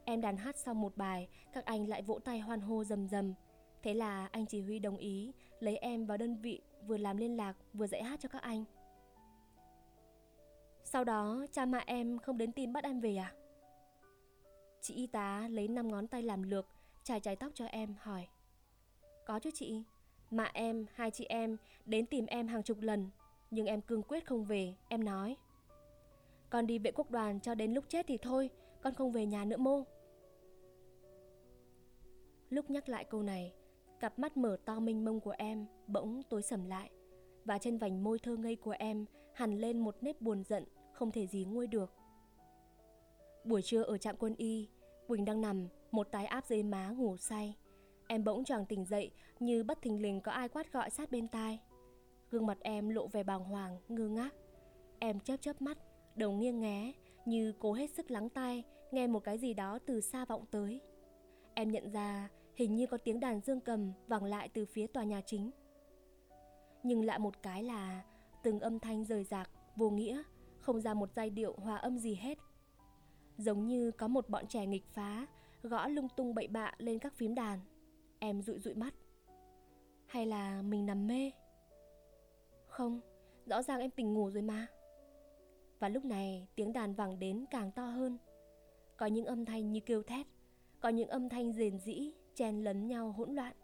Em 0.04 0.20
đàn 0.20 0.36
hát 0.36 0.56
xong 0.56 0.80
một 0.80 0.96
bài, 0.96 1.28
các 1.52 1.64
anh 1.64 1.88
lại 1.88 2.02
vỗ 2.02 2.18
tay 2.18 2.40
hoan 2.40 2.60
hô 2.60 2.84
rầm 2.84 3.08
rầm. 3.08 3.34
Thế 3.82 3.94
là 3.94 4.26
anh 4.26 4.46
chỉ 4.46 4.60
huy 4.60 4.78
đồng 4.78 4.96
ý 4.96 5.32
lấy 5.60 5.76
em 5.76 6.06
vào 6.06 6.16
đơn 6.16 6.36
vị 6.36 6.60
vừa 6.86 6.96
làm 6.96 7.16
liên 7.16 7.36
lạc 7.36 7.56
vừa 7.72 7.86
dạy 7.86 8.02
hát 8.02 8.20
cho 8.20 8.28
các 8.28 8.42
anh. 8.42 8.64
Sau 10.84 11.04
đó 11.04 11.46
cha 11.52 11.66
mẹ 11.66 11.84
em 11.86 12.18
không 12.18 12.38
đến 12.38 12.52
tìm 12.52 12.72
bắt 12.72 12.84
em 12.84 13.00
về 13.00 13.16
à? 13.16 13.34
Chị 14.80 14.94
y 14.94 15.06
tá 15.06 15.48
lấy 15.48 15.68
năm 15.68 15.88
ngón 15.88 16.08
tay 16.08 16.22
làm 16.22 16.42
lược, 16.42 16.66
chải 17.04 17.20
chải 17.20 17.36
tóc 17.36 17.52
cho 17.54 17.66
em 17.66 17.94
hỏi. 18.00 18.26
Có 19.26 19.38
chứ 19.38 19.50
chị, 19.54 19.82
mẹ 20.30 20.50
em, 20.52 20.86
hai 20.94 21.10
chị 21.10 21.24
em 21.24 21.56
đến 21.84 22.06
tìm 22.06 22.26
em 22.26 22.48
hàng 22.48 22.62
chục 22.62 22.80
lần, 22.80 23.10
nhưng 23.50 23.66
em 23.66 23.80
cương 23.80 24.02
quyết 24.02 24.26
không 24.26 24.44
về, 24.44 24.74
em 24.88 25.04
nói. 25.04 25.36
Con 26.50 26.66
đi 26.66 26.78
vệ 26.78 26.90
quốc 26.90 27.10
đoàn 27.10 27.40
cho 27.40 27.54
đến 27.54 27.74
lúc 27.74 27.84
chết 27.88 28.06
thì 28.08 28.18
thôi, 28.18 28.50
con 28.80 28.94
không 28.94 29.12
về 29.12 29.26
nhà 29.26 29.44
nữa 29.44 29.56
mô. 29.56 29.82
Lúc 32.50 32.70
nhắc 32.70 32.88
lại 32.88 33.04
câu 33.04 33.22
này, 33.22 33.54
cặp 34.00 34.18
mắt 34.18 34.36
mở 34.36 34.56
to 34.64 34.80
mênh 34.80 35.04
mông 35.04 35.20
của 35.20 35.34
em 35.38 35.66
bỗng 35.86 36.22
tối 36.30 36.42
sầm 36.42 36.64
lại 36.64 36.90
và 37.44 37.58
trên 37.58 37.78
vành 37.78 38.04
môi 38.04 38.18
thơ 38.18 38.36
ngây 38.36 38.56
của 38.56 38.74
em 38.78 39.04
hằn 39.34 39.58
lên 39.58 39.78
một 39.78 39.96
nếp 40.00 40.20
buồn 40.20 40.44
giận 40.44 40.64
không 40.92 41.10
thể 41.10 41.26
gì 41.26 41.44
nguôi 41.44 41.66
được. 41.66 41.92
Buổi 43.44 43.62
trưa 43.62 43.82
ở 43.82 43.98
trạm 43.98 44.16
quân 44.16 44.34
y, 44.36 44.68
Quỳnh 45.06 45.24
đang 45.24 45.40
nằm, 45.40 45.68
một 45.90 46.10
tái 46.10 46.26
áp 46.26 46.44
dưới 46.46 46.62
má 46.62 46.90
ngủ 46.90 47.16
say. 47.16 47.56
Em 48.08 48.24
bỗng 48.24 48.44
choàng 48.44 48.66
tỉnh 48.66 48.84
dậy 48.84 49.10
như 49.40 49.64
bất 49.64 49.82
thình 49.82 50.02
lình 50.02 50.20
có 50.20 50.32
ai 50.32 50.48
quát 50.48 50.72
gọi 50.72 50.90
sát 50.90 51.10
bên 51.10 51.28
tai. 51.28 51.60
Gương 52.30 52.46
mặt 52.46 52.58
em 52.60 52.88
lộ 52.88 53.06
vẻ 53.06 53.22
bàng 53.22 53.44
hoàng, 53.44 53.78
ngơ 53.88 54.08
ngác. 54.08 54.34
Em 54.98 55.20
chớp 55.20 55.36
chớp 55.40 55.62
mắt, 55.62 55.78
đầu 56.16 56.32
nghiêng 56.32 56.60
ngé, 56.60 56.92
như 57.24 57.52
cố 57.58 57.72
hết 57.72 57.90
sức 57.90 58.10
lắng 58.10 58.28
tai, 58.28 58.64
nghe 58.92 59.06
một 59.06 59.24
cái 59.24 59.38
gì 59.38 59.54
đó 59.54 59.78
từ 59.86 60.00
xa 60.00 60.24
vọng 60.24 60.44
tới. 60.50 60.80
Em 61.54 61.70
nhận 61.70 61.90
ra 61.90 62.28
hình 62.54 62.74
như 62.74 62.86
có 62.86 62.96
tiếng 62.96 63.20
đàn 63.20 63.40
dương 63.40 63.60
cầm 63.60 63.92
vẳng 64.06 64.24
lại 64.24 64.48
từ 64.48 64.66
phía 64.66 64.86
tòa 64.86 65.04
nhà 65.04 65.20
chính. 65.26 65.50
Nhưng 66.82 67.04
lại 67.04 67.18
một 67.18 67.42
cái 67.42 67.62
là 67.62 68.02
từng 68.42 68.60
âm 68.60 68.78
thanh 68.78 69.04
rời 69.04 69.24
rạc, 69.24 69.50
vô 69.76 69.90
nghĩa, 69.90 70.22
không 70.60 70.80
ra 70.80 70.94
một 70.94 71.10
giai 71.16 71.30
điệu 71.30 71.54
hòa 71.58 71.76
âm 71.76 71.98
gì 71.98 72.14
hết. 72.14 72.38
Giống 73.38 73.66
như 73.66 73.90
có 73.90 74.08
một 74.08 74.28
bọn 74.28 74.46
trẻ 74.46 74.66
nghịch 74.66 74.86
phá, 74.92 75.26
gõ 75.62 75.88
lung 75.88 76.08
tung 76.16 76.34
bậy 76.34 76.48
bạ 76.48 76.74
lên 76.78 76.98
các 76.98 77.14
phím 77.14 77.34
đàn. 77.34 77.60
Em 78.18 78.42
dụi 78.42 78.58
dụi 78.58 78.74
mắt. 78.74 78.94
Hay 80.06 80.26
là 80.26 80.62
mình 80.62 80.86
nằm 80.86 81.06
mê? 81.06 81.30
Không, 82.66 83.00
rõ 83.46 83.62
ràng 83.62 83.80
em 83.80 83.90
tỉnh 83.90 84.14
ngủ 84.14 84.30
rồi 84.30 84.42
mà. 84.42 84.66
Và 85.80 85.88
lúc 85.88 86.04
này 86.04 86.48
tiếng 86.54 86.72
đàn 86.72 86.94
vẳng 86.94 87.18
đến 87.18 87.44
càng 87.50 87.70
to 87.72 87.84
hơn. 87.84 88.18
Có 88.96 89.06
những 89.06 89.24
âm 89.24 89.44
thanh 89.44 89.72
như 89.72 89.80
kêu 89.80 90.02
thét, 90.02 90.26
có 90.80 90.88
những 90.88 91.08
âm 91.08 91.28
thanh 91.28 91.52
rền 91.52 91.78
rĩ, 91.78 92.12
chen 92.34 92.64
lấn 92.64 92.86
nhau 92.86 93.12
hỗn 93.12 93.34
loạn. 93.34 93.56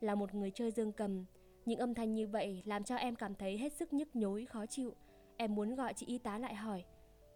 Là 0.00 0.14
một 0.14 0.34
người 0.34 0.50
chơi 0.50 0.70
dương 0.70 0.92
cầm, 0.92 1.24
những 1.64 1.78
âm 1.78 1.94
thanh 1.94 2.14
như 2.14 2.28
vậy 2.28 2.62
làm 2.64 2.84
cho 2.84 2.96
em 2.96 3.16
cảm 3.16 3.34
thấy 3.34 3.58
hết 3.58 3.72
sức 3.72 3.92
nhức 3.92 4.16
nhối, 4.16 4.46
khó 4.46 4.66
chịu. 4.66 4.94
Em 5.36 5.54
muốn 5.54 5.74
gọi 5.74 5.94
chị 5.94 6.06
y 6.06 6.18
tá 6.18 6.38
lại 6.38 6.54
hỏi, 6.54 6.84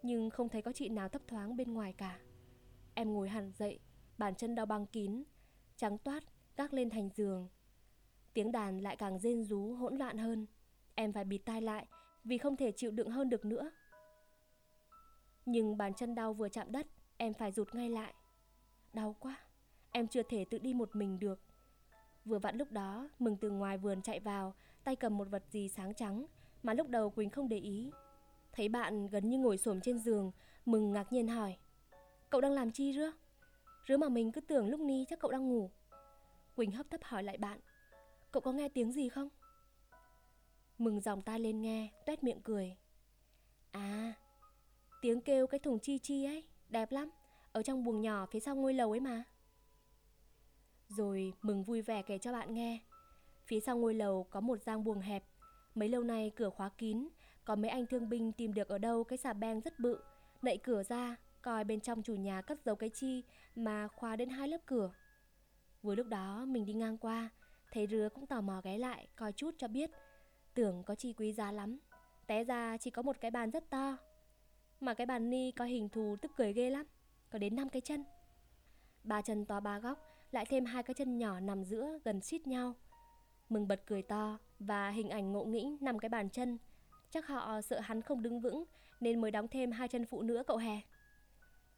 nhưng 0.02 0.30
không 0.30 0.48
thấy 0.48 0.62
có 0.62 0.72
chị 0.72 0.88
nào 0.88 1.08
thấp 1.08 1.22
thoáng 1.28 1.56
bên 1.56 1.74
ngoài 1.74 1.92
cả. 1.92 2.18
Em 2.94 3.14
ngồi 3.14 3.28
hẳn 3.28 3.52
dậy, 3.52 3.78
bàn 4.18 4.34
chân 4.34 4.54
đau 4.54 4.66
băng 4.66 4.86
kín, 4.86 5.22
trắng 5.76 5.98
toát, 5.98 6.24
gác 6.56 6.72
lên 6.72 6.90
thành 6.90 7.08
giường. 7.14 7.48
Tiếng 8.34 8.52
đàn 8.52 8.78
lại 8.78 8.96
càng 8.96 9.18
rên 9.18 9.44
rú 9.44 9.74
hỗn 9.74 9.96
loạn 9.96 10.18
hơn. 10.18 10.46
Em 10.94 11.12
phải 11.12 11.24
bịt 11.24 11.38
tai 11.38 11.62
lại 11.62 11.86
vì 12.24 12.38
không 12.38 12.56
thể 12.56 12.72
chịu 12.72 12.90
đựng 12.90 13.10
hơn 13.10 13.30
được 13.30 13.44
nữa. 13.44 13.70
Nhưng 15.46 15.76
bàn 15.76 15.94
chân 15.94 16.14
đau 16.14 16.32
vừa 16.32 16.48
chạm 16.48 16.72
đất, 16.72 16.86
em 17.16 17.34
phải 17.34 17.52
rụt 17.52 17.74
ngay 17.74 17.90
lại. 17.90 18.14
Đau 18.92 19.16
quá, 19.20 19.36
em 19.90 20.08
chưa 20.08 20.22
thể 20.22 20.44
tự 20.44 20.58
đi 20.58 20.74
một 20.74 20.96
mình 20.96 21.18
được. 21.18 21.40
Vừa 22.24 22.38
vặn 22.38 22.56
lúc 22.56 22.72
đó, 22.72 23.08
Mừng 23.18 23.36
từ 23.36 23.50
ngoài 23.50 23.78
vườn 23.78 24.02
chạy 24.02 24.20
vào, 24.20 24.54
tay 24.84 24.96
cầm 24.96 25.18
một 25.18 25.28
vật 25.30 25.42
gì 25.50 25.68
sáng 25.68 25.94
trắng, 25.94 26.26
mà 26.62 26.74
lúc 26.74 26.88
đầu 26.88 27.10
Quỳnh 27.10 27.30
không 27.30 27.48
để 27.48 27.58
ý. 27.58 27.90
Thấy 28.52 28.68
bạn 28.68 29.06
gần 29.06 29.30
như 29.30 29.38
ngồi 29.38 29.58
xổm 29.58 29.80
trên 29.80 29.98
giường, 29.98 30.32
Mừng 30.66 30.92
ngạc 30.92 31.12
nhiên 31.12 31.28
hỏi. 31.28 31.56
Cậu 32.30 32.40
đang 32.40 32.52
làm 32.52 32.70
chi 32.70 32.92
rứa? 32.92 33.12
Rứa 33.86 33.96
mà 33.96 34.08
mình 34.08 34.32
cứ 34.32 34.40
tưởng 34.40 34.68
lúc 34.68 34.80
ni 34.80 35.04
chắc 35.08 35.20
cậu 35.20 35.30
đang 35.30 35.48
ngủ. 35.48 35.70
Quỳnh 36.56 36.70
hấp 36.70 36.90
thấp 36.90 37.00
hỏi 37.04 37.22
lại 37.22 37.38
bạn. 37.38 37.60
Cậu 38.32 38.40
có 38.40 38.52
nghe 38.52 38.68
tiếng 38.68 38.92
gì 38.92 39.08
không? 39.08 39.28
Mừng 40.82 41.00
dòng 41.00 41.22
tai 41.22 41.40
lên 41.40 41.62
nghe, 41.62 41.88
tuét 42.06 42.24
miệng 42.24 42.40
cười. 42.42 42.76
À, 43.70 44.14
tiếng 45.02 45.20
kêu 45.20 45.46
cái 45.46 45.60
thùng 45.60 45.78
chi 45.78 45.98
chi 45.98 46.24
ấy, 46.24 46.44
đẹp 46.68 46.92
lắm. 46.92 47.10
Ở 47.52 47.62
trong 47.62 47.84
buồng 47.84 48.00
nhỏ 48.00 48.26
phía 48.26 48.40
sau 48.40 48.56
ngôi 48.56 48.74
lầu 48.74 48.90
ấy 48.90 49.00
mà. 49.00 49.24
Rồi 50.88 51.32
mừng 51.42 51.62
vui 51.62 51.82
vẻ 51.82 52.02
kể 52.02 52.18
cho 52.18 52.32
bạn 52.32 52.54
nghe. 52.54 52.80
Phía 53.46 53.60
sau 53.60 53.76
ngôi 53.76 53.94
lầu 53.94 54.26
có 54.30 54.40
một 54.40 54.62
giang 54.62 54.84
buồng 54.84 55.00
hẹp. 55.00 55.24
Mấy 55.74 55.88
lâu 55.88 56.02
nay 56.02 56.32
cửa 56.36 56.50
khóa 56.50 56.68
kín, 56.68 57.08
có 57.44 57.56
mấy 57.56 57.70
anh 57.70 57.86
thương 57.86 58.08
binh 58.08 58.32
tìm 58.32 58.54
được 58.54 58.68
ở 58.68 58.78
đâu 58.78 59.04
cái 59.04 59.18
xà 59.18 59.32
beng 59.32 59.60
rất 59.60 59.78
bự. 59.78 59.98
Nậy 60.42 60.56
cửa 60.56 60.82
ra, 60.82 61.16
coi 61.42 61.64
bên 61.64 61.80
trong 61.80 62.02
chủ 62.02 62.14
nhà 62.14 62.42
cất 62.42 62.58
giấu 62.64 62.76
cái 62.76 62.90
chi 62.90 63.24
mà 63.56 63.88
khóa 63.88 64.16
đến 64.16 64.28
hai 64.28 64.48
lớp 64.48 64.60
cửa. 64.66 64.92
Vừa 65.82 65.94
lúc 65.94 66.06
đó 66.06 66.44
mình 66.44 66.66
đi 66.66 66.72
ngang 66.72 66.98
qua, 66.98 67.30
thấy 67.72 67.86
rứa 67.86 68.08
cũng 68.14 68.26
tò 68.26 68.40
mò 68.40 68.60
ghé 68.64 68.78
lại 68.78 69.08
coi 69.16 69.32
chút 69.32 69.54
cho 69.58 69.68
biết. 69.68 69.90
Tưởng 70.54 70.82
có 70.82 70.94
chi 70.94 71.12
quý 71.12 71.32
giá 71.32 71.52
lắm, 71.52 71.78
té 72.26 72.44
ra 72.44 72.76
chỉ 72.76 72.90
có 72.90 73.02
một 73.02 73.16
cái 73.20 73.30
bàn 73.30 73.50
rất 73.50 73.70
to. 73.70 73.96
Mà 74.80 74.94
cái 74.94 75.06
bàn 75.06 75.30
ni 75.30 75.50
có 75.50 75.64
hình 75.64 75.88
thù 75.88 76.16
tức 76.22 76.30
cười 76.36 76.52
ghê 76.52 76.70
lắm, 76.70 76.86
có 77.30 77.38
đến 77.38 77.56
năm 77.56 77.68
cái 77.68 77.80
chân. 77.80 78.04
Ba 79.04 79.22
chân 79.22 79.44
to 79.44 79.60
ba 79.60 79.78
góc, 79.78 79.98
lại 80.30 80.46
thêm 80.46 80.64
hai 80.64 80.82
cái 80.82 80.94
chân 80.94 81.18
nhỏ 81.18 81.40
nằm 81.40 81.64
giữa 81.64 81.98
gần 82.04 82.20
xít 82.20 82.46
nhau. 82.46 82.74
Mừng 83.48 83.68
bật 83.68 83.82
cười 83.86 84.02
to 84.02 84.38
và 84.58 84.90
hình 84.90 85.08
ảnh 85.08 85.32
ngộ 85.32 85.44
nghĩnh 85.44 85.76
nằm 85.80 85.98
cái 85.98 86.08
bàn 86.08 86.30
chân. 86.30 86.58
Chắc 87.10 87.26
họ 87.26 87.60
sợ 87.60 87.80
hắn 87.80 88.02
không 88.02 88.22
đứng 88.22 88.40
vững 88.40 88.64
nên 89.00 89.20
mới 89.20 89.30
đóng 89.30 89.48
thêm 89.48 89.70
hai 89.70 89.88
chân 89.88 90.06
phụ 90.06 90.22
nữa 90.22 90.42
cậu 90.46 90.56
hè. 90.56 90.80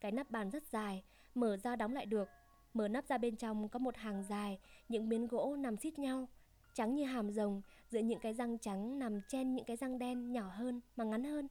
Cái 0.01 0.13
nắp 0.13 0.31
bàn 0.31 0.51
rất 0.51 0.67
dài, 0.67 1.05
mở 1.35 1.57
ra 1.57 1.77
đóng 1.77 1.95
lại 1.95 2.07
được. 2.07 2.29
Mở 2.75 2.89
nắp 2.89 3.07
ra 3.07 3.19
bên 3.19 3.37
trong 3.37 3.69
có 3.69 3.79
một 3.79 3.97
hàng 3.97 4.23
dài, 4.23 4.59
những 4.89 5.09
miếng 5.09 5.27
gỗ 5.27 5.57
nằm 5.57 5.77
xít 5.77 5.99
nhau, 5.99 6.29
trắng 6.75 6.95
như 6.95 7.05
hàm 7.05 7.31
rồng 7.31 7.63
giữa 7.89 8.01
những 8.01 8.21
cái 8.21 8.35
răng 8.35 8.59
trắng 8.59 8.99
nằm 8.99 9.21
chen 9.29 9.55
những 9.55 9.65
cái 9.65 9.77
răng 9.77 9.99
đen 9.99 10.33
nhỏ 10.33 10.51
hơn 10.55 10.81
mà 10.97 11.05
ngắn 11.05 11.25
hơn. 11.25 11.49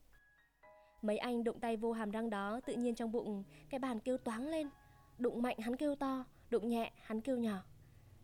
Mấy 1.01 1.17
anh 1.17 1.43
đụng 1.43 1.59
tay 1.59 1.77
vô 1.77 1.91
hàm 1.91 2.11
răng 2.11 2.29
đó 2.29 2.59
tự 2.65 2.75
nhiên 2.75 2.95
trong 2.95 3.11
bụng 3.11 3.43
cái 3.69 3.79
bàn 3.79 3.99
kêu 3.99 4.17
toáng 4.17 4.47
lên. 4.47 4.69
Đụng 5.17 5.41
mạnh 5.41 5.57
hắn 5.59 5.75
kêu 5.75 5.95
to, 5.95 6.25
đụng 6.49 6.69
nhẹ 6.69 6.91
hắn 7.03 7.21
kêu 7.21 7.37
nhỏ. 7.37 7.63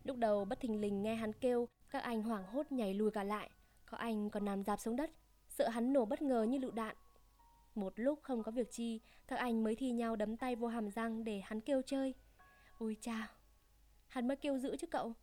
Lúc 0.03 0.17
đầu 0.17 0.45
bất 0.45 0.59
thình 0.59 0.81
lình 0.81 1.01
nghe 1.01 1.15
hắn 1.15 1.33
kêu, 1.33 1.67
các 1.89 2.03
anh 2.03 2.23
hoảng 2.23 2.43
hốt 2.43 2.71
nhảy 2.71 2.93
lùi 2.93 3.11
cả 3.11 3.23
lại. 3.23 3.49
Có 3.85 3.97
anh 3.97 4.29
còn 4.29 4.45
nằm 4.45 4.63
dạp 4.63 4.79
xuống 4.79 4.95
đất, 4.95 5.11
sợ 5.49 5.69
hắn 5.69 5.93
nổ 5.93 6.05
bất 6.05 6.21
ngờ 6.21 6.43
như 6.43 6.57
lựu 6.57 6.71
đạn. 6.71 6.95
Một 7.75 7.93
lúc 7.95 8.19
không 8.23 8.43
có 8.43 8.51
việc 8.51 8.71
chi, 8.71 8.99
các 9.27 9.39
anh 9.39 9.63
mới 9.63 9.75
thi 9.75 9.91
nhau 9.91 10.15
đấm 10.15 10.37
tay 10.37 10.55
vô 10.55 10.67
hàm 10.67 10.89
răng 10.89 11.23
để 11.23 11.41
hắn 11.45 11.61
kêu 11.61 11.81
chơi. 11.85 12.13
Ui 12.79 12.95
cha 13.01 13.27
hắn 14.07 14.27
mới 14.27 14.37
kêu 14.37 14.57
giữ 14.57 14.77
chứ 14.77 14.87
cậu. 14.87 15.13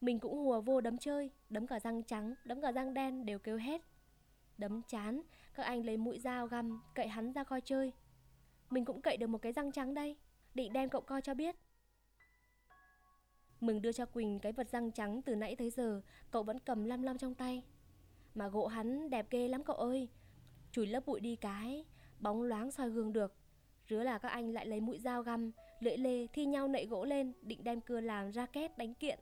Mình 0.00 0.18
cũng 0.18 0.44
hùa 0.44 0.60
vô 0.60 0.80
đấm 0.80 0.98
chơi, 0.98 1.30
đấm 1.50 1.66
cả 1.66 1.80
răng 1.80 2.02
trắng, 2.02 2.34
đấm 2.44 2.60
cả 2.60 2.72
răng 2.72 2.94
đen 2.94 3.26
đều 3.26 3.38
kêu 3.38 3.56
hết. 3.56 3.82
Đấm 4.58 4.82
chán, 4.82 5.22
các 5.54 5.62
anh 5.62 5.84
lấy 5.84 5.96
mũi 5.96 6.18
dao 6.18 6.46
găm, 6.46 6.82
cậy 6.94 7.08
hắn 7.08 7.32
ra 7.32 7.44
coi 7.44 7.60
chơi. 7.60 7.92
Mình 8.70 8.84
cũng 8.84 9.02
cậy 9.02 9.16
được 9.16 9.26
một 9.26 9.38
cái 9.38 9.52
răng 9.52 9.72
trắng 9.72 9.94
đây, 9.94 10.16
định 10.54 10.72
đem 10.72 10.88
cậu 10.88 11.00
coi 11.00 11.22
cho 11.22 11.34
biết. 11.34 11.56
Mừng 13.60 13.82
đưa 13.82 13.92
cho 13.92 14.06
Quỳnh 14.06 14.38
cái 14.38 14.52
vật 14.52 14.68
răng 14.68 14.92
trắng 14.92 15.22
từ 15.22 15.36
nãy 15.36 15.56
tới 15.56 15.70
giờ, 15.70 16.02
cậu 16.30 16.42
vẫn 16.42 16.58
cầm 16.58 16.84
lăm 16.84 17.02
lăm 17.02 17.18
trong 17.18 17.34
tay. 17.34 17.64
Mà 18.34 18.48
gỗ 18.48 18.66
hắn 18.66 19.10
đẹp 19.10 19.26
ghê 19.30 19.48
lắm 19.48 19.64
cậu 19.64 19.76
ơi. 19.76 20.08
Chùi 20.72 20.86
lớp 20.86 21.06
bụi 21.06 21.20
đi 21.20 21.36
cái, 21.36 21.84
bóng 22.20 22.42
loáng 22.42 22.70
soi 22.70 22.90
gương 22.90 23.12
được. 23.12 23.34
Rứa 23.88 24.02
là 24.02 24.18
các 24.18 24.28
anh 24.28 24.52
lại 24.52 24.66
lấy 24.66 24.80
mũi 24.80 24.98
dao 24.98 25.22
găm, 25.22 25.52
lưỡi 25.80 25.96
lê 25.96 26.26
thi 26.26 26.46
nhau 26.46 26.68
nậy 26.68 26.86
gỗ 26.86 27.04
lên, 27.04 27.32
định 27.42 27.64
đem 27.64 27.80
cưa 27.80 28.00
làm 28.00 28.30
ra 28.30 28.46
két 28.46 28.78
đánh 28.78 28.94
kiện. 28.94 29.18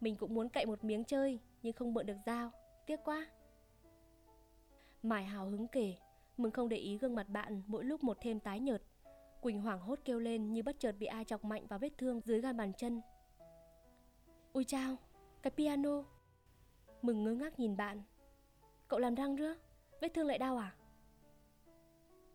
Mình 0.00 0.16
cũng 0.16 0.34
muốn 0.34 0.48
cậy 0.48 0.66
một 0.66 0.84
miếng 0.84 1.04
chơi, 1.04 1.40
nhưng 1.62 1.72
không 1.72 1.94
mượn 1.94 2.06
được 2.06 2.16
dao. 2.26 2.50
Tiếc 2.86 3.00
quá. 3.04 3.26
Mải 5.02 5.24
hào 5.24 5.46
hứng 5.46 5.68
kể, 5.68 5.94
mừng 6.36 6.52
không 6.52 6.68
để 6.68 6.76
ý 6.76 6.98
gương 6.98 7.14
mặt 7.14 7.28
bạn 7.28 7.62
mỗi 7.66 7.84
lúc 7.84 8.04
một 8.04 8.18
thêm 8.20 8.40
tái 8.40 8.60
nhợt. 8.60 8.82
Quỳnh 9.40 9.60
hoảng 9.60 9.80
hốt 9.80 9.98
kêu 10.04 10.18
lên 10.18 10.52
như 10.52 10.62
bất 10.62 10.76
chợt 10.78 10.92
bị 10.98 11.06
ai 11.06 11.24
chọc 11.24 11.44
mạnh 11.44 11.66
vào 11.66 11.78
vết 11.78 11.92
thương 11.98 12.20
dưới 12.24 12.40
gan 12.40 12.56
bàn 12.56 12.72
chân. 12.72 13.00
Ui 14.52 14.64
chao, 14.64 14.96
cái 15.42 15.50
piano. 15.50 16.04
Mừng 17.02 17.24
ngơ 17.24 17.34
ngác 17.34 17.58
nhìn 17.58 17.76
bạn. 17.76 18.02
Cậu 18.88 18.98
làm 18.98 19.14
răng 19.14 19.36
rứa, 19.36 19.54
vết 20.00 20.08
thương 20.14 20.26
lại 20.26 20.38
đau 20.38 20.56
à? 20.56 20.74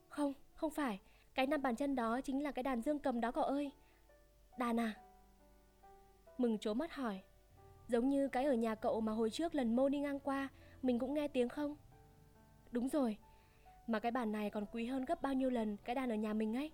Không, 0.10 0.34
không 0.54 0.72
phải, 0.72 1.02
cái 1.34 1.48
nằm 1.48 1.62
bàn 1.62 1.76
chân 1.76 1.96
đó 1.96 2.22
chính 2.22 2.44
là 2.44 2.52
cái 2.52 2.64
đàn 2.64 2.82
dương 2.82 3.00
cầm 3.00 3.22
đó 3.22 3.32
cậu 3.32 3.44
ơi. 3.44 3.72
Đàn 4.58 4.80
à? 4.80 4.94
Mừng 6.38 6.58
trố 6.58 6.74
mắt 6.74 6.94
hỏi. 6.94 7.24
Giống 7.88 8.10
như 8.10 8.28
cái 8.28 8.46
ở 8.46 8.54
nhà 8.54 8.76
cậu 8.76 9.02
mà 9.02 9.12
hồi 9.12 9.30
trước 9.30 9.56
lần 9.56 9.76
mô 9.76 9.90
đi 9.90 10.00
ngang 10.00 10.20
qua, 10.20 10.50
mình 10.82 11.00
cũng 11.00 11.14
nghe 11.14 11.28
tiếng 11.28 11.50
không? 11.50 11.76
Đúng 12.72 12.90
rồi, 12.90 13.18
mà 13.88 14.00
cái 14.00 14.12
bàn 14.12 14.32
này 14.32 14.50
còn 14.50 14.66
quý 14.72 14.86
hơn 14.86 15.06
gấp 15.06 15.22
bao 15.22 15.34
nhiêu 15.34 15.50
lần 15.50 15.78
cái 15.78 15.96
đàn 15.96 16.10
ở 16.10 16.16
nhà 16.16 16.34
mình 16.34 16.54
ấy. 16.56 16.72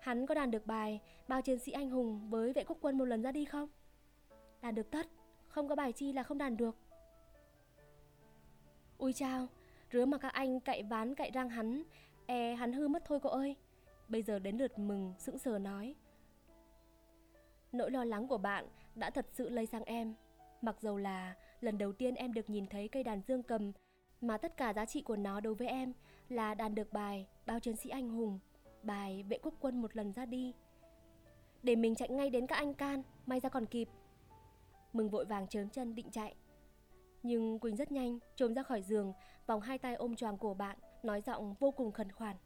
Hắn 0.00 0.26
có 0.26 0.34
đàn 0.34 0.50
được 0.50 0.66
bài 0.66 1.00
Bao 1.30 1.42
chiến 1.42 1.58
sĩ 1.58 1.72
anh 1.72 1.90
hùng 1.90 2.30
với 2.30 2.52
vệ 2.52 2.64
quốc 2.64 2.78
quân 2.80 2.98
một 2.98 3.04
lần 3.04 3.22
ra 3.22 3.32
đi 3.32 3.44
không? 3.44 3.68
Đàn 4.62 4.74
được 4.74 4.90
tất, 4.90 5.06
không 5.48 5.68
có 5.68 5.74
bài 5.74 5.92
chi 5.92 6.12
là 6.12 6.22
không 6.22 6.38
đàn 6.38 6.56
được. 6.56 6.76
Ui 8.98 9.12
chao, 9.12 9.46
rứa 9.92 10.04
mà 10.04 10.18
các 10.18 10.32
anh 10.32 10.60
cậy 10.60 10.82
ván 10.82 11.14
cậy 11.14 11.30
răng 11.30 11.48
hắn, 11.48 11.82
e 12.26 12.54
hắn 12.54 12.72
hư 12.72 12.88
mất 12.88 13.02
thôi 13.06 13.20
cậu 13.22 13.32
ơi. 13.32 13.56
Bây 14.08 14.22
giờ 14.22 14.38
đến 14.38 14.56
lượt 14.56 14.78
mừng, 14.78 15.14
sững 15.18 15.38
sờ 15.38 15.58
nói. 15.58 15.94
Nỗi 17.72 17.90
lo 17.90 18.04
lắng 18.04 18.28
của 18.28 18.38
bạn 18.38 18.68
đã 18.94 19.10
thật 19.10 19.26
sự 19.32 19.48
lây 19.48 19.66
sang 19.66 19.84
em. 19.84 20.14
Mặc 20.62 20.76
dầu 20.80 20.96
là 20.96 21.34
lần 21.60 21.78
đầu 21.78 21.92
tiên 21.92 22.14
em 22.14 22.32
được 22.32 22.50
nhìn 22.50 22.66
thấy 22.66 22.88
cây 22.88 23.02
đàn 23.02 23.20
dương 23.28 23.42
cầm 23.42 23.72
mà 24.20 24.38
tất 24.38 24.56
cả 24.56 24.72
giá 24.72 24.86
trị 24.86 25.02
của 25.02 25.16
nó 25.16 25.40
đối 25.40 25.54
với 25.54 25.68
em 25.68 25.92
là 26.28 26.54
đàn 26.54 26.74
được 26.74 26.92
bài 26.92 27.26
Bao 27.46 27.60
chiến 27.60 27.76
sĩ 27.76 27.90
anh 27.90 28.08
hùng, 28.08 28.38
bài 28.82 29.24
Vệ 29.28 29.38
quốc 29.42 29.54
quân 29.60 29.82
một 29.82 29.96
lần 29.96 30.12
ra 30.12 30.26
đi. 30.26 30.54
Để 31.62 31.76
mình 31.76 31.94
chạy 31.94 32.08
ngay 32.08 32.30
đến 32.30 32.46
các 32.46 32.56
anh 32.56 32.74
can, 32.74 33.02
may 33.26 33.40
ra 33.40 33.48
còn 33.48 33.66
kịp. 33.66 33.88
Mừng 34.92 35.10
vội 35.10 35.24
vàng 35.24 35.48
chớm 35.48 35.68
chân 35.68 35.94
định 35.94 36.10
chạy. 36.10 36.34
Nhưng 37.22 37.58
Quỳnh 37.58 37.76
rất 37.76 37.92
nhanh 37.92 38.18
trồm 38.36 38.54
ra 38.54 38.62
khỏi 38.62 38.82
giường, 38.82 39.12
vòng 39.46 39.60
hai 39.60 39.78
tay 39.78 39.94
ôm 39.94 40.16
choàng 40.16 40.38
cổ 40.38 40.54
bạn, 40.54 40.76
nói 41.02 41.20
giọng 41.20 41.54
vô 41.54 41.70
cùng 41.70 41.92
khẩn 41.92 42.12
khoản. 42.12 42.36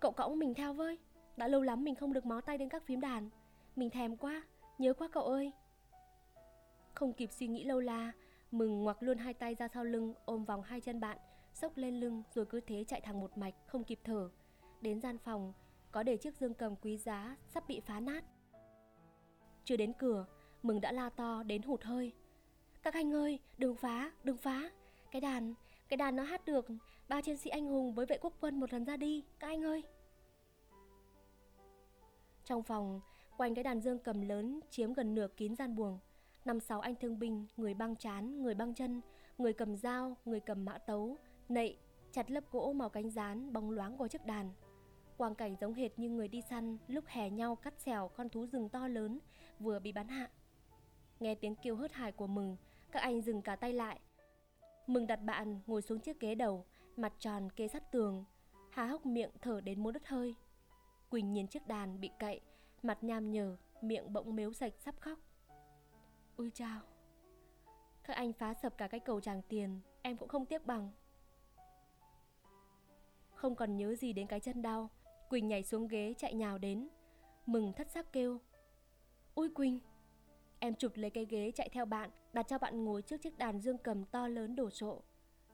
Cậu 0.00 0.12
cõng 0.12 0.38
mình 0.38 0.54
theo 0.54 0.72
với, 0.72 0.98
đã 1.36 1.48
lâu 1.48 1.62
lắm 1.62 1.84
mình 1.84 1.94
không 1.94 2.12
được 2.12 2.26
mó 2.26 2.40
tay 2.40 2.58
đến 2.58 2.68
các 2.68 2.82
phím 2.86 3.00
đàn. 3.00 3.30
Mình 3.76 3.90
thèm 3.90 4.16
quá, 4.16 4.42
nhớ 4.78 4.94
quá 4.94 5.08
cậu 5.12 5.24
ơi. 5.24 5.52
Không 6.94 7.12
kịp 7.12 7.32
suy 7.32 7.46
nghĩ 7.46 7.64
lâu 7.64 7.80
la, 7.80 8.12
Mừng 8.50 8.82
ngoặc 8.82 9.02
luôn 9.02 9.18
hai 9.18 9.34
tay 9.34 9.54
ra 9.54 9.68
sau 9.68 9.84
lưng, 9.84 10.14
ôm 10.24 10.44
vòng 10.44 10.62
hai 10.62 10.80
chân 10.80 11.00
bạn, 11.00 11.18
sốc 11.54 11.76
lên 11.76 12.00
lưng 12.00 12.22
rồi 12.34 12.46
cứ 12.46 12.60
thế 12.60 12.84
chạy 12.84 13.00
thẳng 13.00 13.20
một 13.20 13.38
mạch, 13.38 13.54
không 13.66 13.84
kịp 13.84 13.98
thở. 14.04 14.30
Đến 14.80 15.00
gian 15.00 15.18
phòng, 15.18 15.52
có 15.92 16.02
để 16.02 16.16
chiếc 16.16 16.34
dương 16.36 16.54
cầm 16.54 16.76
quý 16.76 16.96
giá 16.96 17.36
sắp 17.46 17.64
bị 17.68 17.80
phá 17.80 18.00
nát. 18.00 18.24
Chưa 19.64 19.76
đến 19.76 19.92
cửa, 19.92 20.26
Mừng 20.62 20.80
đã 20.80 20.92
la 20.92 21.10
to 21.10 21.42
đến 21.42 21.62
hụt 21.62 21.82
hơi. 21.82 22.12
Các 22.82 22.94
anh 22.94 23.14
ơi, 23.14 23.38
đừng 23.58 23.76
phá, 23.76 24.12
đừng 24.24 24.36
phá. 24.36 24.70
Cái 25.10 25.20
đàn, 25.20 25.54
cái 25.88 25.96
đàn 25.96 26.16
nó 26.16 26.22
hát 26.22 26.44
được 26.44 26.66
ba 27.08 27.20
chiến 27.20 27.36
sĩ 27.36 27.50
anh 27.50 27.66
hùng 27.66 27.94
với 27.94 28.06
vệ 28.06 28.18
quốc 28.18 28.32
quân 28.40 28.60
một 28.60 28.72
lần 28.72 28.84
ra 28.84 28.96
đi, 28.96 29.24
các 29.38 29.46
anh 29.46 29.64
ơi. 29.64 29.82
Trong 32.44 32.62
phòng, 32.62 33.00
quanh 33.36 33.54
cái 33.54 33.64
đàn 33.64 33.80
dương 33.80 33.98
cầm 33.98 34.20
lớn 34.20 34.60
chiếm 34.70 34.92
gần 34.92 35.14
nửa 35.14 35.28
kín 35.36 35.56
gian 35.56 35.76
buồng 35.76 35.98
năm 36.44 36.60
sáu 36.60 36.80
anh 36.80 36.94
thương 36.94 37.18
binh, 37.18 37.46
người 37.56 37.74
băng 37.74 37.96
chán, 37.96 38.42
người 38.42 38.54
băng 38.54 38.74
chân, 38.74 39.00
người 39.38 39.52
cầm 39.52 39.76
dao, 39.76 40.16
người 40.24 40.40
cầm 40.40 40.64
mã 40.64 40.78
tấu, 40.78 41.16
nậy, 41.48 41.78
chặt 42.12 42.30
lớp 42.30 42.44
gỗ 42.52 42.72
màu 42.72 42.88
cánh 42.88 43.10
rán 43.10 43.52
bóng 43.52 43.70
loáng 43.70 43.96
của 43.96 44.08
chiếc 44.08 44.26
đàn. 44.26 44.50
Quang 45.16 45.34
cảnh 45.34 45.56
giống 45.60 45.74
hệt 45.74 45.98
như 45.98 46.10
người 46.10 46.28
đi 46.28 46.42
săn 46.42 46.78
lúc 46.88 47.04
hè 47.06 47.30
nhau 47.30 47.56
cắt 47.56 47.74
xẻo 47.78 48.08
con 48.08 48.28
thú 48.28 48.46
rừng 48.46 48.68
to 48.68 48.88
lớn 48.88 49.18
vừa 49.58 49.78
bị 49.78 49.92
bắn 49.92 50.08
hạ. 50.08 50.30
Nghe 51.20 51.34
tiếng 51.34 51.54
kêu 51.56 51.76
hớt 51.76 51.92
hải 51.92 52.12
của 52.12 52.26
Mừng, 52.26 52.56
các 52.92 53.00
anh 53.00 53.20
dừng 53.20 53.42
cả 53.42 53.56
tay 53.56 53.72
lại. 53.72 54.00
Mừng 54.86 55.06
đặt 55.06 55.16
bạn 55.16 55.60
ngồi 55.66 55.82
xuống 55.82 56.00
chiếc 56.00 56.20
ghế 56.20 56.34
đầu, 56.34 56.64
mặt 56.96 57.12
tròn 57.18 57.50
kê 57.50 57.68
sát 57.68 57.92
tường, 57.92 58.24
há 58.70 58.86
hốc 58.86 59.06
miệng 59.06 59.30
thở 59.40 59.60
đến 59.60 59.82
muốn 59.82 59.92
đứt 59.92 60.06
hơi. 60.06 60.34
Quỳnh 61.10 61.32
nhìn 61.32 61.46
chiếc 61.46 61.66
đàn 61.66 62.00
bị 62.00 62.10
cậy, 62.18 62.40
mặt 62.82 63.04
nham 63.04 63.30
nhở, 63.30 63.56
miệng 63.82 64.12
bỗng 64.12 64.36
mếu 64.36 64.52
sạch 64.52 64.72
sắp 64.78 64.94
khóc 65.00 65.18
ui 66.36 66.50
chao. 66.54 66.80
Các 68.04 68.14
anh 68.14 68.32
phá 68.32 68.54
sập 68.54 68.78
cả 68.78 68.88
cái 68.88 69.00
cầu 69.00 69.20
tràng 69.20 69.42
tiền, 69.42 69.80
Em 70.02 70.16
cũng 70.16 70.28
không 70.28 70.46
tiếc 70.46 70.66
bằng. 70.66 70.90
Không 73.34 73.54
còn 73.54 73.76
nhớ 73.76 73.94
gì 73.94 74.12
đến 74.12 74.26
cái 74.26 74.40
chân 74.40 74.62
đau, 74.62 74.90
Quỳnh 75.28 75.48
nhảy 75.48 75.62
xuống 75.62 75.88
ghế 75.88 76.14
chạy 76.18 76.34
nhào 76.34 76.58
đến, 76.58 76.88
Mừng 77.46 77.72
thất 77.72 77.90
sắc 77.90 78.12
kêu. 78.12 78.40
Ui 79.34 79.48
Quỳnh, 79.48 79.80
Em 80.58 80.74
chụp 80.74 80.92
lấy 80.94 81.10
cái 81.10 81.24
ghế 81.24 81.50
chạy 81.50 81.68
theo 81.68 81.84
bạn, 81.84 82.10
Đặt 82.32 82.46
cho 82.48 82.58
bạn 82.58 82.84
ngồi 82.84 83.02
trước 83.02 83.22
chiếc 83.22 83.38
đàn 83.38 83.60
dương 83.60 83.78
cầm 83.78 84.04
to 84.04 84.28
lớn 84.28 84.56
đổ 84.56 84.70
sộ 84.70 85.02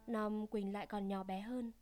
Nòm 0.06 0.46
Quỳnh 0.46 0.72
lại 0.72 0.86
còn 0.86 1.08
nhỏ 1.08 1.22
bé 1.22 1.40
hơn. 1.40 1.72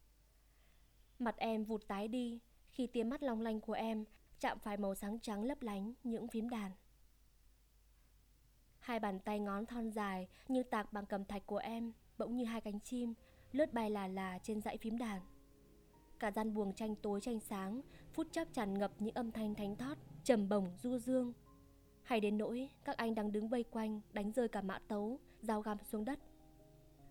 Mặt 1.19 1.37
em 1.37 1.65
vụt 1.65 1.89
tái 1.89 2.09
đi, 2.09 2.41
Khi 2.71 2.87
tia 2.87 3.05
mắt 3.05 3.23
long 3.23 3.41
lanh 3.41 3.61
của 3.61 3.73
em 3.73 4.05
Chạm 4.41 4.59
phải 4.59 4.77
màu 4.77 4.95
sáng 4.95 5.19
trắng 5.21 5.45
lấp 5.45 5.63
lánh 5.63 5.95
những 6.05 6.29
phím 6.29 6.49
đàn. 6.49 6.73
Hai 8.89 9.01
bàn 9.01 9.18
tay 9.18 9.41
ngón 9.41 9.66
thon 9.66 9.91
dài 9.91 10.28
như 10.49 10.62
tạc 10.62 10.93
bằng 10.93 11.07
cầm 11.07 11.24
thạch 11.24 11.47
của 11.47 11.57
em, 11.57 11.93
bỗng 12.18 12.36
như 12.36 12.45
hai 12.45 12.61
cánh 12.61 12.80
chim, 12.80 13.14
lướt 13.53 13.72
bay 13.72 13.91
là 13.91 14.09
là 14.09 14.39
trên 14.43 14.61
dãy 14.61 14.76
phím 14.76 14.99
đàn. 14.99 15.20
Cả 16.18 16.30
gian 16.30 16.55
buồng 16.55 16.72
tranh 16.72 16.95
tối 16.97 17.20
tranh 17.20 17.41
sáng, 17.41 17.80
phút 18.12 18.26
chốc 18.32 18.49
tràn 18.53 18.78
ngập 18.78 18.93
những 18.99 19.14
âm 19.14 19.32
thanh 19.32 19.55
thánh 19.55 19.76
thót, 19.76 19.99
trầm 20.24 20.49
bổng 20.49 20.68
du 20.82 20.99
dương. 20.99 21.32
Hay 22.03 22.20
đến 22.20 22.39
nỗi 22.39 22.70
các 22.84 22.97
anh 22.97 23.14
đang 23.14 23.32
đứng 23.32 23.49
vây 23.49 23.62
quanh, 23.62 24.01
đánh 24.12 24.32
rơi 24.32 24.49
cả 24.49 24.62
mã 24.62 24.78
tấu, 24.89 25.18
dao 25.41 25.62
găm 25.62 25.78
xuống 25.84 26.05
đất. 26.05 26.18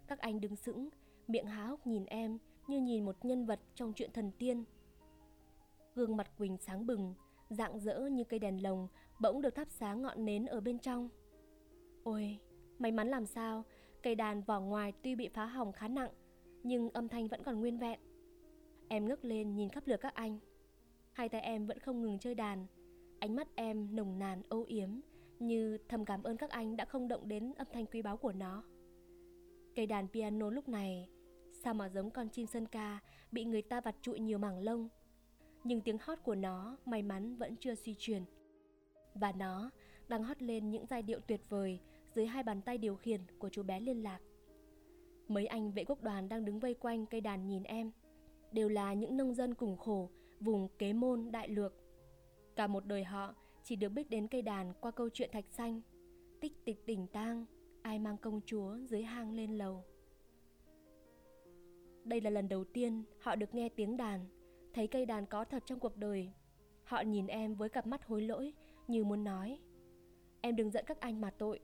Các 0.08 0.20
anh 0.20 0.42
đứng 0.42 0.56
sững, 0.56 0.90
miệng 1.28 1.46
há 1.46 1.66
hốc 1.66 1.88
nhìn 1.88 2.06
em 2.06 2.38
như 2.68 2.82
nhìn 2.82 3.06
một 3.06 3.26
nhân 3.26 3.46
vật 3.46 3.60
trong 3.76 3.94
chuyện 3.94 4.12
thần 4.14 4.32
tiên. 4.32 4.64
Gương 5.96 6.18
mặt 6.18 6.38
Quỳnh 6.38 6.58
sáng 6.58 6.86
bừng, 6.86 7.14
dạng 7.50 7.80
dỡ 7.80 8.00
như 8.00 8.24
cây 8.24 8.40
đèn 8.40 8.64
lồng, 8.64 8.88
bỗng 9.20 9.42
được 9.42 9.56
thắp 9.56 9.68
sáng 9.70 10.02
ngọn 10.02 10.26
nến 10.26 10.46
ở 10.46 10.62
bên 10.62 10.80
trong. 10.80 11.10
Ôi, 12.08 12.40
may 12.80 12.92
mắn 12.92 13.08
làm 13.08 13.26
sao, 13.26 13.64
cây 14.04 14.16
đàn 14.16 14.42
vỏ 14.42 14.60
ngoài 14.60 14.94
tuy 15.02 15.16
bị 15.16 15.28
phá 15.28 15.46
hỏng 15.46 15.72
khá 15.72 15.88
nặng, 15.88 16.10
nhưng 16.64 16.90
âm 16.90 17.08
thanh 17.08 17.28
vẫn 17.28 17.44
còn 17.44 17.60
nguyên 17.60 17.78
vẹn. 17.78 18.00
Em 18.88 19.06
ngước 19.06 19.26
lên 19.26 19.56
nhìn 19.56 19.70
khắp 19.70 19.88
lượt 19.88 19.98
các 19.98 20.14
anh. 20.14 20.40
Hai 21.14 21.30
tay 21.30 21.42
em 21.42 21.68
vẫn 21.68 21.80
không 21.80 22.02
ngừng 22.02 22.20
chơi 22.20 22.36
đàn, 22.36 22.66
ánh 23.20 23.36
mắt 23.36 23.48
em 23.56 23.96
nồng 23.96 24.20
nàn 24.20 24.42
âu 24.50 24.64
yếm, 24.64 24.90
như 25.40 25.78
thầm 25.90 26.06
cảm 26.06 26.24
ơn 26.24 26.38
các 26.38 26.50
anh 26.50 26.78
đã 26.78 26.86
không 26.86 27.08
động 27.08 27.28
đến 27.28 27.54
âm 27.58 27.68
thanh 27.74 27.86
quý 27.86 28.02
báu 28.02 28.18
của 28.18 28.32
nó. 28.34 28.64
Cây 29.76 29.86
đàn 29.86 30.08
piano 30.08 30.50
lúc 30.50 30.70
này, 30.70 31.10
sao 31.64 31.74
mà 31.74 31.90
giống 31.90 32.12
con 32.12 32.30
chim 32.30 32.46
sân 32.46 32.66
ca 32.66 33.00
bị 33.32 33.46
người 33.46 33.62
ta 33.62 33.82
vặt 33.82 33.96
trụi 34.02 34.20
nhiều 34.20 34.38
mảng 34.38 34.60
lông. 34.60 34.90
Nhưng 35.64 35.82
tiếng 35.82 35.98
hót 36.02 36.20
của 36.24 36.36
nó 36.36 36.78
may 36.86 37.02
mắn 37.02 37.36
vẫn 37.36 37.56
chưa 37.56 37.76
suy 37.76 37.96
truyền. 38.00 38.24
Và 39.14 39.32
nó 39.32 39.70
đang 40.08 40.24
hót 40.24 40.42
lên 40.42 40.70
những 40.70 40.86
giai 40.86 41.02
điệu 41.02 41.20
tuyệt 41.20 41.50
vời 41.50 41.80
dưới 42.18 42.26
hai 42.26 42.44
bàn 42.44 42.62
tay 42.62 42.78
điều 42.78 42.96
khiển 42.96 43.22
của 43.40 43.50
chú 43.50 43.64
bé 43.64 43.80
liên 43.80 44.04
lạc. 44.04 44.20
Mấy 45.28 45.46
anh 45.48 45.72
vệ 45.72 45.84
quốc 45.84 46.04
đoàn 46.04 46.30
đang 46.30 46.46
đứng 46.46 46.60
vây 46.60 46.74
quanh 46.74 47.06
cây 47.06 47.22
đàn 47.22 47.48
nhìn 47.48 47.64
em. 47.64 47.92
Đều 48.52 48.70
là 48.70 48.94
những 48.94 49.18
nông 49.18 49.34
dân 49.34 49.54
cùng 49.54 49.78
khổ, 49.78 50.10
vùng 50.40 50.68
kế 50.78 50.94
môn 50.94 51.32
đại 51.32 51.50
lược. 51.50 51.74
Cả 52.56 52.68
một 52.68 52.86
đời 52.86 53.04
họ 53.04 53.36
chỉ 53.64 53.76
được 53.76 53.90
biết 53.90 54.10
đến 54.10 54.28
cây 54.28 54.42
đàn 54.42 54.74
qua 54.82 54.92
câu 54.92 55.10
chuyện 55.14 55.30
thạch 55.34 55.46
xanh. 55.50 55.82
Tích 56.42 56.66
tịch 56.66 56.86
tỉnh 56.86 57.08
tang, 57.08 57.46
ai 57.82 58.00
mang 58.00 58.18
công 58.18 58.42
chúa 58.46 58.78
dưới 58.78 59.04
hang 59.04 59.34
lên 59.34 59.58
lầu. 59.58 59.84
Đây 62.04 62.22
là 62.22 62.30
lần 62.30 62.50
đầu 62.50 62.64
tiên 62.64 63.04
họ 63.20 63.36
được 63.36 63.54
nghe 63.54 63.70
tiếng 63.70 63.98
đàn, 63.98 64.26
thấy 64.74 64.88
cây 64.88 65.06
đàn 65.06 65.26
có 65.26 65.46
thật 65.46 65.64
trong 65.66 65.80
cuộc 65.80 65.98
đời. 65.98 66.32
Họ 66.84 67.02
nhìn 67.02 67.28
em 67.28 67.56
với 67.56 67.70
cặp 67.70 67.88
mắt 67.88 68.06
hối 68.06 68.22
lỗi 68.22 68.54
như 68.88 69.04
muốn 69.04 69.24
nói 69.24 69.60
Em 70.42 70.56
đừng 70.56 70.72
giận 70.72 70.86
các 70.88 71.00
anh 71.00 71.22
mà 71.22 71.30
tội 71.30 71.60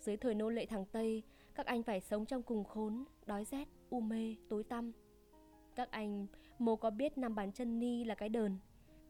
dưới 0.00 0.16
thời 0.16 0.34
nô 0.34 0.48
lệ 0.48 0.66
thằng 0.66 0.84
Tây 0.92 1.22
Các 1.54 1.66
anh 1.66 1.82
phải 1.82 2.00
sống 2.00 2.26
trong 2.26 2.42
cùng 2.42 2.64
khốn 2.64 3.04
Đói 3.26 3.44
rét, 3.44 3.68
u 3.90 4.00
mê, 4.00 4.36
tối 4.48 4.64
tăm. 4.64 4.92
Các 5.74 5.90
anh 5.90 6.26
mô 6.58 6.76
có 6.76 6.90
biết 6.90 7.18
năm 7.18 7.34
bàn 7.34 7.52
chân 7.52 7.78
ni 7.78 8.04
là 8.04 8.14
cái 8.14 8.28
đờn 8.28 8.58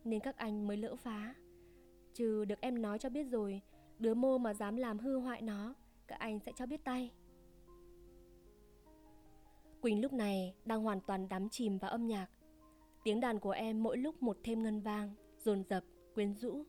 Nên 0.04 0.20
các 0.20 0.36
anh 0.36 0.66
mới 0.66 0.76
lỡ 0.76 0.96
phá. 0.96 1.34
Trừ 2.14 2.44
được 2.44 2.60
em 2.60 2.82
nói 2.82 2.98
cho 2.98 3.10
biết 3.10 3.24
rồi 3.24 3.60
Đứa 3.98 4.14
mô 4.14 4.38
mà 4.38 4.54
dám 4.54 4.76
làm 4.76 4.98
hư 4.98 5.18
hoại 5.18 5.42
nó 5.42 5.74
Các 6.06 6.18
anh 6.18 6.40
sẽ 6.40 6.52
cho 6.56 6.66
biết 6.66 6.84
tay. 6.84 7.10
Quỳnh 9.80 10.00
lúc 10.00 10.12
này 10.12 10.54
đang 10.64 10.82
hoàn 10.82 11.00
toàn 11.00 11.28
đắm 11.28 11.48
chìm 11.48 11.78
vào 11.78 11.90
âm 11.90 12.06
nhạc. 12.06 12.26
Tiếng 13.04 13.20
đàn 13.20 13.38
của 13.38 13.50
em 13.50 13.82
mỗi 13.82 13.96
lúc 13.96 14.22
một 14.22 14.38
thêm 14.44 14.62
ngân 14.62 14.80
vang 14.80 15.14
Dồn 15.44 15.62
dập, 15.70 15.84
quyến 16.14 16.34
rũ 16.34 16.64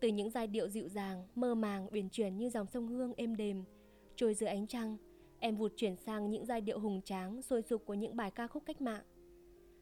từ 0.00 0.08
những 0.08 0.30
giai 0.30 0.46
điệu 0.46 0.68
dịu 0.68 0.88
dàng, 0.88 1.26
mơ 1.34 1.54
màng, 1.54 1.88
uyển 1.92 2.08
chuyển 2.08 2.36
như 2.36 2.50
dòng 2.50 2.66
sông 2.66 2.88
Hương 2.88 3.12
êm 3.16 3.36
đềm, 3.36 3.64
trôi 4.16 4.34
dưới 4.34 4.48
ánh 4.48 4.66
trăng, 4.66 4.96
em 5.38 5.56
vụt 5.56 5.72
chuyển 5.76 5.96
sang 5.96 6.30
những 6.30 6.46
giai 6.46 6.60
điệu 6.60 6.80
hùng 6.80 7.00
tráng, 7.04 7.42
sôi 7.42 7.62
sục 7.62 7.86
của 7.86 7.94
những 7.94 8.16
bài 8.16 8.30
ca 8.30 8.46
khúc 8.46 8.62
cách 8.66 8.80
mạng. 8.80 9.02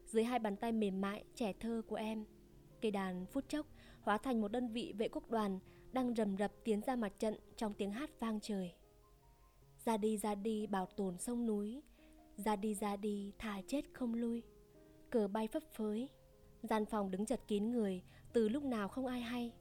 Dưới 0.05 0.23
hai 0.23 0.39
bàn 0.39 0.55
tay 0.55 0.71
mềm 0.71 1.01
mại, 1.01 1.23
trẻ 1.35 1.53
thơ 1.59 1.81
của 1.87 1.95
em, 1.95 2.25
cây 2.81 2.91
đàn 2.91 3.25
phút 3.25 3.49
chốc 3.49 3.65
hóa 4.01 4.17
thành 4.17 4.41
một 4.41 4.51
đơn 4.51 4.67
vị 4.67 4.93
vệ 4.97 5.07
quốc 5.07 5.29
đoàn 5.29 5.59
đang 5.91 6.15
rầm 6.15 6.37
rập 6.37 6.51
tiến 6.63 6.81
ra 6.81 6.95
mặt 6.95 7.19
trận 7.19 7.35
trong 7.55 7.73
tiếng 7.73 7.91
hát 7.91 8.09
vang 8.19 8.39
trời. 8.39 8.73
Ra 9.85 9.97
đi 9.97 10.17
ra 10.17 10.35
đi 10.35 10.67
bảo 10.67 10.85
tồn 10.85 11.17
sông 11.17 11.45
núi, 11.45 11.81
ra 12.37 12.55
đi 12.55 12.75
ra 12.75 12.95
đi 12.95 13.31
thà 13.37 13.61
chết 13.67 13.85
không 13.93 14.13
lui. 14.13 14.43
Cờ 15.09 15.27
bay 15.27 15.47
phấp 15.47 15.63
phới, 15.73 16.09
gian 16.63 16.85
phòng 16.85 17.11
đứng 17.11 17.25
chật 17.25 17.41
kín 17.47 17.71
người 17.71 18.01
từ 18.33 18.49
lúc 18.49 18.63
nào 18.63 18.87
không 18.87 19.05
ai 19.05 19.21
hay. 19.21 19.51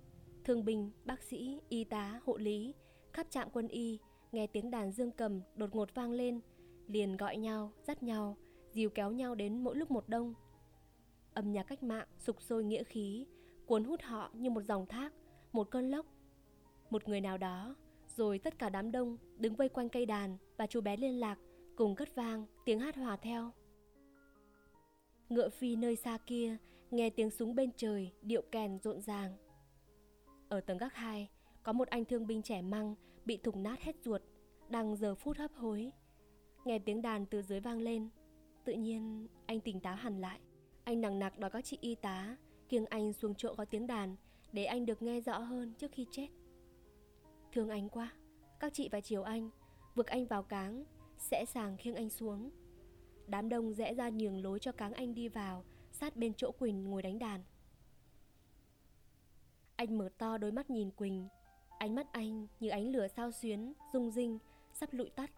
Thương 0.49 0.64
binh, 0.64 0.90
bác 1.05 1.22
sĩ, 1.22 1.61
y 1.68 1.84
tá, 1.84 2.20
hộ 2.24 2.36
lý, 2.36 2.74
khắp 3.12 3.26
trạm 3.30 3.49
quân 3.53 3.68
y, 3.68 3.99
nghe 4.32 4.46
tiếng 4.46 4.70
đàn 4.70 4.92
dương 4.92 5.11
cầm 5.11 5.40
đột 5.55 5.74
ngột 5.74 5.94
vang 5.94 6.12
lên, 6.12 6.40
liền 6.86 7.16
gọi 7.16 7.36
nhau, 7.36 7.72
dắt 7.86 8.03
nhau, 8.03 8.36
dìu 8.72 8.90
kéo 8.90 9.12
nhau 9.12 9.34
đến 9.34 9.64
mỗi 9.64 9.76
lúc 9.76 9.90
một 9.90 10.09
đông. 10.09 10.34
Âm 11.34 11.53
nhạc 11.53 11.62
cách 11.62 11.82
mạng 11.82 12.07
sục 12.18 12.42
sôi 12.42 12.64
nghĩa 12.64 12.84
khí, 12.84 13.26
cuốn 13.66 13.84
hút 13.84 14.01
họ 14.03 14.30
như 14.34 14.51
một 14.51 14.62
dòng 14.62 14.86
thác, 14.86 15.12
một 15.53 15.70
cơn 15.70 15.90
lốc. 15.90 16.07
Một 16.90 17.09
người 17.09 17.20
nào 17.20 17.38
đó, 17.38 17.76
rồi 18.16 18.38
tất 18.38 18.59
cả 18.59 18.68
đám 18.68 18.92
đông 18.92 19.16
đứng 19.38 19.55
vây 19.55 19.68
quanh 19.68 19.88
cây 19.88 20.07
đàn 20.07 20.36
và 20.57 20.66
chú 20.66 20.80
bé 20.80 20.96
liên 20.96 21.20
lạc 21.20 21.38
cùng 21.76 21.94
cất 21.94 22.14
vang 22.14 22.46
tiếng 22.64 22.80
hát 22.80 22.96
hòa 22.96 23.16
theo. 23.16 23.51
Ngựa 25.28 25.49
phi 25.49 25.76
nơi 25.76 25.96
xa 25.96 26.18
kia, 26.26 26.57
nghe 26.90 27.11
tiếng 27.11 27.30
súng 27.30 27.55
bên 27.55 27.70
trời, 27.76 28.12
điệu 28.22 28.42
kèn 28.42 28.78
rộn 28.78 29.01
ràng. 29.01 29.36
Ở 30.49 30.61
tầng 30.61 30.78
gác 30.78 30.94
2, 30.94 31.28
có 31.62 31.72
một 31.72 31.88
anh 31.88 32.05
thương 32.05 32.26
binh 32.26 32.42
trẻ 32.42 32.62
măng 32.62 32.94
bị 33.24 33.36
thủng 33.36 33.62
nát 33.62 33.80
hết 33.80 33.96
ruột, 34.03 34.22
đang 34.68 34.96
giờ 34.96 35.14
phút 35.14 35.36
hấp 35.36 35.55
hối. 35.55 35.92
Nghe 36.64 36.78
tiếng 36.78 37.03
đàn 37.03 37.26
từ 37.26 37.42
dưới 37.42 37.61
vang 37.61 37.80
lên, 37.80 38.09
tự 38.64 38.72
nhiên 38.72 39.28
anh 39.46 39.61
tỉnh 39.61 39.80
táo 39.80 39.96
hẳn 39.96 40.20
lại. 40.20 40.40
Anh 40.84 41.01
nặng 41.01 41.18
nặc 41.18 41.38
đòi 41.38 41.51
các 41.51 41.64
chị 41.64 41.78
y 41.80 41.94
tá 41.94 42.36
kiêng 42.68 42.86
anh 42.86 43.12
xuống 43.12 43.34
chỗ 43.34 43.55
có 43.55 43.64
tiếng 43.64 43.86
đàn 43.86 44.16
để 44.53 44.64
anh 44.64 44.86
được 44.86 45.03
nghe 45.03 45.20
rõ 45.20 45.38
hơn 45.38 45.74
trước 45.78 45.92
khi 45.92 46.07
chết. 46.11 46.28
Thương 47.53 47.68
anh 47.68 47.88
quá, 47.88 48.12
các 48.61 48.72
chị 48.74 48.88
phải 48.88 49.03
chiều 49.03 49.22
anh, 49.22 49.51
vực 49.94 50.07
anh 50.07 50.26
vào 50.26 50.42
cáng, 50.42 50.84
sẽ 51.18 51.44
sàng 51.44 51.76
khiêng 51.76 51.94
anh 51.94 52.11
xuống. 52.11 52.51
Đám 53.26 53.49
đông 53.49 53.72
rẽ 53.72 53.94
ra 53.94 54.09
nhường 54.09 54.42
lối 54.42 54.59
cho 54.59 54.72
cáng 54.72 54.92
anh 54.92 55.14
đi 55.14 55.28
vào, 55.28 55.64
sát 55.92 56.16
bên 56.16 56.32
chỗ 56.36 56.53
Quỳnh 56.53 56.84
ngồi 56.84 57.03
đánh 57.03 57.18
đàn. 57.18 57.42
Anh 59.79 59.99
mở 59.99 60.09
to 60.18 60.39
đôi 60.39 60.53
mắt 60.53 60.70
nhìn 60.70 60.91
Quỳnh. 60.91 61.29
Ánh 61.79 61.95
mắt 61.95 62.07
anh 62.12 62.47
như 62.61 62.68
ánh 62.68 62.89
lửa 62.93 63.07
sao 63.09 63.31
xuyến 63.31 63.72
Rung 63.93 64.11
rinh, 64.11 64.39
sắp 64.72 64.93
lụi 64.93 65.11
tắt. 65.11 65.31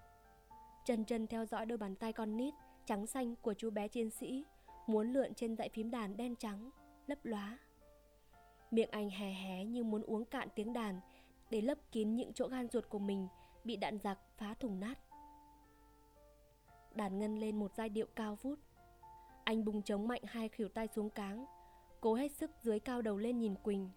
Chân 0.85 1.05
chân 1.05 1.27
theo 1.27 1.45
dõi 1.45 1.67
đôi 1.67 1.79
bàn 1.79 1.95
tay 1.97 2.13
con 2.13 2.37
nít 2.37 2.55
Trắng 2.87 3.07
xanh 3.07 3.37
của 3.37 3.55
chú 3.55 3.71
bé 3.71 3.89
chiến 3.89 4.11
sĩ 4.11 4.45
Muốn 4.87 5.13
lượn 5.13 5.35
trên 5.35 5.57
dãy 5.57 5.69
phím 5.69 5.91
đàn 5.91 6.17
đen 6.17 6.37
trắng 6.37 6.71
Lấp 7.07 7.19
lóa. 7.23 7.59
Miệng 8.71 8.91
anh 8.91 9.11
hé 9.11 9.33
hé 9.33 9.65
như 9.65 9.85
muốn 9.85 10.03
uống 10.03 10.25
cạn 10.25 10.49
tiếng 10.55 10.73
đàn 10.73 11.01
Để 11.51 11.61
lấp 11.61 11.79
kín 11.93 12.17
những 12.17 12.33
chỗ 12.33 12.49
gan 12.49 12.69
ruột 12.69 12.89
của 12.89 12.99
mình 12.99 13.29
Bị 13.65 13.77
đạn 13.77 13.99
giặc 13.99 14.19
phá 14.37 14.55
thùng 14.55 14.81
nát. 14.81 14.99
Đàn 16.95 17.19
ngân 17.19 17.39
lên 17.39 17.59
một 17.59 17.73
giai 17.77 17.89
điệu 17.89 18.07
cao 18.17 18.39
vút. 18.43 18.59
Anh 19.45 19.65
bùng 19.65 19.83
chống 19.83 20.09
mạnh 20.09 20.23
hai 20.25 20.49
khỉu 20.49 20.69
tay 20.69 20.89
xuống 20.89 21.11
cáng 21.11 21.47
Cố 22.01 22.15
hết 22.15 22.33
sức 22.33 22.51
dưới 22.63 22.81
cao 22.81 23.03
đầu 23.03 23.17
lên 23.17 23.39
nhìn 23.39 23.55
Quỳnh. 23.55 23.91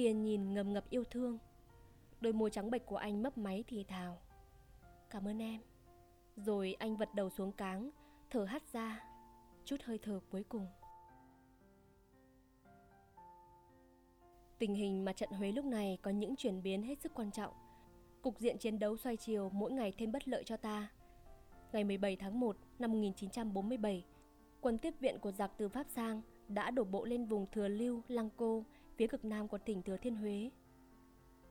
Tiền 0.00 0.22
nhìn 0.22 0.54
ngầm 0.54 0.72
ngập 0.72 0.90
yêu 0.90 1.04
thương 1.04 1.38
Đôi 2.20 2.32
môi 2.32 2.50
trắng 2.50 2.70
bệch 2.70 2.86
của 2.86 2.96
anh 2.96 3.22
mấp 3.22 3.38
máy 3.38 3.64
thì 3.66 3.84
thào 3.84 4.18
Cảm 5.10 5.28
ơn 5.28 5.42
em 5.42 5.60
Rồi 6.36 6.76
anh 6.78 6.96
vật 6.96 7.14
đầu 7.14 7.30
xuống 7.30 7.52
cáng 7.52 7.90
Thở 8.30 8.44
hắt 8.44 8.72
ra 8.72 9.04
Chút 9.64 9.76
hơi 9.84 9.98
thở 10.02 10.20
cuối 10.30 10.44
cùng 10.48 10.66
Tình 14.58 14.74
hình 14.74 15.04
mặt 15.04 15.16
trận 15.16 15.30
Huế 15.30 15.52
lúc 15.52 15.64
này 15.64 15.98
có 16.02 16.10
những 16.10 16.36
chuyển 16.36 16.62
biến 16.62 16.82
hết 16.82 17.00
sức 17.00 17.14
quan 17.14 17.30
trọng. 17.30 17.52
Cục 18.22 18.38
diện 18.38 18.58
chiến 18.58 18.78
đấu 18.78 18.96
xoay 18.96 19.16
chiều 19.16 19.50
mỗi 19.54 19.72
ngày 19.72 19.92
thêm 19.98 20.12
bất 20.12 20.28
lợi 20.28 20.44
cho 20.44 20.56
ta. 20.56 20.88
Ngày 21.72 21.84
17 21.84 22.16
tháng 22.16 22.40
1 22.40 22.56
năm 22.78 22.92
1947, 22.92 24.04
quân 24.60 24.78
tiếp 24.78 24.94
viện 25.00 25.18
của 25.18 25.32
giặc 25.32 25.50
từ 25.56 25.68
Pháp 25.68 25.86
sang 25.88 26.22
đã 26.48 26.70
đổ 26.70 26.84
bộ 26.84 27.04
lên 27.04 27.24
vùng 27.24 27.46
Thừa 27.52 27.68
Lưu, 27.68 28.02
Lăng 28.08 28.30
Cô 28.36 28.64
phía 29.00 29.06
cực 29.06 29.24
nam 29.24 29.48
của 29.48 29.58
tỉnh 29.58 29.82
Thừa 29.82 29.96
Thiên 29.96 30.16
Huế. 30.16 30.50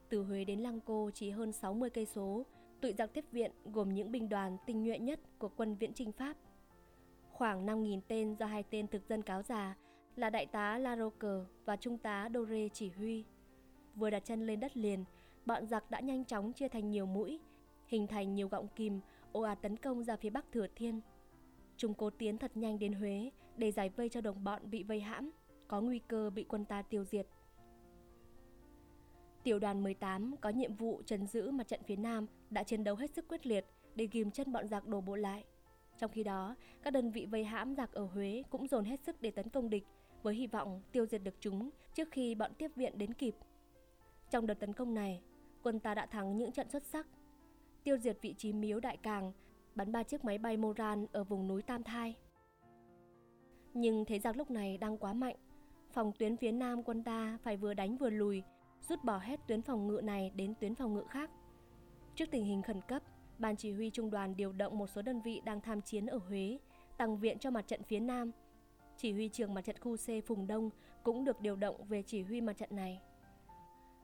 Từ 0.09 0.23
Huế 0.23 0.43
đến 0.43 0.59
Lăng 0.59 0.79
Cô 0.85 1.11
chỉ 1.13 1.29
hơn 1.29 1.51
60 1.51 1.89
cây 1.89 2.05
số, 2.05 2.45
tụi 2.81 2.93
giặc 2.93 3.13
tiếp 3.13 3.25
viện 3.31 3.51
gồm 3.65 3.93
những 3.93 4.11
binh 4.11 4.29
đoàn 4.29 4.57
tinh 4.65 4.83
nhuệ 4.83 4.99
nhất 4.99 5.19
của 5.39 5.49
quân 5.57 5.75
viễn 5.75 5.93
chinh 5.93 6.11
Pháp. 6.11 6.37
Khoảng 7.31 7.65
5.000 7.65 7.99
tên 8.07 8.35
do 8.39 8.45
hai 8.45 8.63
tên 8.63 8.87
thực 8.87 9.09
dân 9.09 9.21
cáo 9.21 9.41
già 9.41 9.75
là 10.15 10.29
đại 10.29 10.45
tá 10.45 10.77
La 10.77 10.97
Roque 10.97 11.45
và 11.65 11.75
trung 11.75 11.97
tá 11.97 12.29
Dore 12.33 12.69
chỉ 12.73 12.89
huy. 12.89 13.23
Vừa 13.95 14.09
đặt 14.09 14.25
chân 14.25 14.47
lên 14.47 14.59
đất 14.59 14.77
liền, 14.77 15.05
bọn 15.45 15.67
giặc 15.67 15.91
đã 15.91 15.99
nhanh 15.99 16.25
chóng 16.25 16.53
chia 16.53 16.67
thành 16.67 16.91
nhiều 16.91 17.05
mũi, 17.05 17.39
hình 17.87 18.07
thành 18.07 18.35
nhiều 18.35 18.47
gọng 18.47 18.67
kìm, 18.75 18.99
ồ 19.31 19.41
ạt 19.41 19.61
tấn 19.61 19.77
công 19.77 20.03
ra 20.03 20.15
phía 20.15 20.29
bắc 20.29 20.51
Thừa 20.51 20.67
Thiên. 20.75 21.01
Chúng 21.77 21.93
cố 21.93 22.09
tiến 22.09 22.37
thật 22.37 22.57
nhanh 22.57 22.79
đến 22.79 22.93
Huế 22.93 23.31
để 23.57 23.71
giải 23.71 23.89
vây 23.89 24.09
cho 24.09 24.21
đồng 24.21 24.43
bọn 24.43 24.69
bị 24.71 24.83
vây 24.83 24.99
hãm, 24.99 25.31
có 25.67 25.81
nguy 25.81 25.99
cơ 25.99 26.29
bị 26.29 26.43
quân 26.43 26.65
ta 26.65 26.81
tiêu 26.81 27.03
diệt. 27.03 27.27
Tiểu 29.43 29.59
đoàn 29.59 29.83
18 29.83 30.35
có 30.41 30.49
nhiệm 30.49 30.75
vụ 30.75 31.01
trấn 31.05 31.27
giữ 31.27 31.51
mặt 31.51 31.67
trận 31.67 31.79
phía 31.87 31.95
Nam 31.95 32.25
đã 32.49 32.63
chiến 32.63 32.83
đấu 32.83 32.95
hết 32.95 33.11
sức 33.13 33.27
quyết 33.27 33.45
liệt 33.45 33.65
để 33.95 34.07
ghim 34.11 34.31
chân 34.31 34.51
bọn 34.51 34.67
giặc 34.67 34.87
đổ 34.87 35.01
bộ 35.01 35.15
lại. 35.15 35.43
Trong 35.97 36.11
khi 36.11 36.23
đó, 36.23 36.55
các 36.83 36.93
đơn 36.93 37.11
vị 37.11 37.25
vây 37.25 37.43
hãm 37.43 37.75
giặc 37.75 37.91
ở 37.91 38.05
Huế 38.05 38.43
cũng 38.49 38.67
dồn 38.67 38.85
hết 38.85 38.99
sức 39.03 39.21
để 39.21 39.31
tấn 39.31 39.49
công 39.49 39.69
địch 39.69 39.83
với 40.23 40.35
hy 40.35 40.47
vọng 40.47 40.81
tiêu 40.91 41.05
diệt 41.05 41.23
được 41.23 41.35
chúng 41.39 41.69
trước 41.93 42.07
khi 42.11 42.35
bọn 42.35 42.51
tiếp 42.57 42.71
viện 42.75 42.97
đến 42.97 43.13
kịp. 43.13 43.35
Trong 44.29 44.47
đợt 44.47 44.59
tấn 44.59 44.73
công 44.73 44.93
này, 44.93 45.21
quân 45.63 45.79
ta 45.79 45.95
đã 45.95 46.05
thắng 46.05 46.37
những 46.37 46.51
trận 46.51 46.69
xuất 46.69 46.83
sắc, 46.83 47.07
tiêu 47.83 47.97
diệt 47.97 48.17
vị 48.21 48.33
trí 48.37 48.53
miếu 48.53 48.79
Đại 48.79 48.97
Càng, 48.97 49.31
bắn 49.75 49.91
ba 49.91 50.03
chiếc 50.03 50.25
máy 50.25 50.37
bay 50.37 50.57
Moran 50.57 51.05
ở 51.11 51.23
vùng 51.23 51.47
núi 51.47 51.61
Tam 51.61 51.83
Thai. 51.83 52.15
Nhưng 53.73 54.05
thế 54.05 54.19
giặc 54.19 54.37
lúc 54.37 54.51
này 54.51 54.77
đang 54.77 54.97
quá 54.97 55.13
mạnh, 55.13 55.35
phòng 55.91 56.11
tuyến 56.19 56.37
phía 56.37 56.51
Nam 56.51 56.83
quân 56.83 57.03
ta 57.03 57.37
phải 57.43 57.57
vừa 57.57 57.73
đánh 57.73 57.97
vừa 57.97 58.09
lùi 58.09 58.43
rút 58.81 59.03
bỏ 59.03 59.17
hết 59.17 59.39
tuyến 59.47 59.61
phòng 59.61 59.87
ngự 59.87 60.01
này 60.03 60.31
đến 60.35 60.53
tuyến 60.59 60.75
phòng 60.75 60.93
ngự 60.93 61.03
khác. 61.09 61.31
Trước 62.15 62.25
tình 62.31 62.45
hình 62.45 62.61
khẩn 62.61 62.81
cấp, 62.87 63.03
Ban 63.39 63.55
chỉ 63.55 63.71
huy 63.71 63.89
trung 63.89 64.09
đoàn 64.09 64.35
điều 64.35 64.51
động 64.51 64.77
một 64.77 64.87
số 64.87 65.01
đơn 65.01 65.21
vị 65.21 65.41
đang 65.45 65.61
tham 65.61 65.81
chiến 65.81 66.05
ở 66.05 66.17
Huế, 66.17 66.57
tăng 66.97 67.17
viện 67.17 67.39
cho 67.39 67.51
mặt 67.51 67.67
trận 67.67 67.83
phía 67.83 67.99
Nam. 67.99 68.31
Chỉ 68.97 69.11
huy 69.11 69.29
trường 69.29 69.53
mặt 69.53 69.61
trận 69.61 69.75
khu 69.79 69.97
C 69.97 70.25
Phùng 70.25 70.47
Đông 70.47 70.69
cũng 71.03 71.23
được 71.23 71.41
điều 71.41 71.55
động 71.55 71.85
về 71.87 72.01
chỉ 72.01 72.21
huy 72.21 72.41
mặt 72.41 72.57
trận 72.57 72.75
này. 72.75 73.01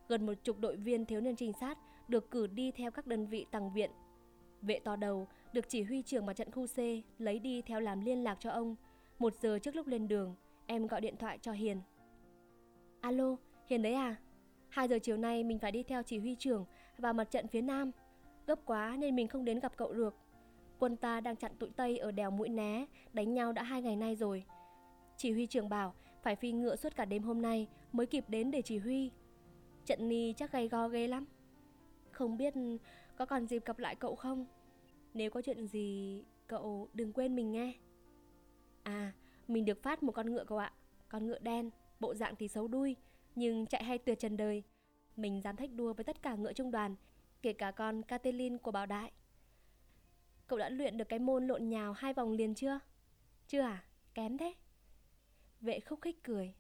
Gần 0.08 0.26
một 0.26 0.34
chục 0.44 0.60
đội 0.60 0.76
viên 0.76 1.06
thiếu 1.06 1.22
niên 1.22 1.36
trinh 1.36 1.54
sát 1.54 1.78
được 2.08 2.32
cử 2.32 2.48
đi 2.48 2.72
theo 2.72 2.92
các 2.92 3.08
đơn 3.08 3.26
vị 3.26 3.46
tăng 3.52 3.74
viện. 3.74 3.92
Vệ 4.62 4.80
to 4.80 4.96
đầu 4.96 5.28
được 5.54 5.66
chỉ 5.70 5.84
huy 5.84 6.02
trưởng 6.02 6.26
mặt 6.26 6.34
trận 6.34 6.52
khu 6.52 6.68
C 6.68 6.78
lấy 7.18 7.40
đi 7.40 7.62
theo 7.62 7.80
làm 7.80 8.02
liên 8.02 8.24
lạc 8.24 8.38
cho 8.40 8.52
ông. 8.52 8.76
Một 9.20 9.34
giờ 9.42 9.60
trước 9.60 9.76
lúc 9.76 9.88
lên 9.88 10.08
đường, 10.08 10.36
em 10.66 10.88
gọi 10.88 11.02
điện 11.02 11.16
thoại 11.18 11.40
cho 11.42 11.52
Hiền. 11.52 11.82
Alo, 13.02 13.36
Hiền 13.68 13.82
đấy 13.82 13.94
à? 13.94 14.16
2 14.76 14.88
giờ 14.88 15.00
chiều 15.00 15.18
nay 15.18 15.44
mình 15.44 15.60
phải 15.60 15.72
đi 15.72 15.84
theo 15.84 16.04
chỉ 16.04 16.20
huy 16.20 16.36
trưởng 16.36 16.66
vào 16.98 17.14
mặt 17.14 17.32
trận 17.32 17.48
phía 17.48 17.62
Nam. 17.62 17.92
Gấp 18.48 18.60
quá 18.66 18.96
nên 19.00 19.16
mình 19.16 19.28
không 19.28 19.46
đến 19.46 19.60
gặp 19.60 19.74
cậu 19.78 19.94
được. 19.94 20.16
Quân 20.80 20.98
ta 20.98 21.22
đang 21.22 21.36
chặn 21.36 21.52
tụi 21.60 21.70
Tây 21.70 21.98
ở 21.98 22.12
đèo 22.12 22.32
Mũi 22.32 22.50
Né, 22.50 22.86
đánh 23.14 23.34
nhau 23.34 23.54
đã 23.54 23.64
hai 23.64 23.82
ngày 23.82 23.96
nay 23.96 24.16
rồi. 24.16 24.44
Chỉ 25.18 25.32
huy 25.32 25.46
trưởng 25.46 25.70
bảo 25.70 25.94
phải 26.24 26.36
phi 26.36 26.52
ngựa 26.52 26.76
suốt 26.76 26.96
cả 26.96 27.06
đêm 27.06 27.24
hôm 27.24 27.42
nay 27.42 27.68
mới 27.92 28.06
kịp 28.06 28.26
đến 28.28 28.52
để 28.52 28.62
chỉ 28.62 28.78
huy. 28.78 29.12
Trận 29.86 30.08
ni 30.08 30.34
chắc 30.38 30.52
gay 30.52 30.68
go 30.68 30.88
ghê 30.88 31.08
lắm. 31.08 31.26
Không 32.12 32.38
biết 32.38 32.54
có 33.18 33.26
còn 33.26 33.48
dịp 33.48 33.66
gặp 33.66 33.80
lại 33.80 33.96
cậu 33.96 34.16
không? 34.16 34.46
Nếu 35.14 35.30
có 35.30 35.42
chuyện 35.42 35.68
gì, 35.68 36.24
cậu 36.48 36.90
đừng 36.94 37.14
quên 37.14 37.36
mình 37.36 37.52
nghe. 37.52 37.74
À, 38.84 39.14
mình 39.48 39.66
được 39.66 39.84
phát 39.84 40.04
một 40.04 40.12
con 40.12 40.32
ngựa 40.32 40.44
cậu 40.44 40.58
ạ. 40.58 40.74
Con 41.10 41.28
ngựa 41.28 41.40
đen, 41.40 41.70
bộ 42.00 42.14
dạng 42.14 42.36
thì 42.36 42.48
xấu 42.48 42.68
đuôi, 42.68 42.96
nhưng 43.36 43.66
chạy 43.66 43.84
hay 43.84 43.98
tuyệt 43.98 44.20
trần 44.20 44.38
đời. 44.38 44.64
Mình 45.16 45.42
dám 45.42 45.56
thách 45.56 45.74
đua 45.74 45.94
với 45.94 46.04
tất 46.04 46.22
cả 46.22 46.36
ngựa 46.36 46.54
trong 46.54 46.72
đoàn, 46.72 46.96
kể 47.42 47.54
cả 47.54 47.72
con 47.72 48.04
Catelyn 48.04 48.58
của 48.58 48.72
Bảo 48.72 48.86
Đại. 48.86 49.12
Cậu 50.48 50.60
đã 50.60 50.70
luyện 50.70 50.98
được 50.98 51.10
cái 51.10 51.20
môn 51.20 51.48
lộn 51.48 51.70
nhào 51.70 51.94
hai 51.94 52.14
vòng 52.14 52.32
liền 52.32 52.56
chưa? 52.56 52.80
Chưa 53.48 53.62
à? 53.62 53.84
Kém 54.14 54.38
thế. 54.38 54.54
Vệ 55.62 55.80
khúc 55.80 56.02
khích 56.02 56.24
cười. 56.24 56.54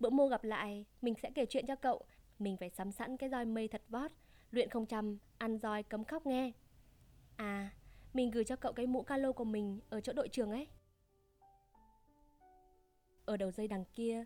Bữa 0.00 0.10
mô 0.10 0.26
gặp 0.26 0.44
lại, 0.44 0.84
mình 1.02 1.14
sẽ 1.22 1.30
kể 1.34 1.46
chuyện 1.46 1.66
cho 1.66 1.76
cậu. 1.76 2.02
Mình 2.38 2.56
phải 2.56 2.70
sắm 2.70 2.92
sẵn 2.92 3.16
cái 3.16 3.30
roi 3.30 3.44
mây 3.44 3.68
thật 3.68 3.82
vót, 3.88 4.10
luyện 4.50 4.70
không 4.70 4.86
chăm, 4.86 5.18
ăn 5.38 5.58
roi 5.58 5.82
cấm 5.82 6.04
khóc 6.04 6.26
nghe. 6.26 6.52
À, 7.36 7.70
mình 8.14 8.30
gửi 8.30 8.44
cho 8.44 8.56
cậu 8.56 8.72
cái 8.72 8.86
mũ 8.86 9.02
calo 9.02 9.32
của 9.32 9.44
mình 9.44 9.80
ở 9.90 10.00
chỗ 10.00 10.12
đội 10.12 10.28
trường 10.28 10.50
ấy. 10.50 10.66
Ở 13.24 13.36
đầu 13.36 13.50
dây 13.50 13.68
đằng 13.68 13.84
kia, 13.94 14.24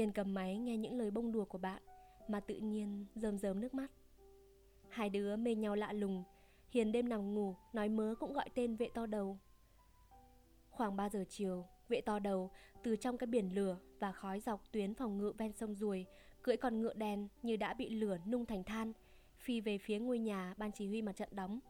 Hiền 0.00 0.12
cầm 0.12 0.34
máy 0.34 0.58
nghe 0.58 0.76
những 0.76 0.98
lời 0.98 1.10
bông 1.10 1.32
đùa 1.32 1.44
của 1.44 1.58
bạn 1.58 1.82
mà 2.28 2.40
tự 2.40 2.56
nhiên 2.56 3.06
rơm 3.14 3.38
rớm 3.38 3.60
nước 3.60 3.74
mắt. 3.74 3.90
Hai 4.88 5.10
đứa 5.10 5.36
mê 5.36 5.54
nhau 5.54 5.74
lạ 5.74 5.92
lùng, 5.92 6.24
Hiền 6.70 6.92
đêm 6.92 7.08
nằm 7.08 7.34
ngủ, 7.34 7.54
nói 7.72 7.88
mớ 7.88 8.14
cũng 8.20 8.32
gọi 8.32 8.48
tên 8.54 8.76
vệ 8.76 8.88
to 8.94 9.06
đầu. 9.06 9.38
Khoảng 10.70 10.96
3 10.96 11.08
giờ 11.08 11.24
chiều, 11.28 11.66
vệ 11.88 12.00
to 12.00 12.18
đầu 12.18 12.50
từ 12.82 12.96
trong 12.96 13.18
cái 13.18 13.26
biển 13.26 13.54
lửa 13.54 13.78
và 13.98 14.12
khói 14.12 14.40
dọc 14.40 14.72
tuyến 14.72 14.94
phòng 14.94 15.18
ngự 15.18 15.32
ven 15.38 15.52
sông 15.52 15.74
Ruồi, 15.74 16.06
cưỡi 16.42 16.56
con 16.56 16.80
ngựa 16.80 16.94
đen 16.94 17.28
như 17.42 17.56
đã 17.56 17.74
bị 17.74 17.88
lửa 17.88 18.18
nung 18.26 18.46
thành 18.46 18.64
than, 18.64 18.92
phi 19.38 19.60
về 19.60 19.78
phía 19.78 19.98
ngôi 19.98 20.18
nhà 20.18 20.54
ban 20.58 20.72
chỉ 20.72 20.88
huy 20.88 21.02
mặt 21.02 21.16
trận 21.16 21.28
đóng. 21.32 21.60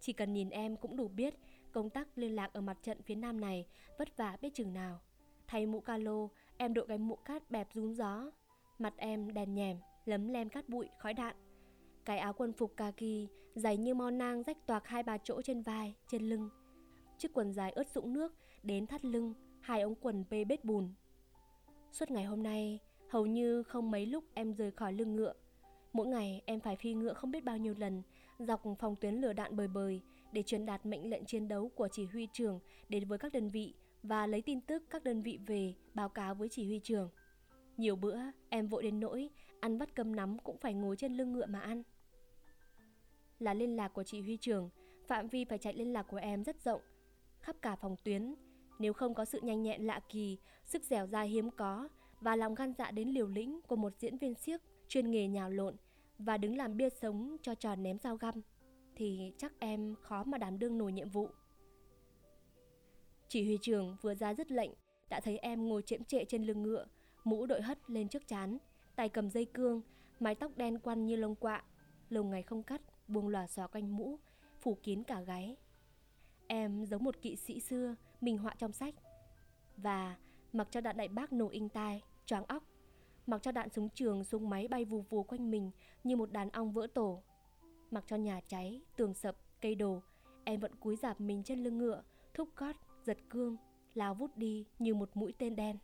Chỉ 0.00 0.12
cần 0.12 0.32
nhìn 0.32 0.50
em 0.50 0.76
cũng 0.76 0.96
đủ 0.96 1.08
biết 1.08 1.34
công 1.72 1.90
tác 1.90 2.18
liên 2.18 2.36
lạc 2.36 2.52
ở 2.52 2.60
mặt 2.60 2.78
trận 2.82 3.02
phía 3.02 3.14
nam 3.14 3.40
này 3.40 3.66
vất 3.98 4.16
vả 4.16 4.36
biết 4.40 4.54
chừng 4.54 4.74
nào. 4.74 5.00
Thay 5.46 5.66
mũ 5.66 5.80
calo, 5.80 6.28
em 6.58 6.74
đội 6.74 6.86
cái 6.86 6.98
mũ 6.98 7.16
cát 7.16 7.50
bẹp 7.50 7.68
rún 7.74 7.92
gió. 7.92 8.30
Mặt 8.78 8.94
em 8.96 9.34
đèn 9.34 9.54
nhèm, 9.54 9.76
lấm 10.04 10.28
lem 10.28 10.48
cát 10.48 10.68
bụi, 10.68 10.88
khói 10.98 11.14
đạn. 11.14 11.36
Cái 12.04 12.18
áo 12.18 12.32
quân 12.32 12.52
phục 12.52 12.76
kaki, 12.76 13.28
dày 13.54 13.76
như 13.76 13.94
mo 13.94 14.10
nang 14.10 14.42
rách 14.42 14.66
toạc 14.66 14.86
hai 14.86 15.02
ba 15.02 15.18
chỗ 15.18 15.42
trên 15.42 15.62
vai, 15.62 15.94
trên 16.10 16.22
lưng. 16.22 16.48
Chiếc 17.18 17.32
quần 17.34 17.52
dài 17.52 17.72
ướt 17.72 17.88
sũng 17.88 18.12
nước, 18.12 18.34
đến 18.62 18.86
thắt 18.86 19.04
lưng, 19.04 19.34
hai 19.60 19.80
ống 19.80 19.94
quần 19.94 20.24
bê 20.30 20.44
bết 20.44 20.64
bùn. 20.64 20.94
Suốt 21.92 22.10
ngày 22.10 22.24
hôm 22.24 22.42
nay, 22.42 22.78
hầu 23.08 23.26
như 23.26 23.62
không 23.62 23.90
mấy 23.90 24.06
lúc 24.06 24.24
em 24.34 24.52
rời 24.52 24.70
khỏi 24.70 24.92
lưng 24.92 25.16
ngựa. 25.16 25.32
Mỗi 25.92 26.06
ngày 26.06 26.42
em 26.46 26.60
phải 26.60 26.76
phi 26.76 26.94
ngựa 26.94 27.14
không 27.14 27.30
biết 27.30 27.44
bao 27.44 27.56
nhiêu 27.56 27.74
lần, 27.78 28.02
dọc 28.38 28.62
phòng 28.78 28.96
tuyến 28.96 29.14
lửa 29.14 29.32
đạn 29.32 29.56
bời 29.56 29.68
bời 29.68 30.02
để 30.32 30.42
truyền 30.42 30.66
đạt 30.66 30.86
mệnh 30.86 31.10
lệnh 31.10 31.24
chiến 31.24 31.48
đấu 31.48 31.68
của 31.68 31.88
chỉ 31.92 32.06
huy 32.06 32.28
trưởng 32.32 32.60
đến 32.88 33.08
với 33.08 33.18
các 33.18 33.32
đơn 33.32 33.50
vị 33.50 33.74
và 34.08 34.26
lấy 34.26 34.42
tin 34.42 34.60
tức 34.60 34.82
các 34.90 35.04
đơn 35.04 35.22
vị 35.22 35.38
về 35.46 35.74
báo 35.94 36.08
cáo 36.08 36.34
với 36.34 36.48
chỉ 36.48 36.66
huy 36.66 36.80
trường 36.82 37.10
Nhiều 37.76 37.96
bữa 37.96 38.18
em 38.48 38.68
vội 38.68 38.82
đến 38.82 39.00
nỗi 39.00 39.30
ăn 39.60 39.78
bắt 39.78 39.94
cơm 39.94 40.16
nắm 40.16 40.38
cũng 40.38 40.58
phải 40.58 40.74
ngồi 40.74 40.96
trên 40.96 41.16
lưng 41.16 41.32
ngựa 41.32 41.46
mà 41.46 41.60
ăn. 41.60 41.82
Là 43.38 43.54
liên 43.54 43.76
lạc 43.76 43.88
của 43.88 44.02
chỉ 44.02 44.20
huy 44.20 44.36
trường 44.36 44.70
phạm 45.06 45.28
vi 45.28 45.44
phải 45.44 45.58
chạy 45.58 45.74
liên 45.74 45.92
lạc 45.92 46.02
của 46.02 46.16
em 46.16 46.44
rất 46.44 46.60
rộng, 46.64 46.80
khắp 47.40 47.56
cả 47.62 47.76
phòng 47.76 47.96
tuyến. 48.04 48.34
Nếu 48.78 48.92
không 48.92 49.14
có 49.14 49.24
sự 49.24 49.40
nhanh 49.42 49.62
nhẹn 49.62 49.86
lạ 49.86 50.00
kỳ, 50.08 50.38
sức 50.64 50.84
dẻo 50.84 51.06
dai 51.06 51.28
hiếm 51.28 51.50
có 51.50 51.88
và 52.20 52.36
lòng 52.36 52.54
gan 52.54 52.72
dạ 52.78 52.90
đến 52.90 53.08
liều 53.08 53.28
lĩnh 53.28 53.60
của 53.62 53.76
một 53.76 53.92
diễn 53.98 54.18
viên 54.18 54.34
siếc 54.34 54.60
chuyên 54.88 55.10
nghề 55.10 55.28
nhào 55.28 55.50
lộn 55.50 55.76
và 56.18 56.36
đứng 56.36 56.56
làm 56.56 56.76
bia 56.76 56.88
sống 56.90 57.36
cho 57.42 57.54
tròn 57.54 57.82
ném 57.82 57.98
dao 57.98 58.16
găm, 58.16 58.34
thì 58.96 59.32
chắc 59.38 59.52
em 59.58 59.94
khó 60.00 60.24
mà 60.24 60.38
đảm 60.38 60.58
đương 60.58 60.78
nổi 60.78 60.92
nhiệm 60.92 61.08
vụ. 61.08 61.28
Chỉ 63.28 63.44
huy 63.44 63.58
trưởng 63.62 63.96
vừa 64.02 64.14
ra 64.14 64.34
dứt 64.34 64.50
lệnh, 64.50 64.70
đã 65.08 65.20
thấy 65.20 65.38
em 65.38 65.68
ngồi 65.68 65.82
chễm 65.82 66.04
trệ 66.04 66.24
trên 66.24 66.44
lưng 66.44 66.62
ngựa, 66.62 66.86
mũ 67.24 67.46
đội 67.46 67.62
hất 67.62 67.90
lên 67.90 68.08
trước 68.08 68.26
chán, 68.26 68.58
tay 68.96 69.08
cầm 69.08 69.30
dây 69.30 69.44
cương, 69.44 69.82
mái 70.20 70.34
tóc 70.34 70.52
đen 70.56 70.78
quăn 70.78 71.06
như 71.06 71.16
lông 71.16 71.34
quạ, 71.34 71.64
lâu 72.10 72.24
ngày 72.24 72.42
không 72.42 72.62
cắt, 72.62 72.80
buông 73.08 73.28
lòa 73.28 73.46
xòa 73.46 73.66
quanh 73.66 73.96
mũ, 73.96 74.18
phủ 74.60 74.78
kín 74.82 75.02
cả 75.02 75.20
gáy. 75.20 75.56
Em 76.46 76.84
giống 76.84 77.04
một 77.04 77.22
kỵ 77.22 77.36
sĩ 77.36 77.60
xưa, 77.60 77.94
mình 78.20 78.38
họa 78.38 78.54
trong 78.58 78.72
sách. 78.72 78.94
Và 79.76 80.16
mặc 80.52 80.68
cho 80.70 80.80
đạn 80.80 80.96
đại 80.96 81.08
bác 81.08 81.32
nổ 81.32 81.48
in 81.48 81.68
tai, 81.68 82.02
choáng 82.26 82.44
óc, 82.44 82.62
mặc 83.26 83.42
cho 83.42 83.52
đạn 83.52 83.70
súng 83.70 83.88
trường 83.88 84.24
súng 84.24 84.50
máy 84.50 84.68
bay 84.68 84.84
vù 84.84 85.00
vù 85.00 85.22
quanh 85.22 85.50
mình 85.50 85.70
như 86.04 86.16
một 86.16 86.32
đàn 86.32 86.50
ong 86.50 86.72
vỡ 86.72 86.86
tổ. 86.94 87.22
Mặc 87.90 88.04
cho 88.06 88.16
nhà 88.16 88.40
cháy, 88.48 88.82
tường 88.96 89.14
sập, 89.14 89.36
cây 89.60 89.74
đổ, 89.74 90.02
em 90.44 90.60
vẫn 90.60 90.74
cúi 90.74 90.96
dạp 90.96 91.20
mình 91.20 91.42
trên 91.44 91.64
lưng 91.64 91.78
ngựa, 91.78 92.02
thúc 92.34 92.48
gót 92.56 92.76
giật 93.08 93.18
cương, 93.30 93.56
lao 93.94 94.14
vút 94.14 94.36
đi 94.36 94.66
như 94.78 94.94
một 94.94 95.10
mũi 95.14 95.32
tên 95.38 95.56
đen. 95.56 95.76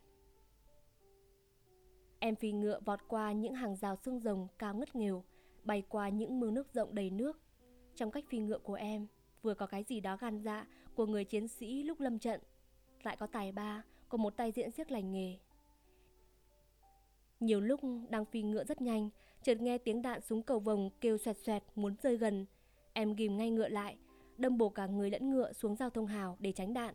Em 2.18 2.36
phi 2.36 2.52
ngựa 2.52 2.80
vọt 2.84 3.00
qua 3.08 3.32
những 3.32 3.54
hàng 3.54 3.76
rào 3.76 3.96
xương 3.96 4.20
rồng 4.20 4.48
cao 4.58 4.74
ngất 4.74 4.96
nghều 4.96 5.24
bay 5.62 5.82
qua 5.88 6.08
những 6.08 6.40
mương 6.40 6.54
nước 6.54 6.74
rộng 6.74 6.94
đầy 6.94 7.10
nước. 7.10 7.40
Trong 7.94 8.10
cách 8.10 8.24
phi 8.28 8.38
ngựa 8.38 8.58
của 8.58 8.74
em, 8.74 9.06
vừa 9.42 9.54
có 9.54 9.66
cái 9.66 9.84
gì 9.84 10.00
đó 10.00 10.16
gan 10.16 10.38
dạ 10.38 10.66
của 10.94 11.06
người 11.06 11.24
chiến 11.24 11.48
sĩ 11.48 11.82
lúc 11.82 12.00
lâm 12.00 12.18
trận, 12.18 12.40
lại 13.02 13.16
có 13.16 13.26
tài 13.26 13.52
ba 13.52 13.84
của 14.08 14.16
một 14.16 14.36
tay 14.36 14.52
diễn 14.52 14.70
siếc 14.70 14.90
lành 14.90 15.12
nghề. 15.12 15.38
Nhiều 17.40 17.60
lúc 17.60 17.80
đang 18.08 18.24
phi 18.24 18.42
ngựa 18.42 18.64
rất 18.64 18.80
nhanh, 18.80 19.10
chợt 19.42 19.60
nghe 19.60 19.78
tiếng 19.78 20.02
đạn 20.02 20.20
súng 20.20 20.42
cầu 20.42 20.58
vồng 20.58 20.90
kêu 21.00 21.18
xoẹt 21.18 21.36
xoẹt 21.38 21.62
muốn 21.74 21.94
rơi 22.02 22.16
gần. 22.16 22.46
Em 22.92 23.14
ghim 23.14 23.36
ngay 23.36 23.50
ngựa 23.50 23.68
lại, 23.68 23.96
đâm 24.36 24.58
bổ 24.58 24.68
cả 24.68 24.86
người 24.86 25.10
lẫn 25.10 25.30
ngựa 25.30 25.52
xuống 25.52 25.76
giao 25.76 25.90
thông 25.90 26.06
hào 26.06 26.36
để 26.40 26.52
tránh 26.52 26.74
đạn. 26.74 26.94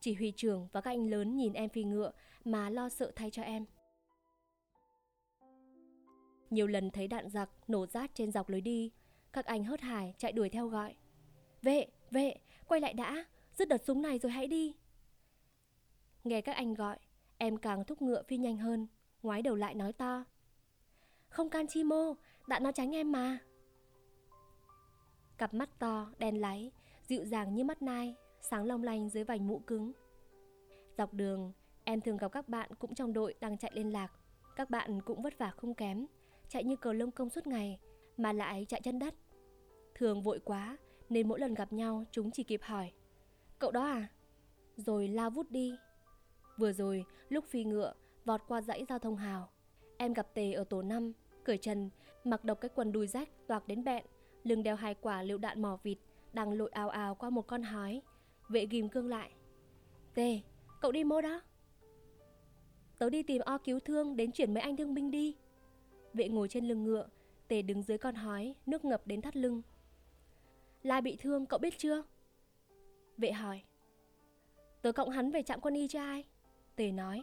Chỉ 0.00 0.14
huy 0.14 0.32
trưởng 0.36 0.68
và 0.72 0.80
các 0.80 0.90
anh 0.90 1.10
lớn 1.10 1.36
nhìn 1.36 1.52
em 1.52 1.68
phi 1.68 1.84
ngựa 1.84 2.12
mà 2.44 2.70
lo 2.70 2.88
sợ 2.88 3.12
thay 3.16 3.30
cho 3.30 3.42
em. 3.42 3.64
Nhiều 6.50 6.66
lần 6.66 6.90
thấy 6.90 7.08
đạn 7.08 7.30
giặc 7.30 7.50
nổ 7.68 7.86
rát 7.86 8.10
trên 8.14 8.32
dọc 8.32 8.48
lối 8.48 8.60
đi, 8.60 8.92
các 9.32 9.46
anh 9.46 9.64
hớt 9.64 9.80
hải 9.80 10.14
chạy 10.18 10.32
đuổi 10.32 10.48
theo 10.48 10.68
gọi. 10.68 10.94
Vệ, 11.62 11.86
vệ, 12.10 12.34
quay 12.68 12.80
lại 12.80 12.94
đã, 12.94 13.24
dứt 13.58 13.68
đợt 13.68 13.84
súng 13.84 14.02
này 14.02 14.18
rồi 14.18 14.32
hãy 14.32 14.46
đi. 14.46 14.74
Nghe 16.24 16.40
các 16.40 16.52
anh 16.56 16.74
gọi, 16.74 16.98
em 17.38 17.56
càng 17.56 17.84
thúc 17.84 18.02
ngựa 18.02 18.22
phi 18.22 18.36
nhanh 18.36 18.56
hơn, 18.56 18.86
ngoái 19.22 19.42
đầu 19.42 19.54
lại 19.54 19.74
nói 19.74 19.92
to. 19.92 20.24
Không 21.28 21.50
can 21.50 21.66
chi 21.66 21.84
mô, 21.84 22.14
đạn 22.46 22.62
nó 22.62 22.72
tránh 22.72 22.94
em 22.94 23.12
mà. 23.12 23.38
Cặp 25.38 25.54
mắt 25.54 25.78
to, 25.78 26.12
đen 26.18 26.40
láy, 26.40 26.72
dịu 27.06 27.24
dàng 27.24 27.54
như 27.54 27.64
mắt 27.64 27.82
nai, 27.82 28.14
sáng 28.40 28.64
long 28.64 28.82
lanh 28.82 29.08
dưới 29.08 29.24
vành 29.24 29.46
mũ 29.46 29.58
cứng. 29.58 29.92
Dọc 30.98 31.14
đường, 31.14 31.52
em 31.84 32.00
thường 32.00 32.16
gặp 32.16 32.32
các 32.32 32.48
bạn 32.48 32.70
cũng 32.78 32.94
trong 32.94 33.12
đội 33.12 33.34
đang 33.40 33.58
chạy 33.58 33.70
liên 33.74 33.92
lạc. 33.92 34.12
Các 34.56 34.70
bạn 34.70 35.00
cũng 35.00 35.22
vất 35.22 35.38
vả 35.38 35.50
không 35.50 35.74
kém, 35.74 36.06
chạy 36.48 36.64
như 36.64 36.76
cờ 36.76 36.92
lông 36.92 37.10
công 37.10 37.30
suốt 37.30 37.46
ngày, 37.46 37.78
mà 38.16 38.32
lại 38.32 38.64
chạy 38.68 38.80
chân 38.80 38.98
đất. 38.98 39.14
Thường 39.94 40.22
vội 40.22 40.40
quá, 40.44 40.76
nên 41.08 41.28
mỗi 41.28 41.40
lần 41.40 41.54
gặp 41.54 41.72
nhau 41.72 42.04
chúng 42.10 42.30
chỉ 42.30 42.42
kịp 42.42 42.60
hỏi 42.62 42.92
Cậu 43.58 43.70
đó 43.70 43.84
à? 43.84 44.08
Rồi 44.76 45.08
lao 45.08 45.30
vút 45.30 45.50
đi. 45.50 45.74
Vừa 46.56 46.72
rồi, 46.72 47.04
lúc 47.28 47.44
phi 47.44 47.64
ngựa, 47.64 47.92
vọt 48.24 48.40
qua 48.48 48.60
dãy 48.60 48.84
giao 48.88 48.98
thông 48.98 49.16
hào. 49.16 49.50
Em 49.96 50.12
gặp 50.12 50.34
Tề 50.34 50.52
ở 50.52 50.64
tổ 50.64 50.82
5, 50.82 51.12
cởi 51.44 51.58
trần, 51.58 51.90
mặc 52.24 52.44
độc 52.44 52.60
cái 52.60 52.68
quần 52.74 52.92
đùi 52.92 53.06
rách 53.06 53.28
toạc 53.46 53.68
đến 53.68 53.84
bẹn, 53.84 54.04
lưng 54.44 54.62
đeo 54.62 54.76
hai 54.76 54.94
quả 54.94 55.22
liệu 55.22 55.38
đạn 55.38 55.62
mỏ 55.62 55.78
vịt, 55.82 55.98
đang 56.32 56.52
lội 56.52 56.70
ào 56.72 56.88
ào 56.88 57.14
qua 57.14 57.30
một 57.30 57.46
con 57.46 57.62
hói, 57.62 58.02
Vệ 58.48 58.66
ghim 58.66 58.88
cương 58.88 59.08
lại. 59.08 59.30
Tề, 60.14 60.40
cậu 60.80 60.92
đi 60.92 61.04
mô 61.04 61.20
đó. 61.20 61.40
Tớ 62.98 63.10
đi 63.10 63.22
tìm 63.22 63.42
o 63.44 63.58
cứu 63.58 63.80
thương 63.80 64.16
Đến 64.16 64.32
chuyển 64.32 64.54
mấy 64.54 64.62
anh 64.62 64.76
thương 64.76 64.94
binh 64.94 65.10
đi. 65.10 65.36
Vệ 66.14 66.28
ngồi 66.28 66.48
trên 66.48 66.68
lưng 66.68 66.84
ngựa 66.84 67.08
Tề 67.48 67.62
đứng 67.62 67.82
dưới 67.82 67.98
con 67.98 68.14
hói 68.14 68.54
Nước 68.66 68.84
ngập 68.84 69.06
đến 69.06 69.22
thắt 69.22 69.36
lưng. 69.36 69.62
Lai 70.82 71.00
bị 71.00 71.16
thương 71.16 71.46
cậu 71.46 71.58
biết 71.58 71.78
chưa? 71.78 72.02
Vệ 73.16 73.32
hỏi. 73.32 73.62
Tớ 74.82 74.92
cộng 74.92 75.10
hắn 75.10 75.30
về 75.30 75.42
trạm 75.42 75.60
quân 75.60 75.74
y 75.74 75.88
cho 75.88 76.00
ai? 76.00 76.24
Tề 76.76 76.92
nói. 76.92 77.22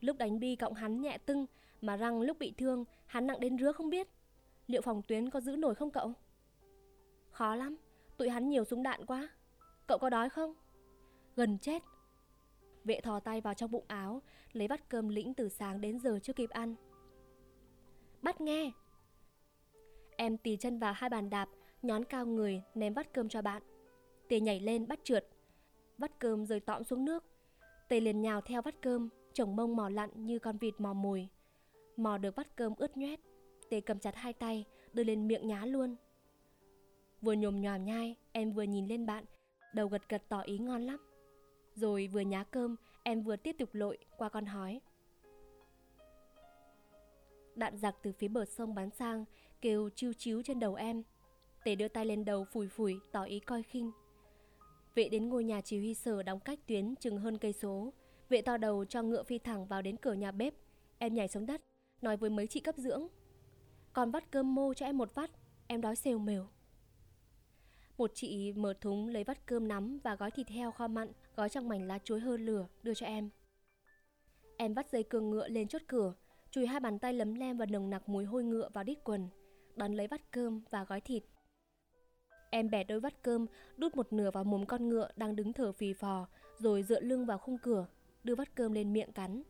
Lúc 0.00 0.16
đánh 0.18 0.40
bi 0.40 0.56
cộng 0.56 0.74
hắn 0.74 1.00
nhẹ 1.00 1.18
tưng 1.18 1.46
Mà 1.80 1.96
răng 1.96 2.20
lúc 2.20 2.38
bị 2.38 2.54
thương 2.58 2.84
hắn 3.06 3.26
nặng 3.26 3.40
đến 3.40 3.58
rứa 3.58 3.72
không 3.72 3.90
biết. 3.90 4.08
Liệu 4.66 4.82
phòng 4.82 5.02
tuyến 5.02 5.30
có 5.30 5.40
giữ 5.40 5.56
nổi 5.56 5.74
không 5.74 5.90
cậu? 5.90 6.12
Khó 7.30 7.54
lắm 7.54 7.76
Tụi 8.16 8.28
hắn 8.28 8.48
nhiều 8.48 8.64
súng 8.64 8.82
đạn 8.82 9.06
quá. 9.06 9.28
Cậu 9.90 9.98
có 9.98 10.10
đói 10.10 10.28
không? 10.28 10.54
Gần 11.36 11.58
chết. 11.58 11.82
Vệ 12.84 13.00
thò 13.00 13.20
tay 13.20 13.40
vào 13.40 13.54
trong 13.54 13.70
bụng 13.70 13.84
áo, 13.88 14.22
lấy 14.52 14.68
bát 14.68 14.88
cơm 14.88 15.08
lĩnh 15.08 15.34
từ 15.34 15.48
sáng 15.48 15.80
đến 15.80 15.98
giờ 15.98 16.18
chưa 16.22 16.32
kịp 16.32 16.50
ăn. 16.50 16.74
bắt 18.22 18.40
nghe. 18.40 18.70
Em 20.16 20.36
tì 20.38 20.56
chân 20.56 20.78
vào 20.78 20.92
hai 20.92 21.10
bàn 21.10 21.30
đạp, 21.30 21.48
nhón 21.82 22.04
cao 22.04 22.26
người, 22.26 22.62
ném 22.74 22.94
vắt 22.94 23.12
cơm 23.12 23.28
cho 23.28 23.42
bạn. 23.42 23.62
Tề 24.28 24.40
nhảy 24.40 24.60
lên 24.60 24.88
bắt 24.88 25.00
trượt. 25.04 25.28
Vắt 25.98 26.18
cơm 26.18 26.46
rơi 26.46 26.60
tõm 26.60 26.84
xuống 26.84 27.04
nước. 27.04 27.24
Tề 27.88 28.00
liền 28.00 28.20
nhào 28.20 28.40
theo 28.40 28.62
vắt 28.62 28.74
cơm, 28.82 29.08
chồng 29.32 29.56
mông 29.56 29.76
mò 29.76 29.88
lặn 29.88 30.10
như 30.14 30.38
con 30.38 30.58
vịt 30.58 30.74
mò 30.78 30.92
mồi. 30.92 31.28
Mò 31.96 32.18
được 32.18 32.36
vắt 32.36 32.56
cơm 32.56 32.74
ướt 32.76 32.96
nhoét. 32.96 33.20
Tề 33.70 33.80
cầm 33.80 33.98
chặt 33.98 34.16
hai 34.16 34.32
tay, 34.32 34.64
đưa 34.92 35.04
lên 35.04 35.28
miệng 35.28 35.46
nhá 35.46 35.64
luôn. 35.66 35.96
Vừa 37.22 37.32
nhồm 37.32 37.60
nhòm 37.60 37.84
nhai, 37.84 38.16
em 38.32 38.52
vừa 38.52 38.62
nhìn 38.62 38.86
lên 38.86 39.06
bạn, 39.06 39.24
đầu 39.72 39.88
gật 39.88 40.08
gật 40.08 40.22
tỏ 40.28 40.40
ý 40.40 40.58
ngon 40.58 40.82
lắm. 40.82 40.98
Rồi 41.74 42.06
vừa 42.06 42.20
nhá 42.20 42.44
cơm, 42.44 42.76
em 43.02 43.22
vừa 43.22 43.36
tiếp 43.36 43.56
tục 43.58 43.68
lội 43.72 43.98
qua 44.16 44.28
con 44.28 44.46
hói. 44.46 44.80
Đạn 47.54 47.76
giặc 47.78 47.96
từ 48.02 48.12
phía 48.12 48.28
bờ 48.28 48.44
sông 48.44 48.74
bắn 48.74 48.90
sang, 48.90 49.24
kêu 49.60 49.90
chiêu 49.94 50.12
chiếu 50.12 50.42
trên 50.42 50.60
đầu 50.60 50.74
em. 50.74 51.02
Tề 51.64 51.74
đưa 51.74 51.88
tay 51.88 52.06
lên 52.06 52.24
đầu 52.24 52.44
phủi 52.44 52.68
phủi, 52.68 53.00
tỏ 53.12 53.22
ý 53.22 53.40
coi 53.40 53.62
khinh. 53.62 53.90
Vệ 54.94 55.08
đến 55.08 55.28
ngôi 55.28 55.44
nhà 55.44 55.60
chỉ 55.60 55.78
huy 55.78 55.94
sở 55.94 56.22
đóng 56.22 56.40
cách 56.40 56.58
tuyến 56.66 56.96
chừng 56.96 57.18
hơn 57.18 57.38
cây 57.38 57.52
số. 57.52 57.92
Vệ 58.28 58.42
to 58.42 58.56
đầu 58.56 58.84
cho 58.84 59.02
ngựa 59.02 59.22
phi 59.22 59.38
thẳng 59.38 59.66
vào 59.66 59.82
đến 59.82 59.96
cửa 59.96 60.12
nhà 60.12 60.32
bếp. 60.32 60.54
Em 60.98 61.14
nhảy 61.14 61.28
xuống 61.28 61.46
đất, 61.46 61.60
nói 62.02 62.16
với 62.16 62.30
mấy 62.30 62.46
chị 62.46 62.60
cấp 62.60 62.74
dưỡng. 62.78 63.06
Còn 63.92 64.10
vắt 64.10 64.30
cơm 64.30 64.54
mô 64.54 64.74
cho 64.74 64.86
em 64.86 64.98
một 64.98 65.14
vắt, 65.14 65.30
em 65.66 65.80
đói 65.80 65.96
xèo 65.96 66.18
mèo. 66.18 66.48
Một 68.00 68.10
chị 68.14 68.52
mở 68.52 68.74
thúng 68.80 69.08
lấy 69.08 69.24
vắt 69.24 69.46
cơm 69.46 69.68
nắm 69.68 69.98
và 70.02 70.14
gói 70.14 70.30
thịt 70.30 70.48
heo 70.48 70.70
kho 70.70 70.88
mặn, 70.88 71.12
gói 71.36 71.48
trong 71.48 71.68
mảnh 71.68 71.86
lá 71.86 71.98
chuối 71.98 72.20
hơ 72.20 72.36
lửa, 72.36 72.66
đưa 72.82 72.94
cho 72.94 73.06
em. 73.06 73.30
Em 74.56 74.74
vắt 74.74 74.90
dây 74.90 75.02
cương 75.02 75.30
ngựa 75.30 75.48
lên 75.48 75.68
chốt 75.68 75.82
cửa, 75.86 76.14
chùi 76.50 76.66
hai 76.66 76.80
bàn 76.80 76.98
tay 76.98 77.12
lấm 77.12 77.34
lem 77.34 77.56
và 77.56 77.66
nồng 77.66 77.90
nặc 77.90 78.08
mùi 78.08 78.24
hôi 78.24 78.44
ngựa 78.44 78.68
vào 78.72 78.84
đít 78.84 78.98
quần, 79.04 79.28
đón 79.76 79.92
lấy 79.92 80.06
vắt 80.06 80.30
cơm 80.30 80.60
và 80.70 80.84
gói 80.84 81.00
thịt. 81.00 81.22
Em 82.50 82.70
bẻ 82.70 82.84
đôi 82.84 83.00
vắt 83.00 83.22
cơm, 83.22 83.46
đút 83.76 83.96
một 83.96 84.12
nửa 84.12 84.30
vào 84.30 84.44
mồm 84.44 84.66
con 84.66 84.88
ngựa 84.88 85.08
đang 85.16 85.36
đứng 85.36 85.52
thở 85.52 85.72
phì 85.72 85.92
phò, 85.92 86.28
rồi 86.58 86.82
dựa 86.82 87.00
lưng 87.00 87.26
vào 87.26 87.38
khung 87.38 87.58
cửa, 87.58 87.86
đưa 88.24 88.34
vắt 88.34 88.54
cơm 88.54 88.72
lên 88.72 88.92
miệng 88.92 89.12
cắn. 89.12 89.42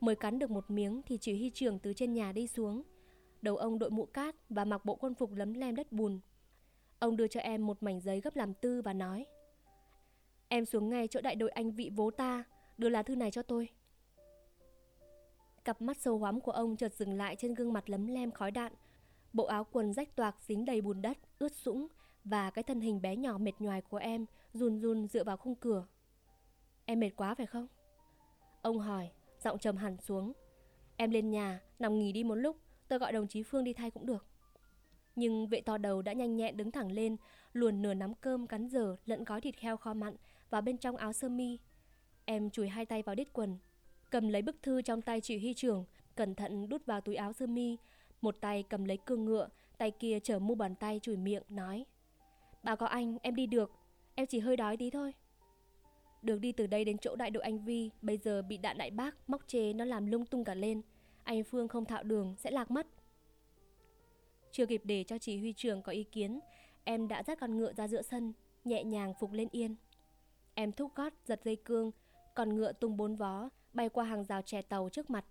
Mới 0.00 0.16
cắn 0.16 0.38
được 0.38 0.50
một 0.50 0.70
miếng 0.70 1.02
thì 1.06 1.18
chỉ 1.20 1.38
huy 1.38 1.50
trưởng 1.50 1.78
từ 1.78 1.92
trên 1.92 2.12
nhà 2.12 2.32
đi 2.32 2.46
xuống. 2.46 2.82
Đầu 3.42 3.56
ông 3.56 3.78
đội 3.78 3.90
mũ 3.90 4.06
cát 4.06 4.34
và 4.48 4.64
mặc 4.64 4.84
bộ 4.84 4.94
quân 4.94 5.14
phục 5.14 5.32
lấm 5.34 5.54
lem 5.54 5.76
đất 5.76 5.92
bùn. 5.92 6.20
Ông 7.00 7.16
đưa 7.16 7.26
cho 7.28 7.40
em 7.40 7.66
một 7.66 7.82
mảnh 7.82 8.00
giấy 8.00 8.20
gấp 8.20 8.36
làm 8.36 8.54
tư 8.54 8.82
và 8.82 8.92
nói 8.92 9.26
Em 10.48 10.64
xuống 10.64 10.88
ngay 10.88 11.08
chỗ 11.08 11.20
đại 11.20 11.34
đội 11.34 11.50
anh 11.50 11.72
vị 11.72 11.90
vố 11.96 12.10
ta, 12.10 12.44
đưa 12.78 12.88
lá 12.88 13.02
thư 13.02 13.16
này 13.16 13.30
cho 13.30 13.42
tôi. 13.42 13.68
Cặp 15.64 15.82
mắt 15.82 15.96
sâu 15.96 16.18
hoắm 16.18 16.40
của 16.40 16.52
ông 16.52 16.76
chợt 16.76 16.94
dừng 16.94 17.12
lại 17.12 17.36
trên 17.36 17.54
gương 17.54 17.72
mặt 17.72 17.90
lấm 17.90 18.06
lem 18.06 18.30
khói 18.30 18.50
đạn. 18.50 18.72
Bộ 19.32 19.44
áo 19.44 19.64
quần 19.72 19.92
rách 19.92 20.16
toạc 20.16 20.36
dính 20.40 20.64
đầy 20.64 20.80
bùn 20.80 21.02
đất, 21.02 21.18
ướt 21.38 21.52
sũng 21.52 21.86
và 22.24 22.50
cái 22.50 22.62
thân 22.62 22.80
hình 22.80 23.02
bé 23.02 23.16
nhỏ 23.16 23.38
mệt 23.38 23.52
nhoài 23.58 23.82
của 23.82 23.96
em 23.96 24.26
run 24.52 24.80
run 24.80 25.08
dựa 25.08 25.24
vào 25.24 25.36
khung 25.36 25.54
cửa. 25.54 25.86
Em 26.84 27.00
mệt 27.00 27.10
quá 27.16 27.34
phải 27.34 27.46
không? 27.46 27.66
Ông 28.62 28.78
hỏi, 28.78 29.10
giọng 29.44 29.58
trầm 29.58 29.76
hẳn 29.76 29.96
xuống. 30.00 30.32
Em 30.96 31.10
lên 31.10 31.30
nhà, 31.30 31.60
nằm 31.78 31.98
nghỉ 31.98 32.12
đi 32.12 32.24
một 32.24 32.34
lúc, 32.34 32.56
tôi 32.88 32.98
gọi 32.98 33.12
đồng 33.12 33.28
chí 33.28 33.42
Phương 33.42 33.64
đi 33.64 33.72
thay 33.72 33.90
cũng 33.90 34.06
được. 34.06 34.26
Nhưng 35.20 35.46
vệ 35.46 35.60
to 35.60 35.78
đầu 35.78 36.02
đã 36.02 36.12
nhanh 36.12 36.36
nhẹn 36.36 36.56
đứng 36.56 36.70
thẳng 36.70 36.92
lên, 36.92 37.16
luồn 37.52 37.82
nửa 37.82 37.94
nắm 37.94 38.14
cơm 38.14 38.46
cắn 38.46 38.68
dở 38.68 38.96
lẫn 39.06 39.24
gói 39.24 39.40
thịt 39.40 39.58
heo 39.58 39.76
kho 39.76 39.94
mặn 39.94 40.16
vào 40.50 40.62
bên 40.62 40.78
trong 40.78 40.96
áo 40.96 41.12
sơ 41.12 41.28
mi. 41.28 41.58
Em 42.24 42.50
chùi 42.50 42.68
hai 42.68 42.86
tay 42.86 43.02
vào 43.02 43.14
đít 43.14 43.28
quần, 43.32 43.58
cầm 44.10 44.28
lấy 44.28 44.42
bức 44.42 44.62
thư 44.62 44.82
trong 44.82 45.02
tay 45.02 45.20
chỉ 45.20 45.38
huy 45.38 45.54
trưởng, 45.54 45.84
cẩn 46.14 46.34
thận 46.34 46.68
đút 46.68 46.86
vào 46.86 47.00
túi 47.00 47.14
áo 47.14 47.32
sơ 47.32 47.46
mi, 47.46 47.76
một 48.20 48.36
tay 48.40 48.62
cầm 48.62 48.84
lấy 48.84 48.96
cương 48.96 49.24
ngựa, 49.24 49.48
tay 49.78 49.90
kia 49.90 50.18
chở 50.20 50.38
mu 50.38 50.54
bàn 50.54 50.74
tay 50.74 51.00
chùi 51.02 51.16
miệng 51.16 51.42
nói: 51.48 51.84
"Bà 52.62 52.76
có 52.76 52.86
anh, 52.86 53.18
em 53.22 53.34
đi 53.34 53.46
được, 53.46 53.72
em 54.14 54.26
chỉ 54.26 54.38
hơi 54.38 54.56
đói 54.56 54.76
tí 54.76 54.90
thôi." 54.90 55.14
Đường 56.22 56.40
đi 56.40 56.52
từ 56.52 56.66
đây 56.66 56.84
đến 56.84 56.98
chỗ 56.98 57.16
đại 57.16 57.30
đội 57.30 57.42
anh 57.42 57.64
Vi 57.64 57.90
bây 58.02 58.18
giờ 58.18 58.42
bị 58.42 58.56
đạn 58.56 58.78
đại 58.78 58.90
bác 58.90 59.30
móc 59.30 59.48
chế 59.48 59.72
nó 59.72 59.84
làm 59.84 60.06
lung 60.06 60.26
tung 60.26 60.44
cả 60.44 60.54
lên. 60.54 60.82
Anh 61.24 61.44
Phương 61.44 61.68
không 61.68 61.84
thạo 61.84 62.02
đường 62.02 62.34
sẽ 62.38 62.50
lạc 62.50 62.70
mất. 62.70 62.86
Chưa 64.52 64.66
kịp 64.66 64.82
để 64.84 65.04
cho 65.04 65.18
chỉ 65.18 65.38
huy 65.38 65.52
trưởng 65.52 65.82
có 65.82 65.92
ý 65.92 66.04
kiến, 66.04 66.40
em 66.84 67.08
đã 67.08 67.22
dắt 67.22 67.38
con 67.40 67.56
ngựa 67.56 67.72
ra 67.72 67.88
giữa 67.88 68.02
sân, 68.02 68.32
nhẹ 68.64 68.84
nhàng 68.84 69.14
phục 69.20 69.32
lên 69.32 69.48
yên. 69.52 69.76
Em 70.54 70.72
thúc 70.72 70.94
gót 70.94 71.12
giật 71.24 71.40
dây 71.44 71.56
cương, 71.56 71.90
con 72.34 72.54
ngựa 72.54 72.72
tung 72.72 72.96
bốn 72.96 73.16
vó, 73.16 73.48
bay 73.72 73.88
qua 73.88 74.04
hàng 74.04 74.24
rào 74.24 74.42
chè 74.42 74.62
tàu 74.62 74.88
trước 74.88 75.10
mặt. 75.10 75.24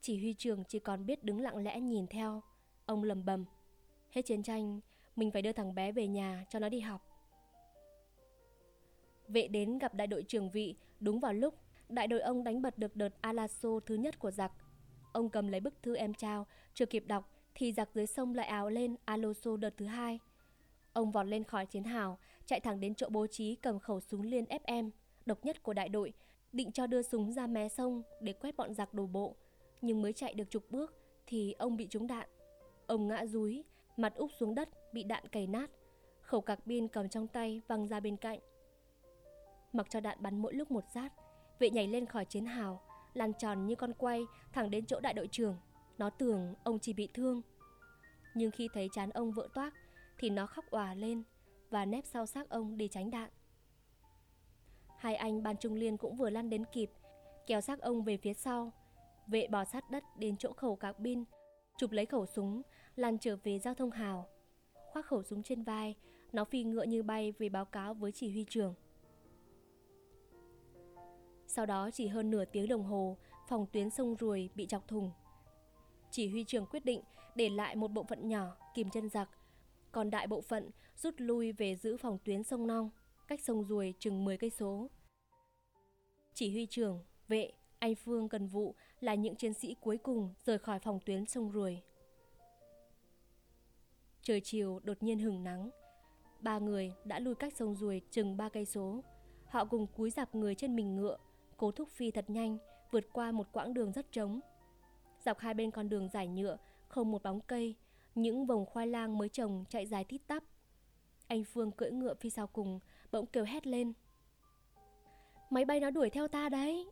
Chỉ 0.00 0.18
huy 0.18 0.34
trưởng 0.34 0.64
chỉ 0.64 0.78
còn 0.78 1.06
biết 1.06 1.24
đứng 1.24 1.40
lặng 1.40 1.56
lẽ 1.56 1.80
nhìn 1.80 2.06
theo. 2.06 2.42
Ông 2.86 3.02
lầm 3.02 3.24
bầm. 3.24 3.44
Hết 4.10 4.22
chiến 4.22 4.42
tranh, 4.42 4.80
mình 5.16 5.30
phải 5.30 5.42
đưa 5.42 5.52
thằng 5.52 5.74
bé 5.74 5.92
về 5.92 6.06
nhà 6.06 6.44
cho 6.50 6.58
nó 6.58 6.68
đi 6.68 6.80
học. 6.80 7.06
Vệ 9.28 9.48
đến 9.48 9.78
gặp 9.78 9.94
đại 9.94 10.06
đội 10.06 10.22
trưởng 10.22 10.50
vị 10.50 10.76
đúng 11.00 11.20
vào 11.20 11.32
lúc 11.32 11.54
đại 11.88 12.08
đội 12.08 12.20
ông 12.20 12.44
đánh 12.44 12.62
bật 12.62 12.78
được 12.78 12.96
đợt 12.96 13.20
Alaso 13.20 13.68
thứ 13.86 13.94
nhất 13.94 14.18
của 14.18 14.30
giặc. 14.30 14.52
Ông 15.12 15.30
cầm 15.30 15.48
lấy 15.48 15.60
bức 15.60 15.82
thư 15.82 15.96
em 15.96 16.14
trao, 16.14 16.46
chưa 16.74 16.86
kịp 16.86 17.04
đọc 17.06 17.33
thì 17.54 17.72
giặc 17.72 17.88
dưới 17.94 18.06
sông 18.06 18.34
lại 18.34 18.46
áo 18.46 18.70
lên 18.70 18.96
Alonso 19.04 19.56
đợt 19.56 19.74
thứ 19.76 19.86
hai. 19.86 20.18
Ông 20.92 21.10
vọt 21.10 21.26
lên 21.26 21.44
khỏi 21.44 21.66
chiến 21.66 21.84
hào, 21.84 22.18
chạy 22.46 22.60
thẳng 22.60 22.80
đến 22.80 22.94
chỗ 22.94 23.08
bố 23.10 23.26
trí 23.26 23.54
cầm 23.54 23.78
khẩu 23.78 24.00
súng 24.00 24.22
liên 24.22 24.44
FM, 24.44 24.90
độc 25.26 25.44
nhất 25.44 25.62
của 25.62 25.72
đại 25.72 25.88
đội, 25.88 26.12
định 26.52 26.72
cho 26.72 26.86
đưa 26.86 27.02
súng 27.02 27.32
ra 27.32 27.46
mé 27.46 27.68
sông 27.68 28.02
để 28.20 28.32
quét 28.32 28.56
bọn 28.56 28.74
giặc 28.74 28.94
đổ 28.94 29.06
bộ. 29.06 29.36
Nhưng 29.82 30.02
mới 30.02 30.12
chạy 30.12 30.34
được 30.34 30.50
chục 30.50 30.70
bước 30.70 30.94
thì 31.26 31.52
ông 31.52 31.76
bị 31.76 31.86
trúng 31.90 32.06
đạn. 32.06 32.28
Ông 32.86 33.08
ngã 33.08 33.26
rúi, 33.26 33.64
mặt 33.96 34.14
úp 34.14 34.30
xuống 34.38 34.54
đất, 34.54 34.92
bị 34.92 35.02
đạn 35.02 35.28
cày 35.28 35.46
nát. 35.46 35.70
Khẩu 36.20 36.40
cạc 36.40 36.60
pin 36.66 36.88
cầm 36.88 37.08
trong 37.08 37.26
tay 37.26 37.60
văng 37.68 37.88
ra 37.88 38.00
bên 38.00 38.16
cạnh. 38.16 38.38
Mặc 39.72 39.86
cho 39.90 40.00
đạn 40.00 40.18
bắn 40.20 40.38
mỗi 40.38 40.54
lúc 40.54 40.70
một 40.70 40.84
sát, 40.94 41.12
vệ 41.58 41.70
nhảy 41.70 41.86
lên 41.86 42.06
khỏi 42.06 42.24
chiến 42.24 42.46
hào, 42.46 42.82
lăn 43.14 43.32
tròn 43.32 43.66
như 43.66 43.74
con 43.74 43.92
quay 43.92 44.24
thẳng 44.52 44.70
đến 44.70 44.86
chỗ 44.86 45.00
đại 45.00 45.12
đội 45.12 45.28
trưởng. 45.28 45.56
Nó 45.98 46.10
tưởng 46.10 46.54
ông 46.64 46.78
chỉ 46.78 46.92
bị 46.92 47.08
thương. 47.14 47.42
Nhưng 48.34 48.50
khi 48.50 48.68
thấy 48.74 48.88
chán 48.92 49.10
ông 49.10 49.32
vỡ 49.32 49.48
toác 49.54 49.74
thì 50.18 50.30
nó 50.30 50.46
khóc 50.46 50.64
òa 50.70 50.94
lên 50.94 51.22
và 51.70 51.84
nép 51.84 52.06
sau 52.06 52.26
xác 52.26 52.48
ông 52.48 52.76
để 52.76 52.88
tránh 52.88 53.10
đạn. 53.10 53.30
Hai 54.98 55.16
anh 55.16 55.42
ban 55.42 55.56
trung 55.56 55.74
liên 55.74 55.96
cũng 55.96 56.16
vừa 56.16 56.30
lăn 56.30 56.50
đến 56.50 56.64
kịp, 56.72 56.90
kéo 57.46 57.60
xác 57.60 57.80
ông 57.80 58.02
về 58.02 58.16
phía 58.16 58.34
sau. 58.34 58.72
Vệ 59.26 59.46
bò 59.46 59.64
sát 59.64 59.90
đất 59.90 60.04
đến 60.18 60.36
chỗ 60.36 60.52
khẩu 60.52 60.76
cạc 60.76 60.96
pin, 61.04 61.24
chụp 61.78 61.90
lấy 61.90 62.06
khẩu 62.06 62.26
súng, 62.26 62.62
lăn 62.96 63.18
trở 63.18 63.36
về 63.36 63.58
giao 63.58 63.74
thông 63.74 63.90
hào. 63.90 64.28
Khoác 64.92 65.06
khẩu 65.06 65.22
súng 65.22 65.42
trên 65.42 65.62
vai, 65.62 65.94
nó 66.32 66.44
phi 66.44 66.64
ngựa 66.64 66.82
như 66.82 67.02
bay 67.02 67.32
về 67.38 67.48
báo 67.48 67.64
cáo 67.64 67.94
với 67.94 68.12
chỉ 68.12 68.32
huy 68.32 68.44
trưởng. 68.48 68.74
Sau 71.46 71.66
đó 71.66 71.90
chỉ 71.90 72.06
hơn 72.06 72.30
nửa 72.30 72.44
tiếng 72.44 72.68
đồng 72.68 72.84
hồ, 72.84 73.16
phòng 73.48 73.66
tuyến 73.72 73.90
sông 73.90 74.16
Ruồi 74.16 74.50
bị 74.54 74.66
chọc 74.66 74.88
thùng. 74.88 75.10
Chỉ 76.14 76.28
huy 76.28 76.44
trường 76.44 76.66
quyết 76.66 76.84
định 76.84 77.00
để 77.34 77.48
lại 77.48 77.76
một 77.76 77.88
bộ 77.88 78.04
phận 78.04 78.28
nhỏ 78.28 78.56
kìm 78.74 78.90
chân 78.90 79.08
giặc, 79.08 79.30
còn 79.92 80.10
đại 80.10 80.26
bộ 80.26 80.40
phận 80.40 80.70
rút 80.96 81.14
lui 81.18 81.52
về 81.52 81.76
giữ 81.76 81.96
phòng 81.96 82.18
tuyến 82.24 82.42
sông 82.42 82.66
Nong, 82.66 82.90
cách 83.28 83.40
sông 83.40 83.64
Ruồi 83.64 83.94
chừng 83.98 84.24
10 84.24 84.36
cây 84.36 84.50
số. 84.50 84.90
Chỉ 86.34 86.50
huy 86.52 86.66
trưởng, 86.66 87.04
vệ, 87.28 87.52
anh 87.78 87.94
Phương 87.94 88.28
Cần 88.28 88.46
Vụ 88.46 88.74
là 89.00 89.14
những 89.14 89.36
chiến 89.36 89.54
sĩ 89.54 89.76
cuối 89.80 89.98
cùng 89.98 90.34
rời 90.44 90.58
khỏi 90.58 90.78
phòng 90.78 91.00
tuyến 91.06 91.26
sông 91.26 91.50
Ruồi. 91.50 91.82
Trời 94.22 94.40
chiều 94.40 94.80
đột 94.84 95.02
nhiên 95.02 95.18
hừng 95.18 95.44
nắng. 95.44 95.70
Ba 96.40 96.58
người 96.58 96.92
đã 97.04 97.18
lui 97.18 97.34
cách 97.34 97.56
sông 97.56 97.74
Ruồi 97.74 98.00
chừng 98.10 98.36
ba 98.36 98.48
cây 98.48 98.64
số. 98.64 99.00
Họ 99.48 99.64
cùng 99.64 99.86
cúi 99.86 100.10
dạp 100.10 100.34
người 100.34 100.54
trên 100.54 100.76
mình 100.76 100.96
ngựa, 100.96 101.16
cố 101.56 101.70
thúc 101.70 101.88
phi 101.88 102.10
thật 102.10 102.30
nhanh, 102.30 102.58
vượt 102.90 103.04
qua 103.12 103.32
một 103.32 103.46
quãng 103.52 103.74
đường 103.74 103.92
rất 103.92 104.12
trống. 104.12 104.40
Dọc 105.24 105.38
hai 105.38 105.54
bên 105.54 105.70
con 105.70 105.88
đường 105.88 106.08
dài 106.08 106.28
nhựa, 106.28 106.56
không 106.88 107.10
một 107.10 107.22
bóng 107.22 107.40
cây, 107.40 107.74
những 108.14 108.46
vòng 108.46 108.66
khoai 108.66 108.86
lang 108.86 109.18
mới 109.18 109.28
trồng 109.28 109.64
chạy 109.68 109.86
dài 109.86 110.04
tít 110.04 110.20
tắp. 110.26 110.44
Anh 111.26 111.44
Phương 111.44 111.70
cưỡi 111.70 111.90
ngựa 111.90 112.14
phía 112.14 112.30
sau 112.30 112.46
cùng, 112.46 112.80
bỗng 113.12 113.26
kêu 113.26 113.44
hét 113.44 113.66
lên. 113.66 113.92
Máy 115.50 115.64
bay 115.64 115.80
nó 115.80 115.90
đuổi 115.90 116.10
theo 116.10 116.28
ta 116.28 116.48
đấy. 116.48 116.90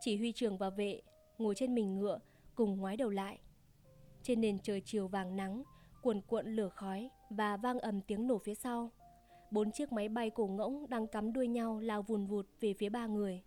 Chỉ 0.00 0.16
huy 0.16 0.32
trưởng 0.32 0.58
và 0.58 0.70
vệ 0.70 1.02
ngồi 1.38 1.54
trên 1.54 1.74
mình 1.74 1.98
ngựa 1.98 2.18
cùng 2.54 2.76
ngoái 2.76 2.96
đầu 2.96 3.10
lại. 3.10 3.38
Trên 4.22 4.40
nền 4.40 4.58
trời 4.58 4.82
chiều 4.84 5.08
vàng 5.08 5.36
nắng, 5.36 5.62
cuồn 6.02 6.20
cuộn 6.20 6.46
lửa 6.46 6.68
khói 6.68 7.10
và 7.30 7.56
vang 7.56 7.78
ầm 7.78 8.00
tiếng 8.00 8.26
nổ 8.26 8.38
phía 8.38 8.54
sau. 8.54 8.90
Bốn 9.50 9.72
chiếc 9.72 9.92
máy 9.92 10.08
bay 10.08 10.30
cổ 10.30 10.46
ngỗng 10.46 10.88
đang 10.88 11.06
cắm 11.06 11.32
đuôi 11.32 11.48
nhau 11.48 11.80
lao 11.80 12.02
vùn 12.02 12.26
vụt 12.26 12.46
về 12.60 12.74
phía 12.78 12.88
ba 12.88 13.06
người. 13.06 13.42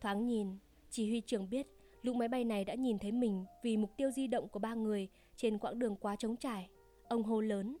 Thoáng 0.00 0.26
nhìn, 0.26 0.58
chỉ 0.90 1.08
huy 1.08 1.20
trưởng 1.20 1.50
biết 1.50 1.66
lũ 2.02 2.12
máy 2.12 2.28
bay 2.28 2.44
này 2.44 2.64
đã 2.64 2.74
nhìn 2.74 2.98
thấy 2.98 3.12
mình 3.12 3.44
vì 3.62 3.76
mục 3.76 3.90
tiêu 3.96 4.10
di 4.10 4.26
động 4.26 4.48
của 4.48 4.58
ba 4.58 4.74
người 4.74 5.08
trên 5.36 5.58
quãng 5.58 5.78
đường 5.78 5.96
quá 5.96 6.16
trống 6.16 6.36
trải. 6.36 6.68
Ông 7.08 7.22
hô 7.22 7.40
lớn. 7.40 7.76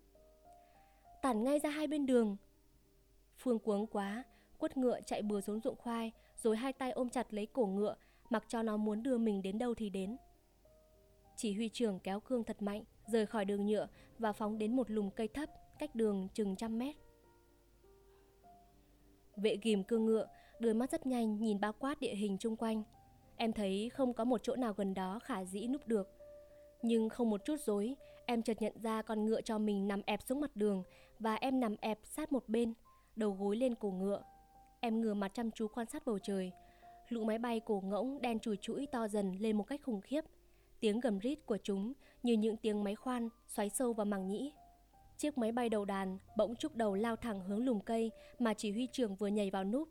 Tản 1.22 1.44
ngay 1.44 1.58
ra 1.58 1.70
hai 1.70 1.86
bên 1.86 2.06
đường. 2.06 2.36
Phương 3.38 3.58
cuống 3.58 3.86
quá, 3.86 4.24
quất 4.58 4.76
ngựa 4.76 5.00
chạy 5.00 5.22
bừa 5.22 5.40
xuống 5.40 5.60
ruộng 5.60 5.76
khoai, 5.76 6.12
rồi 6.36 6.56
hai 6.56 6.72
tay 6.72 6.90
ôm 6.90 7.08
chặt 7.08 7.34
lấy 7.34 7.46
cổ 7.46 7.66
ngựa, 7.66 7.96
mặc 8.30 8.44
cho 8.48 8.62
nó 8.62 8.76
muốn 8.76 9.02
đưa 9.02 9.18
mình 9.18 9.42
đến 9.42 9.58
đâu 9.58 9.74
thì 9.74 9.90
đến. 9.90 10.16
Chỉ 11.36 11.52
huy 11.52 11.68
trưởng 11.68 11.98
kéo 11.98 12.20
cương 12.20 12.44
thật 12.44 12.62
mạnh, 12.62 12.84
rời 13.06 13.26
khỏi 13.26 13.44
đường 13.44 13.66
nhựa 13.66 13.88
và 14.18 14.32
phóng 14.32 14.58
đến 14.58 14.76
một 14.76 14.90
lùm 14.90 15.10
cây 15.10 15.28
thấp, 15.28 15.48
cách 15.78 15.94
đường 15.94 16.28
chừng 16.34 16.56
trăm 16.56 16.78
mét. 16.78 16.96
Vệ 19.36 19.56
ghim 19.62 19.84
cương 19.84 20.06
ngựa, 20.06 20.28
đôi 20.58 20.74
mắt 20.74 20.90
rất 20.90 21.06
nhanh 21.06 21.38
nhìn 21.38 21.60
bao 21.60 21.72
quát 21.72 22.00
địa 22.00 22.14
hình 22.14 22.36
chung 22.38 22.56
quanh. 22.56 22.82
Em 23.36 23.52
thấy 23.52 23.90
không 23.94 24.12
có 24.12 24.24
một 24.24 24.40
chỗ 24.42 24.56
nào 24.56 24.72
gần 24.72 24.94
đó 24.94 25.18
khả 25.18 25.44
dĩ 25.44 25.66
núp 25.66 25.86
được. 25.86 26.08
Nhưng 26.82 27.08
không 27.08 27.30
một 27.30 27.44
chút 27.44 27.60
dối, 27.60 27.96
em 28.26 28.42
chợt 28.42 28.62
nhận 28.62 28.72
ra 28.82 29.02
con 29.02 29.24
ngựa 29.24 29.40
cho 29.40 29.58
mình 29.58 29.88
nằm 29.88 30.02
ẹp 30.06 30.22
xuống 30.22 30.40
mặt 30.40 30.56
đường 30.56 30.82
và 31.18 31.34
em 31.34 31.60
nằm 31.60 31.76
ẹp 31.80 31.98
sát 32.04 32.32
một 32.32 32.48
bên, 32.48 32.74
đầu 33.16 33.30
gối 33.30 33.56
lên 33.56 33.74
cổ 33.74 33.90
ngựa. 33.90 34.22
Em 34.80 35.00
ngửa 35.00 35.14
mặt 35.14 35.34
chăm 35.34 35.50
chú 35.50 35.68
quan 35.68 35.86
sát 35.86 36.06
bầu 36.06 36.18
trời. 36.18 36.52
Lũ 37.08 37.24
máy 37.24 37.38
bay 37.38 37.60
cổ 37.60 37.82
ngỗng 37.84 38.22
đen 38.22 38.38
chùi 38.38 38.56
chuỗi 38.56 38.86
to 38.92 39.08
dần 39.08 39.36
lên 39.38 39.56
một 39.56 39.64
cách 39.64 39.80
khủng 39.84 40.00
khiếp. 40.00 40.24
Tiếng 40.80 41.00
gầm 41.00 41.18
rít 41.18 41.46
của 41.46 41.58
chúng 41.62 41.92
như 42.22 42.32
những 42.32 42.56
tiếng 42.56 42.84
máy 42.84 42.94
khoan 42.94 43.28
xoáy 43.46 43.68
sâu 43.70 43.92
vào 43.92 44.04
màng 44.04 44.26
nhĩ. 44.26 44.52
Chiếc 45.18 45.38
máy 45.38 45.52
bay 45.52 45.68
đầu 45.68 45.84
đàn 45.84 46.18
bỗng 46.36 46.56
trúc 46.56 46.76
đầu 46.76 46.94
lao 46.94 47.16
thẳng 47.16 47.40
hướng 47.40 47.64
lùm 47.64 47.80
cây 47.80 48.10
mà 48.38 48.54
chỉ 48.54 48.72
huy 48.72 48.86
trưởng 48.86 49.16
vừa 49.16 49.26
nhảy 49.26 49.50
vào 49.50 49.64
núp. 49.64 49.88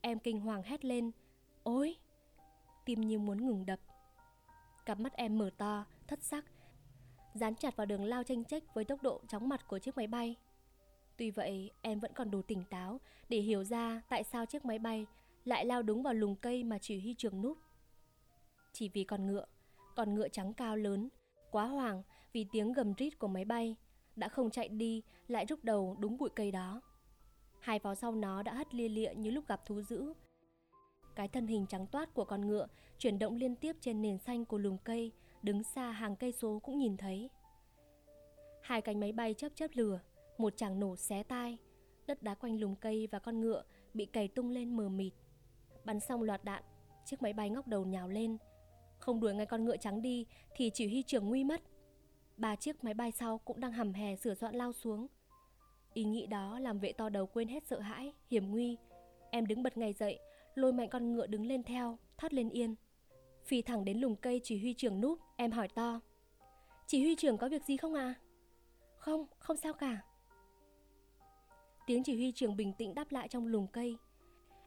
Em 0.00 0.18
kinh 0.18 0.40
hoàng 0.40 0.62
hét 0.62 0.84
lên. 0.84 1.10
Ôi! 1.62 1.96
Tim 2.84 3.00
như 3.00 3.18
muốn 3.18 3.46
ngừng 3.46 3.66
đập. 3.66 3.80
Cặp 4.86 5.00
mắt 5.00 5.12
em 5.12 5.38
mở 5.38 5.50
to, 5.58 5.84
thất 6.08 6.22
sắc, 6.22 6.44
dán 7.34 7.54
chặt 7.54 7.76
vào 7.76 7.86
đường 7.86 8.04
lao 8.04 8.24
tranh 8.24 8.44
trách 8.44 8.74
với 8.74 8.84
tốc 8.84 9.02
độ 9.02 9.20
chóng 9.28 9.48
mặt 9.48 9.68
của 9.68 9.78
chiếc 9.78 9.96
máy 9.96 10.06
bay. 10.06 10.36
Tuy 11.16 11.30
vậy, 11.30 11.70
em 11.82 12.00
vẫn 12.00 12.12
còn 12.14 12.30
đủ 12.30 12.42
tỉnh 12.42 12.64
táo 12.70 13.00
để 13.28 13.38
hiểu 13.38 13.64
ra 13.64 14.02
tại 14.08 14.24
sao 14.24 14.46
chiếc 14.46 14.64
máy 14.64 14.78
bay 14.78 15.06
lại 15.44 15.66
lao 15.66 15.82
đúng 15.82 16.02
vào 16.02 16.14
lùm 16.14 16.34
cây 16.34 16.64
mà 16.64 16.78
chỉ 16.78 17.00
huy 17.00 17.14
trường 17.14 17.42
núp. 17.42 17.58
Chỉ 18.72 18.88
vì 18.88 19.04
con 19.04 19.26
ngựa, 19.26 19.46
con 19.96 20.14
ngựa 20.14 20.28
trắng 20.28 20.54
cao 20.54 20.76
lớn, 20.76 21.08
quá 21.50 21.66
hoàng 21.66 22.02
vì 22.32 22.46
tiếng 22.52 22.72
gầm 22.72 22.94
rít 22.94 23.18
của 23.18 23.28
máy 23.28 23.44
bay, 23.44 23.76
đã 24.16 24.28
không 24.28 24.50
chạy 24.50 24.68
đi 24.68 25.02
lại 25.28 25.46
rút 25.48 25.64
đầu 25.64 25.96
đúng 25.98 26.18
bụi 26.18 26.30
cây 26.34 26.50
đó. 26.50 26.80
Hai 27.60 27.78
pháo 27.78 27.94
sau 27.94 28.12
nó 28.12 28.42
đã 28.42 28.54
hất 28.54 28.74
lia 28.74 28.88
lịa 28.88 29.14
như 29.14 29.30
lúc 29.30 29.48
gặp 29.48 29.66
thú 29.66 29.82
dữ. 29.82 30.12
Cái 31.14 31.28
thân 31.28 31.46
hình 31.46 31.66
trắng 31.66 31.86
toát 31.86 32.14
của 32.14 32.24
con 32.24 32.46
ngựa 32.46 32.66
chuyển 32.98 33.18
động 33.18 33.36
liên 33.36 33.56
tiếp 33.56 33.76
trên 33.80 34.02
nền 34.02 34.18
xanh 34.18 34.44
của 34.44 34.58
lùm 34.58 34.76
cây, 34.84 35.12
đứng 35.42 35.62
xa 35.62 35.90
hàng 35.90 36.16
cây 36.16 36.32
số 36.32 36.60
cũng 36.62 36.78
nhìn 36.78 36.96
thấy. 36.96 37.30
Hai 38.62 38.82
cánh 38.82 39.00
máy 39.00 39.12
bay 39.12 39.34
chớp 39.34 39.48
chớp 39.54 39.70
lửa, 39.74 40.00
một 40.38 40.52
chàng 40.56 40.80
nổ 40.80 40.96
xé 40.96 41.22
tai. 41.22 41.58
Đất 42.06 42.22
đá 42.22 42.34
quanh 42.34 42.60
lùm 42.60 42.74
cây 42.74 43.08
và 43.10 43.18
con 43.18 43.40
ngựa 43.40 43.62
bị 43.94 44.06
cày 44.06 44.28
tung 44.28 44.50
lên 44.50 44.76
mờ 44.76 44.88
mịt. 44.88 45.12
Bắn 45.84 46.00
xong 46.00 46.22
loạt 46.22 46.44
đạn, 46.44 46.62
chiếc 47.04 47.22
máy 47.22 47.32
bay 47.32 47.50
ngóc 47.50 47.68
đầu 47.68 47.84
nhào 47.84 48.08
lên. 48.08 48.36
Không 48.98 49.20
đuổi 49.20 49.34
ngay 49.34 49.46
con 49.46 49.64
ngựa 49.64 49.76
trắng 49.76 50.02
đi 50.02 50.26
thì 50.56 50.70
chỉ 50.74 50.86
huy 50.86 51.02
trưởng 51.02 51.28
nguy 51.28 51.44
mất. 51.44 51.62
Ba 52.36 52.56
chiếc 52.56 52.84
máy 52.84 52.94
bay 52.94 53.12
sau 53.12 53.38
cũng 53.38 53.60
đang 53.60 53.72
hầm 53.72 53.92
hè 53.92 54.16
sửa 54.16 54.34
soạn 54.34 54.54
lao 54.54 54.72
xuống. 54.72 55.06
Ý 55.94 56.04
nghĩ 56.04 56.26
đó 56.26 56.58
làm 56.58 56.78
vệ 56.78 56.92
to 56.92 57.08
đầu 57.08 57.26
quên 57.26 57.48
hết 57.48 57.66
sợ 57.66 57.80
hãi, 57.80 58.12
hiểm 58.30 58.50
nguy. 58.50 58.76
Em 59.30 59.46
đứng 59.46 59.62
bật 59.62 59.76
ngay 59.78 59.92
dậy, 59.92 60.18
lôi 60.54 60.72
mạnh 60.72 60.88
con 60.90 61.12
ngựa 61.12 61.26
đứng 61.26 61.46
lên 61.46 61.62
theo, 61.62 61.98
thoát 62.18 62.32
lên 62.32 62.50
yên. 62.50 62.74
Phi 63.44 63.62
thẳng 63.62 63.84
đến 63.84 63.98
lùm 63.98 64.14
cây 64.14 64.40
chỉ 64.44 64.58
huy 64.58 64.74
trưởng 64.74 65.00
núp, 65.00 65.18
em 65.36 65.50
hỏi 65.50 65.68
to. 65.68 66.00
Chỉ 66.86 67.02
huy 67.02 67.14
trưởng 67.14 67.38
có 67.38 67.48
việc 67.48 67.64
gì 67.64 67.76
không 67.76 67.94
à? 67.94 68.14
Không, 68.96 69.26
không 69.38 69.56
sao 69.56 69.72
cả. 69.72 70.02
Tiếng 71.86 72.02
chỉ 72.02 72.14
huy 72.14 72.32
trưởng 72.32 72.56
bình 72.56 72.72
tĩnh 72.78 72.94
đáp 72.94 73.12
lại 73.12 73.28
trong 73.28 73.46
lùm 73.46 73.66
cây. 73.66 73.96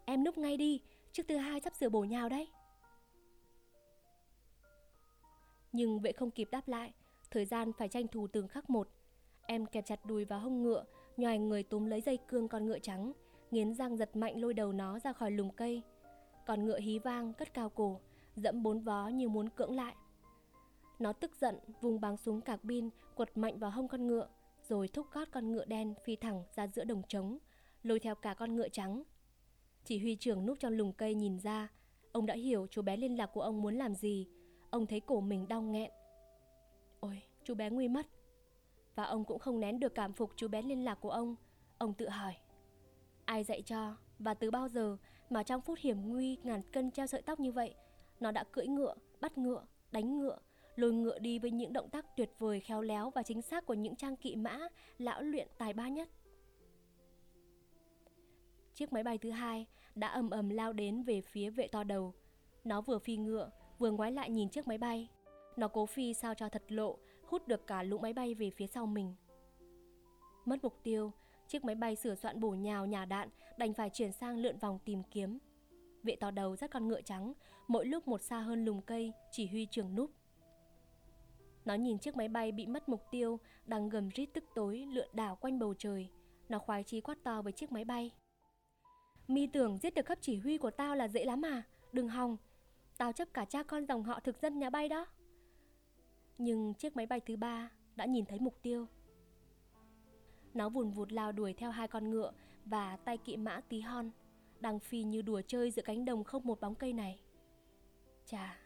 Em 0.05 0.23
núp 0.23 0.38
ngay 0.38 0.57
đi, 0.57 0.81
trước 1.11 1.23
thứ 1.27 1.38
hai 1.38 1.59
sắp 1.59 1.75
sửa 1.75 1.89
bổ 1.89 2.03
nhào 2.03 2.29
đấy. 2.29 2.47
Nhưng 5.71 5.99
vệ 5.99 6.11
không 6.11 6.31
kịp 6.31 6.47
đáp 6.51 6.67
lại, 6.67 6.93
thời 7.31 7.45
gian 7.45 7.73
phải 7.73 7.88
tranh 7.88 8.07
thủ 8.07 8.27
từng 8.27 8.47
khắc 8.47 8.69
một. 8.69 8.89
Em 9.47 9.65
kẹp 9.65 9.86
chặt 9.86 10.05
đùi 10.05 10.25
vào 10.25 10.39
hông 10.39 10.63
ngựa, 10.63 10.86
nhòi 11.17 11.38
người 11.38 11.63
túm 11.63 11.86
lấy 11.86 12.01
dây 12.01 12.17
cương 12.27 12.47
con 12.47 12.65
ngựa 12.65 12.79
trắng, 12.79 13.13
nghiến 13.51 13.73
răng 13.73 13.97
giật 13.97 14.15
mạnh 14.15 14.41
lôi 14.41 14.53
đầu 14.53 14.73
nó 14.73 14.99
ra 14.99 15.13
khỏi 15.13 15.31
lùm 15.31 15.49
cây. 15.49 15.81
còn 16.45 16.65
ngựa 16.65 16.79
hí 16.79 16.99
vang 16.99 17.33
cất 17.33 17.53
cao 17.53 17.69
cổ, 17.69 17.99
dẫm 18.35 18.63
bốn 18.63 18.79
vó 18.79 19.07
như 19.07 19.29
muốn 19.29 19.49
cưỡng 19.49 19.75
lại. 19.75 19.95
Nó 20.99 21.13
tức 21.13 21.31
giận, 21.41 21.59
vùng 21.81 22.01
báng 22.01 22.17
súng 22.17 22.41
cạc 22.41 22.63
bin, 22.63 22.89
quật 23.15 23.37
mạnh 23.37 23.59
vào 23.59 23.71
hông 23.71 23.87
con 23.87 24.07
ngựa, 24.07 24.27
rồi 24.67 24.87
thúc 24.87 25.07
gót 25.11 25.27
con 25.31 25.51
ngựa 25.51 25.65
đen 25.65 25.93
phi 26.03 26.15
thẳng 26.15 26.43
ra 26.55 26.67
giữa 26.67 26.83
đồng 26.83 27.01
trống, 27.07 27.37
lôi 27.83 27.99
theo 27.99 28.15
cả 28.15 28.33
con 28.33 28.55
ngựa 28.55 28.69
trắng. 28.69 29.03
Chỉ 29.83 29.99
huy 29.99 30.15
trưởng 30.15 30.45
núp 30.45 30.59
trong 30.59 30.73
lùm 30.73 30.91
cây 30.91 31.15
nhìn 31.15 31.39
ra, 31.39 31.69
ông 32.11 32.25
đã 32.25 32.33
hiểu 32.33 32.67
chú 32.71 32.81
bé 32.81 32.97
liên 32.97 33.17
lạc 33.17 33.27
của 33.33 33.41
ông 33.41 33.61
muốn 33.61 33.75
làm 33.75 33.95
gì. 33.95 34.27
Ông 34.69 34.87
thấy 34.87 34.99
cổ 34.99 35.21
mình 35.21 35.47
đau 35.47 35.61
nghẹn. 35.61 35.91
Ôi, 36.99 37.21
chú 37.43 37.55
bé 37.55 37.69
nguy 37.69 37.87
mất. 37.87 38.07
Và 38.95 39.03
ông 39.03 39.25
cũng 39.25 39.39
không 39.39 39.59
nén 39.59 39.79
được 39.79 39.95
cảm 39.95 40.13
phục 40.13 40.31
chú 40.35 40.47
bé 40.47 40.61
liên 40.61 40.85
lạc 40.85 40.95
của 40.95 41.09
ông. 41.09 41.35
Ông 41.77 41.93
tự 41.93 42.09
hỏi, 42.09 42.33
ai 43.26 43.43
dạy 43.43 43.61
cho 43.61 43.95
và 44.19 44.34
từ 44.34 44.51
bao 44.51 44.67
giờ 44.67 44.97
mà 45.30 45.43
trong 45.43 45.61
phút 45.61 45.80
hiểm 45.80 46.09
nguy 46.09 46.38
ngàn 46.43 46.61
cân 46.71 46.91
treo 46.91 47.07
sợi 47.07 47.21
tóc 47.21 47.39
như 47.39 47.51
vậy, 47.51 47.76
nó 48.19 48.32
đã 48.32 48.43
cưỡi 48.43 48.67
ngựa, 48.67 48.93
bắt 49.21 49.38
ngựa, 49.38 49.65
đánh 49.91 50.19
ngựa, 50.19 50.38
lôi 50.76 50.93
ngựa 50.93 51.19
đi 51.19 51.39
với 51.39 51.51
những 51.51 51.73
động 51.73 51.89
tác 51.89 52.05
tuyệt 52.17 52.30
vời 52.39 52.59
khéo 52.59 52.82
léo 52.82 53.09
và 53.09 53.23
chính 53.23 53.41
xác 53.41 53.65
của 53.65 53.73
những 53.73 53.95
trang 53.95 54.15
kỵ 54.15 54.36
mã 54.36 54.59
lão 54.97 55.21
luyện 55.21 55.47
tài 55.57 55.73
ba 55.73 55.89
nhất. 55.89 56.09
Chiếc 58.73 58.93
máy 58.93 59.03
bay 59.03 59.17
thứ 59.17 59.32
hai 59.32 59.65
đã 59.95 60.07
ầm 60.07 60.30
ầm 60.30 60.49
lao 60.49 60.73
đến 60.73 61.03
về 61.03 61.21
phía 61.21 61.49
vệ 61.49 61.67
to 61.67 61.84
đầu. 61.84 62.13
Nó 62.63 62.82
vừa 62.82 62.99
phi 62.99 63.17
ngựa, 63.17 63.51
vừa 63.80 63.91
ngoái 63.91 64.11
lại 64.11 64.30
nhìn 64.30 64.49
chiếc 64.49 64.67
máy 64.67 64.78
bay. 64.78 65.09
Nó 65.57 65.67
cố 65.67 65.86
phi 65.86 66.13
sao 66.13 66.36
cho 66.36 66.49
thật 66.49 66.63
lộ, 66.67 66.97
hút 67.23 67.47
được 67.47 67.67
cả 67.67 67.84
lũ 67.84 67.97
máy 67.97 68.13
bay 68.13 68.34
về 68.34 68.49
phía 68.49 68.67
sau 68.67 68.86
mình. 68.86 69.15
Mất 70.45 70.63
mục 70.63 70.80
tiêu, 70.84 71.11
chiếc 71.47 71.65
máy 71.65 71.75
bay 71.75 71.95
sửa 71.95 72.15
soạn 72.15 72.39
bổ 72.39 72.49
nhào 72.49 72.85
nhà 72.85 73.05
đạn, 73.05 73.29
đành 73.57 73.73
phải 73.73 73.89
chuyển 73.89 74.11
sang 74.11 74.37
lượn 74.37 74.57
vòng 74.57 74.79
tìm 74.85 75.03
kiếm. 75.11 75.39
Vệ 76.03 76.15
to 76.15 76.31
đầu 76.31 76.55
dắt 76.55 76.71
con 76.71 76.87
ngựa 76.87 77.01
trắng, 77.01 77.33
mỗi 77.67 77.85
lúc 77.85 78.07
một 78.07 78.21
xa 78.21 78.39
hơn 78.39 78.65
lùm 78.65 78.81
cây, 78.81 79.13
chỉ 79.31 79.47
huy 79.47 79.67
trường 79.71 79.95
núp. 79.95 80.11
Nó 81.65 81.73
nhìn 81.73 81.97
chiếc 81.99 82.15
máy 82.15 82.27
bay 82.27 82.51
bị 82.51 82.65
mất 82.65 82.89
mục 82.89 83.01
tiêu, 83.11 83.39
đang 83.65 83.89
gầm 83.89 84.09
rít 84.09 84.25
tức 84.33 84.43
tối 84.55 84.77
lượn 84.77 85.07
đảo 85.13 85.35
quanh 85.35 85.59
bầu 85.59 85.73
trời. 85.77 86.09
Nó 86.49 86.59
khoái 86.59 86.83
chí 86.83 87.01
quát 87.01 87.17
to 87.23 87.41
với 87.41 87.51
chiếc 87.51 87.71
máy 87.71 87.85
bay. 87.85 88.11
Mi 89.27 89.47
tưởng 89.47 89.77
giết 89.77 89.93
được 89.93 90.05
cấp 90.05 90.17
chỉ 90.21 90.37
huy 90.37 90.57
của 90.57 90.71
tao 90.71 90.95
là 90.95 91.07
dễ 91.07 91.25
lắm 91.25 91.45
à? 91.45 91.63
Đừng 91.91 92.09
hòng. 92.09 92.37
Tao 92.97 93.11
chấp 93.11 93.27
cả 93.33 93.45
cha 93.45 93.63
con 93.63 93.85
dòng 93.85 94.03
họ 94.03 94.19
thực 94.19 94.41
dân 94.41 94.59
nhà 94.59 94.69
bay 94.69 94.89
đó. 94.89 95.05
Nhưng 96.37 96.73
chiếc 96.73 96.95
máy 96.95 97.05
bay 97.05 97.19
thứ 97.19 97.35
ba 97.35 97.69
đã 97.95 98.05
nhìn 98.05 98.25
thấy 98.25 98.39
mục 98.39 98.61
tiêu. 98.61 98.87
Nó 100.56 100.70
vùn 100.70 100.91
vụt 100.91 101.12
lao 101.12 101.32
đuổi 101.32 101.53
theo 101.53 101.72
hai 101.72 101.88
con 101.88 102.10
ngựa 102.10 102.32
và 102.66 102.97
tay 102.97 103.18
kỵ 103.18 103.38
mã 103.38 103.62
tí 103.70 103.82
hon, 103.82 104.12
đang 104.60 104.80
phi 104.80 105.03
như 105.03 105.22
đùa 105.22 105.41
chơi 105.47 105.72
giữa 105.72 105.82
cánh 105.82 106.06
đồng 106.06 106.24
không 106.24 106.45
một 106.45 106.60
bóng 106.60 106.76
cây 106.76 106.93
này. 106.93 107.20
Chà, 108.26 108.58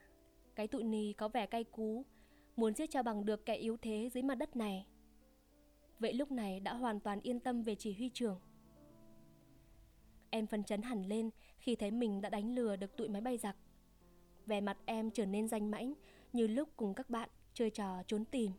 cái 0.56 0.68
tụi 0.68 0.84
nì 0.84 1.14
có 1.14 1.28
vẻ 1.28 1.46
cay 1.46 1.64
cú, 1.64 2.06
muốn 2.56 2.74
giết 2.74 2.90
cho 2.90 3.04
bằng 3.04 3.26
được 3.26 3.46
kẻ 3.46 3.56
yếu 3.56 3.78
thế 3.78 4.10
dưới 4.14 4.24
mặt 4.24 4.36
đất 4.36 4.56
này. 4.56 4.86
Vậy 6.00 6.14
lúc 6.14 6.32
này 6.32 6.60
đã 6.60 6.74
hoàn 6.74 7.00
toàn 7.00 7.20
yên 7.22 7.40
tâm 7.40 7.64
về 7.64 7.76
chỉ 7.76 7.94
huy 7.94 8.10
trưởng. 8.10 8.40
Em 10.30 10.48
phấn 10.48 10.64
chấn 10.64 10.82
hẳn 10.82 11.06
lên 11.06 11.30
khi 11.58 11.76
thấy 11.76 11.92
mình 11.92 12.22
đã 12.22 12.30
đánh 12.30 12.56
lừa 12.56 12.76
được 12.76 12.98
tụi 12.98 13.08
máy 13.08 13.22
bay 13.22 13.38
giặc. 13.38 13.56
Vẻ 14.46 14.62
mặt 14.62 14.78
em 14.86 15.12
trở 15.12 15.26
nên 15.26 15.48
danh 15.48 15.72
mãnh 15.72 15.94
như 16.34 16.48
lúc 16.48 16.70
cùng 16.78 16.94
các 16.94 17.10
bạn 17.10 17.30
chơi 17.54 17.70
trò 17.70 18.04
trốn 18.08 18.26
tìm. 18.26 18.52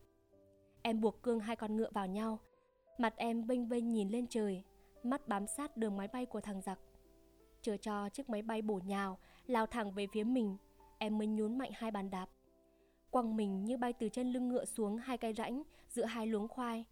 Em 0.82 1.00
buộc 1.00 1.22
cương 1.22 1.40
hai 1.40 1.56
con 1.56 1.76
ngựa 1.76 1.90
vào 1.92 2.06
nhau. 2.06 2.38
Mặt 3.00 3.14
em 3.16 3.42
vênh 3.42 3.66
vênh 3.66 3.92
nhìn 3.92 4.08
lên 4.08 4.26
trời, 4.26 4.62
mắt 5.02 5.28
bám 5.28 5.46
sát 5.46 5.76
đường 5.76 5.96
máy 5.96 6.08
bay 6.08 6.26
của 6.26 6.40
thằng 6.40 6.60
giặc. 6.60 6.78
Chờ 7.62 7.76
cho 7.76 8.08
chiếc 8.08 8.30
máy 8.30 8.42
bay 8.42 8.62
bổ 8.62 8.80
nhào, 8.86 9.18
lao 9.46 9.66
thẳng 9.66 9.92
về 9.92 10.06
phía 10.12 10.24
mình, 10.24 10.56
em 10.98 11.18
mới 11.18 11.26
nhún 11.26 11.58
mạnh 11.58 11.70
hai 11.74 11.90
bàn 11.90 12.10
đạp. 12.10 12.26
Quăng 13.10 13.36
mình 13.36 13.64
như 13.64 13.76
bay 13.76 13.92
từ 13.92 14.08
chân 14.08 14.32
lưng 14.32 14.48
ngựa 14.48 14.64
xuống 14.64 14.96
hai 14.96 15.18
cây 15.18 15.32
rãnh 15.32 15.62
giữa 15.88 16.04
hai 16.04 16.26
luống 16.26 16.48
khoai. 16.48 16.84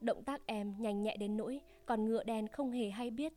Động 0.00 0.24
tác 0.24 0.46
em 0.46 0.74
nhanh 0.78 1.02
nhẹ 1.02 1.16
đến 1.16 1.36
nỗi 1.36 1.60
còn 1.86 2.04
ngựa 2.04 2.24
đen 2.24 2.48
không 2.48 2.70
hề 2.70 2.90
hay 2.90 3.10
biết. 3.10 3.32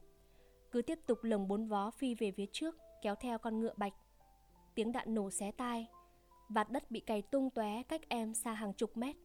Cứ 0.72 0.82
tiếp 0.82 0.99
tục 1.07 1.24
lồng 1.24 1.47
bốn 1.47 1.68
vó 1.68 1.91
phi 1.91 2.16
về 2.16 2.32
phía 2.32 2.45
trước, 2.51 2.78
kéo 3.01 3.16
theo 3.16 3.38
con 3.38 3.59
ngựa 3.59 3.74
bạch. 3.78 3.93
Tiếng 4.76 4.91
đạn 4.91 5.16
nổ 5.16 5.32
xé 5.32 5.51
tai, 5.51 5.88
vạt 6.49 6.72
đất 6.72 6.91
bị 6.91 6.99
cày 6.99 7.22
tung 7.22 7.49
tóe 7.49 7.84
cách 7.84 8.01
em 8.09 8.34
xa 8.34 8.53
hàng 8.53 8.74
chục 8.74 8.97
mét. 8.97 9.16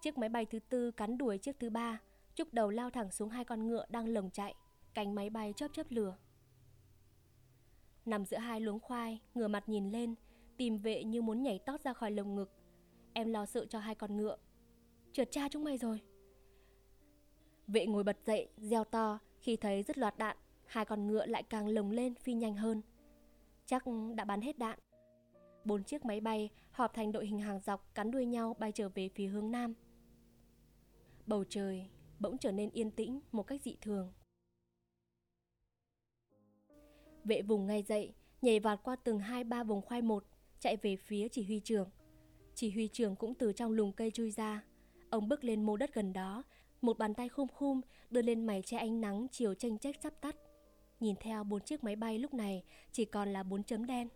Chiếc 0.00 0.18
máy 0.18 0.28
bay 0.28 0.44
thứ 0.46 0.58
tư 0.58 0.90
cắn 0.90 1.18
đuổi 1.18 1.38
chiếc 1.38 1.58
thứ 1.58 1.70
ba, 1.70 2.00
chúc 2.34 2.54
đầu 2.54 2.70
lao 2.70 2.90
thẳng 2.90 3.10
xuống 3.10 3.28
hai 3.28 3.44
con 3.44 3.66
ngựa 3.66 3.84
đang 3.88 4.08
lồng 4.08 4.30
chạy, 4.30 4.54
cánh 4.94 5.14
máy 5.14 5.30
bay 5.30 5.52
chớp 5.56 5.68
chớp 5.72 5.86
lửa. 5.90 6.16
Nằm 8.06 8.24
giữa 8.24 8.36
hai 8.36 8.60
luống 8.60 8.80
khoai, 8.80 9.20
ngửa 9.34 9.48
mặt 9.48 9.68
nhìn 9.68 9.90
lên, 9.90 10.14
tìm 10.56 10.78
vệ 10.78 11.04
như 11.04 11.22
muốn 11.22 11.42
nhảy 11.42 11.58
tót 11.58 11.80
ra 11.80 11.92
khỏi 11.92 12.10
lồng 12.10 12.34
ngực. 12.34 12.50
Em 13.12 13.28
lo 13.28 13.46
sợ 13.46 13.66
cho 13.66 13.78
hai 13.78 13.94
con 13.94 14.16
ngựa. 14.16 14.36
Trượt 15.12 15.28
cha 15.30 15.48
chúng 15.48 15.64
mày 15.64 15.78
rồi. 15.78 16.00
Vệ 17.66 17.86
ngồi 17.86 18.04
bật 18.04 18.16
dậy, 18.26 18.48
reo 18.56 18.84
to 18.84 19.18
khi 19.40 19.56
thấy 19.56 19.82
rất 19.82 19.98
loạt 19.98 20.18
đạn, 20.18 20.36
hai 20.66 20.84
con 20.84 21.06
ngựa 21.06 21.26
lại 21.26 21.42
càng 21.42 21.68
lồng 21.68 21.90
lên 21.90 22.14
phi 22.14 22.34
nhanh 22.34 22.54
hơn. 22.54 22.82
Chắc 23.66 23.84
đã 24.14 24.24
bắn 24.24 24.40
hết 24.40 24.58
đạn. 24.58 24.78
Bốn 25.64 25.84
chiếc 25.84 26.04
máy 26.04 26.20
bay 26.20 26.50
họp 26.70 26.94
thành 26.94 27.12
đội 27.12 27.26
hình 27.26 27.38
hàng 27.38 27.60
dọc 27.60 27.94
cắn 27.94 28.10
đuôi 28.10 28.26
nhau 28.26 28.56
bay 28.58 28.72
trở 28.72 28.88
về 28.88 29.08
phía 29.08 29.26
hướng 29.26 29.50
nam. 29.50 29.74
Bầu 31.26 31.44
trời 31.48 31.88
bỗng 32.18 32.38
trở 32.38 32.52
nên 32.52 32.70
yên 32.70 32.90
tĩnh 32.90 33.20
một 33.32 33.42
cách 33.42 33.62
dị 33.62 33.76
thường. 33.80 34.12
Vệ 37.24 37.42
vùng 37.42 37.66
ngay 37.66 37.82
dậy, 37.82 38.14
nhảy 38.42 38.60
vọt 38.60 38.78
qua 38.82 38.96
từng 38.96 39.18
hai 39.18 39.44
ba 39.44 39.64
vùng 39.64 39.82
khoai 39.82 40.02
một, 40.02 40.24
chạy 40.60 40.76
về 40.76 40.96
phía 40.96 41.28
chỉ 41.28 41.44
huy 41.44 41.60
trưởng. 41.60 41.90
Chỉ 42.54 42.70
huy 42.70 42.88
trưởng 42.88 43.16
cũng 43.16 43.34
từ 43.34 43.52
trong 43.52 43.72
lùm 43.72 43.92
cây 43.92 44.10
chui 44.10 44.30
ra. 44.30 44.64
Ông 45.10 45.28
bước 45.28 45.44
lên 45.44 45.62
mô 45.62 45.76
đất 45.76 45.94
gần 45.94 46.12
đó, 46.12 46.42
một 46.80 46.98
bàn 46.98 47.14
tay 47.14 47.28
khum 47.28 47.48
khum 47.48 47.80
đưa 48.10 48.22
lên 48.22 48.46
mày 48.46 48.62
che 48.62 48.76
ánh 48.76 49.00
nắng 49.00 49.26
chiều 49.30 49.54
tranh 49.54 49.78
trách 49.78 49.96
sắp 50.02 50.14
tắt. 50.20 50.36
Nhìn 51.00 51.16
theo 51.20 51.44
bốn 51.44 51.60
chiếc 51.60 51.84
máy 51.84 51.96
bay 51.96 52.18
lúc 52.18 52.34
này 52.34 52.64
chỉ 52.92 53.04
còn 53.04 53.32
là 53.32 53.42
bốn 53.42 53.64
chấm 53.64 53.86
đen. 53.86 54.08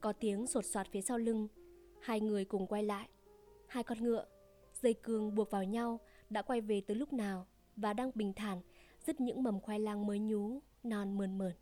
Có 0.00 0.12
tiếng 0.12 0.46
sột 0.46 0.64
soạt 0.64 0.88
phía 0.90 1.00
sau 1.00 1.18
lưng, 1.18 1.48
hai 2.00 2.20
người 2.20 2.44
cùng 2.44 2.66
quay 2.66 2.82
lại. 2.82 3.08
Hai 3.66 3.82
con 3.82 4.02
ngựa, 4.02 4.26
dây 4.82 4.94
cương 4.94 5.34
buộc 5.34 5.50
vào 5.50 5.64
nhau 5.64 6.00
đã 6.30 6.42
quay 6.42 6.60
về 6.60 6.82
từ 6.86 6.94
lúc 6.94 7.12
nào 7.12 7.46
và 7.76 7.92
đang 7.92 8.10
bình 8.14 8.32
thản 8.32 8.60
dứt 9.06 9.20
những 9.20 9.42
mầm 9.42 9.60
khoai 9.60 9.80
lang 9.80 10.06
mới 10.06 10.18
nhú, 10.18 10.60
non 10.82 11.18
mờn 11.18 11.38
mờn 11.38 11.52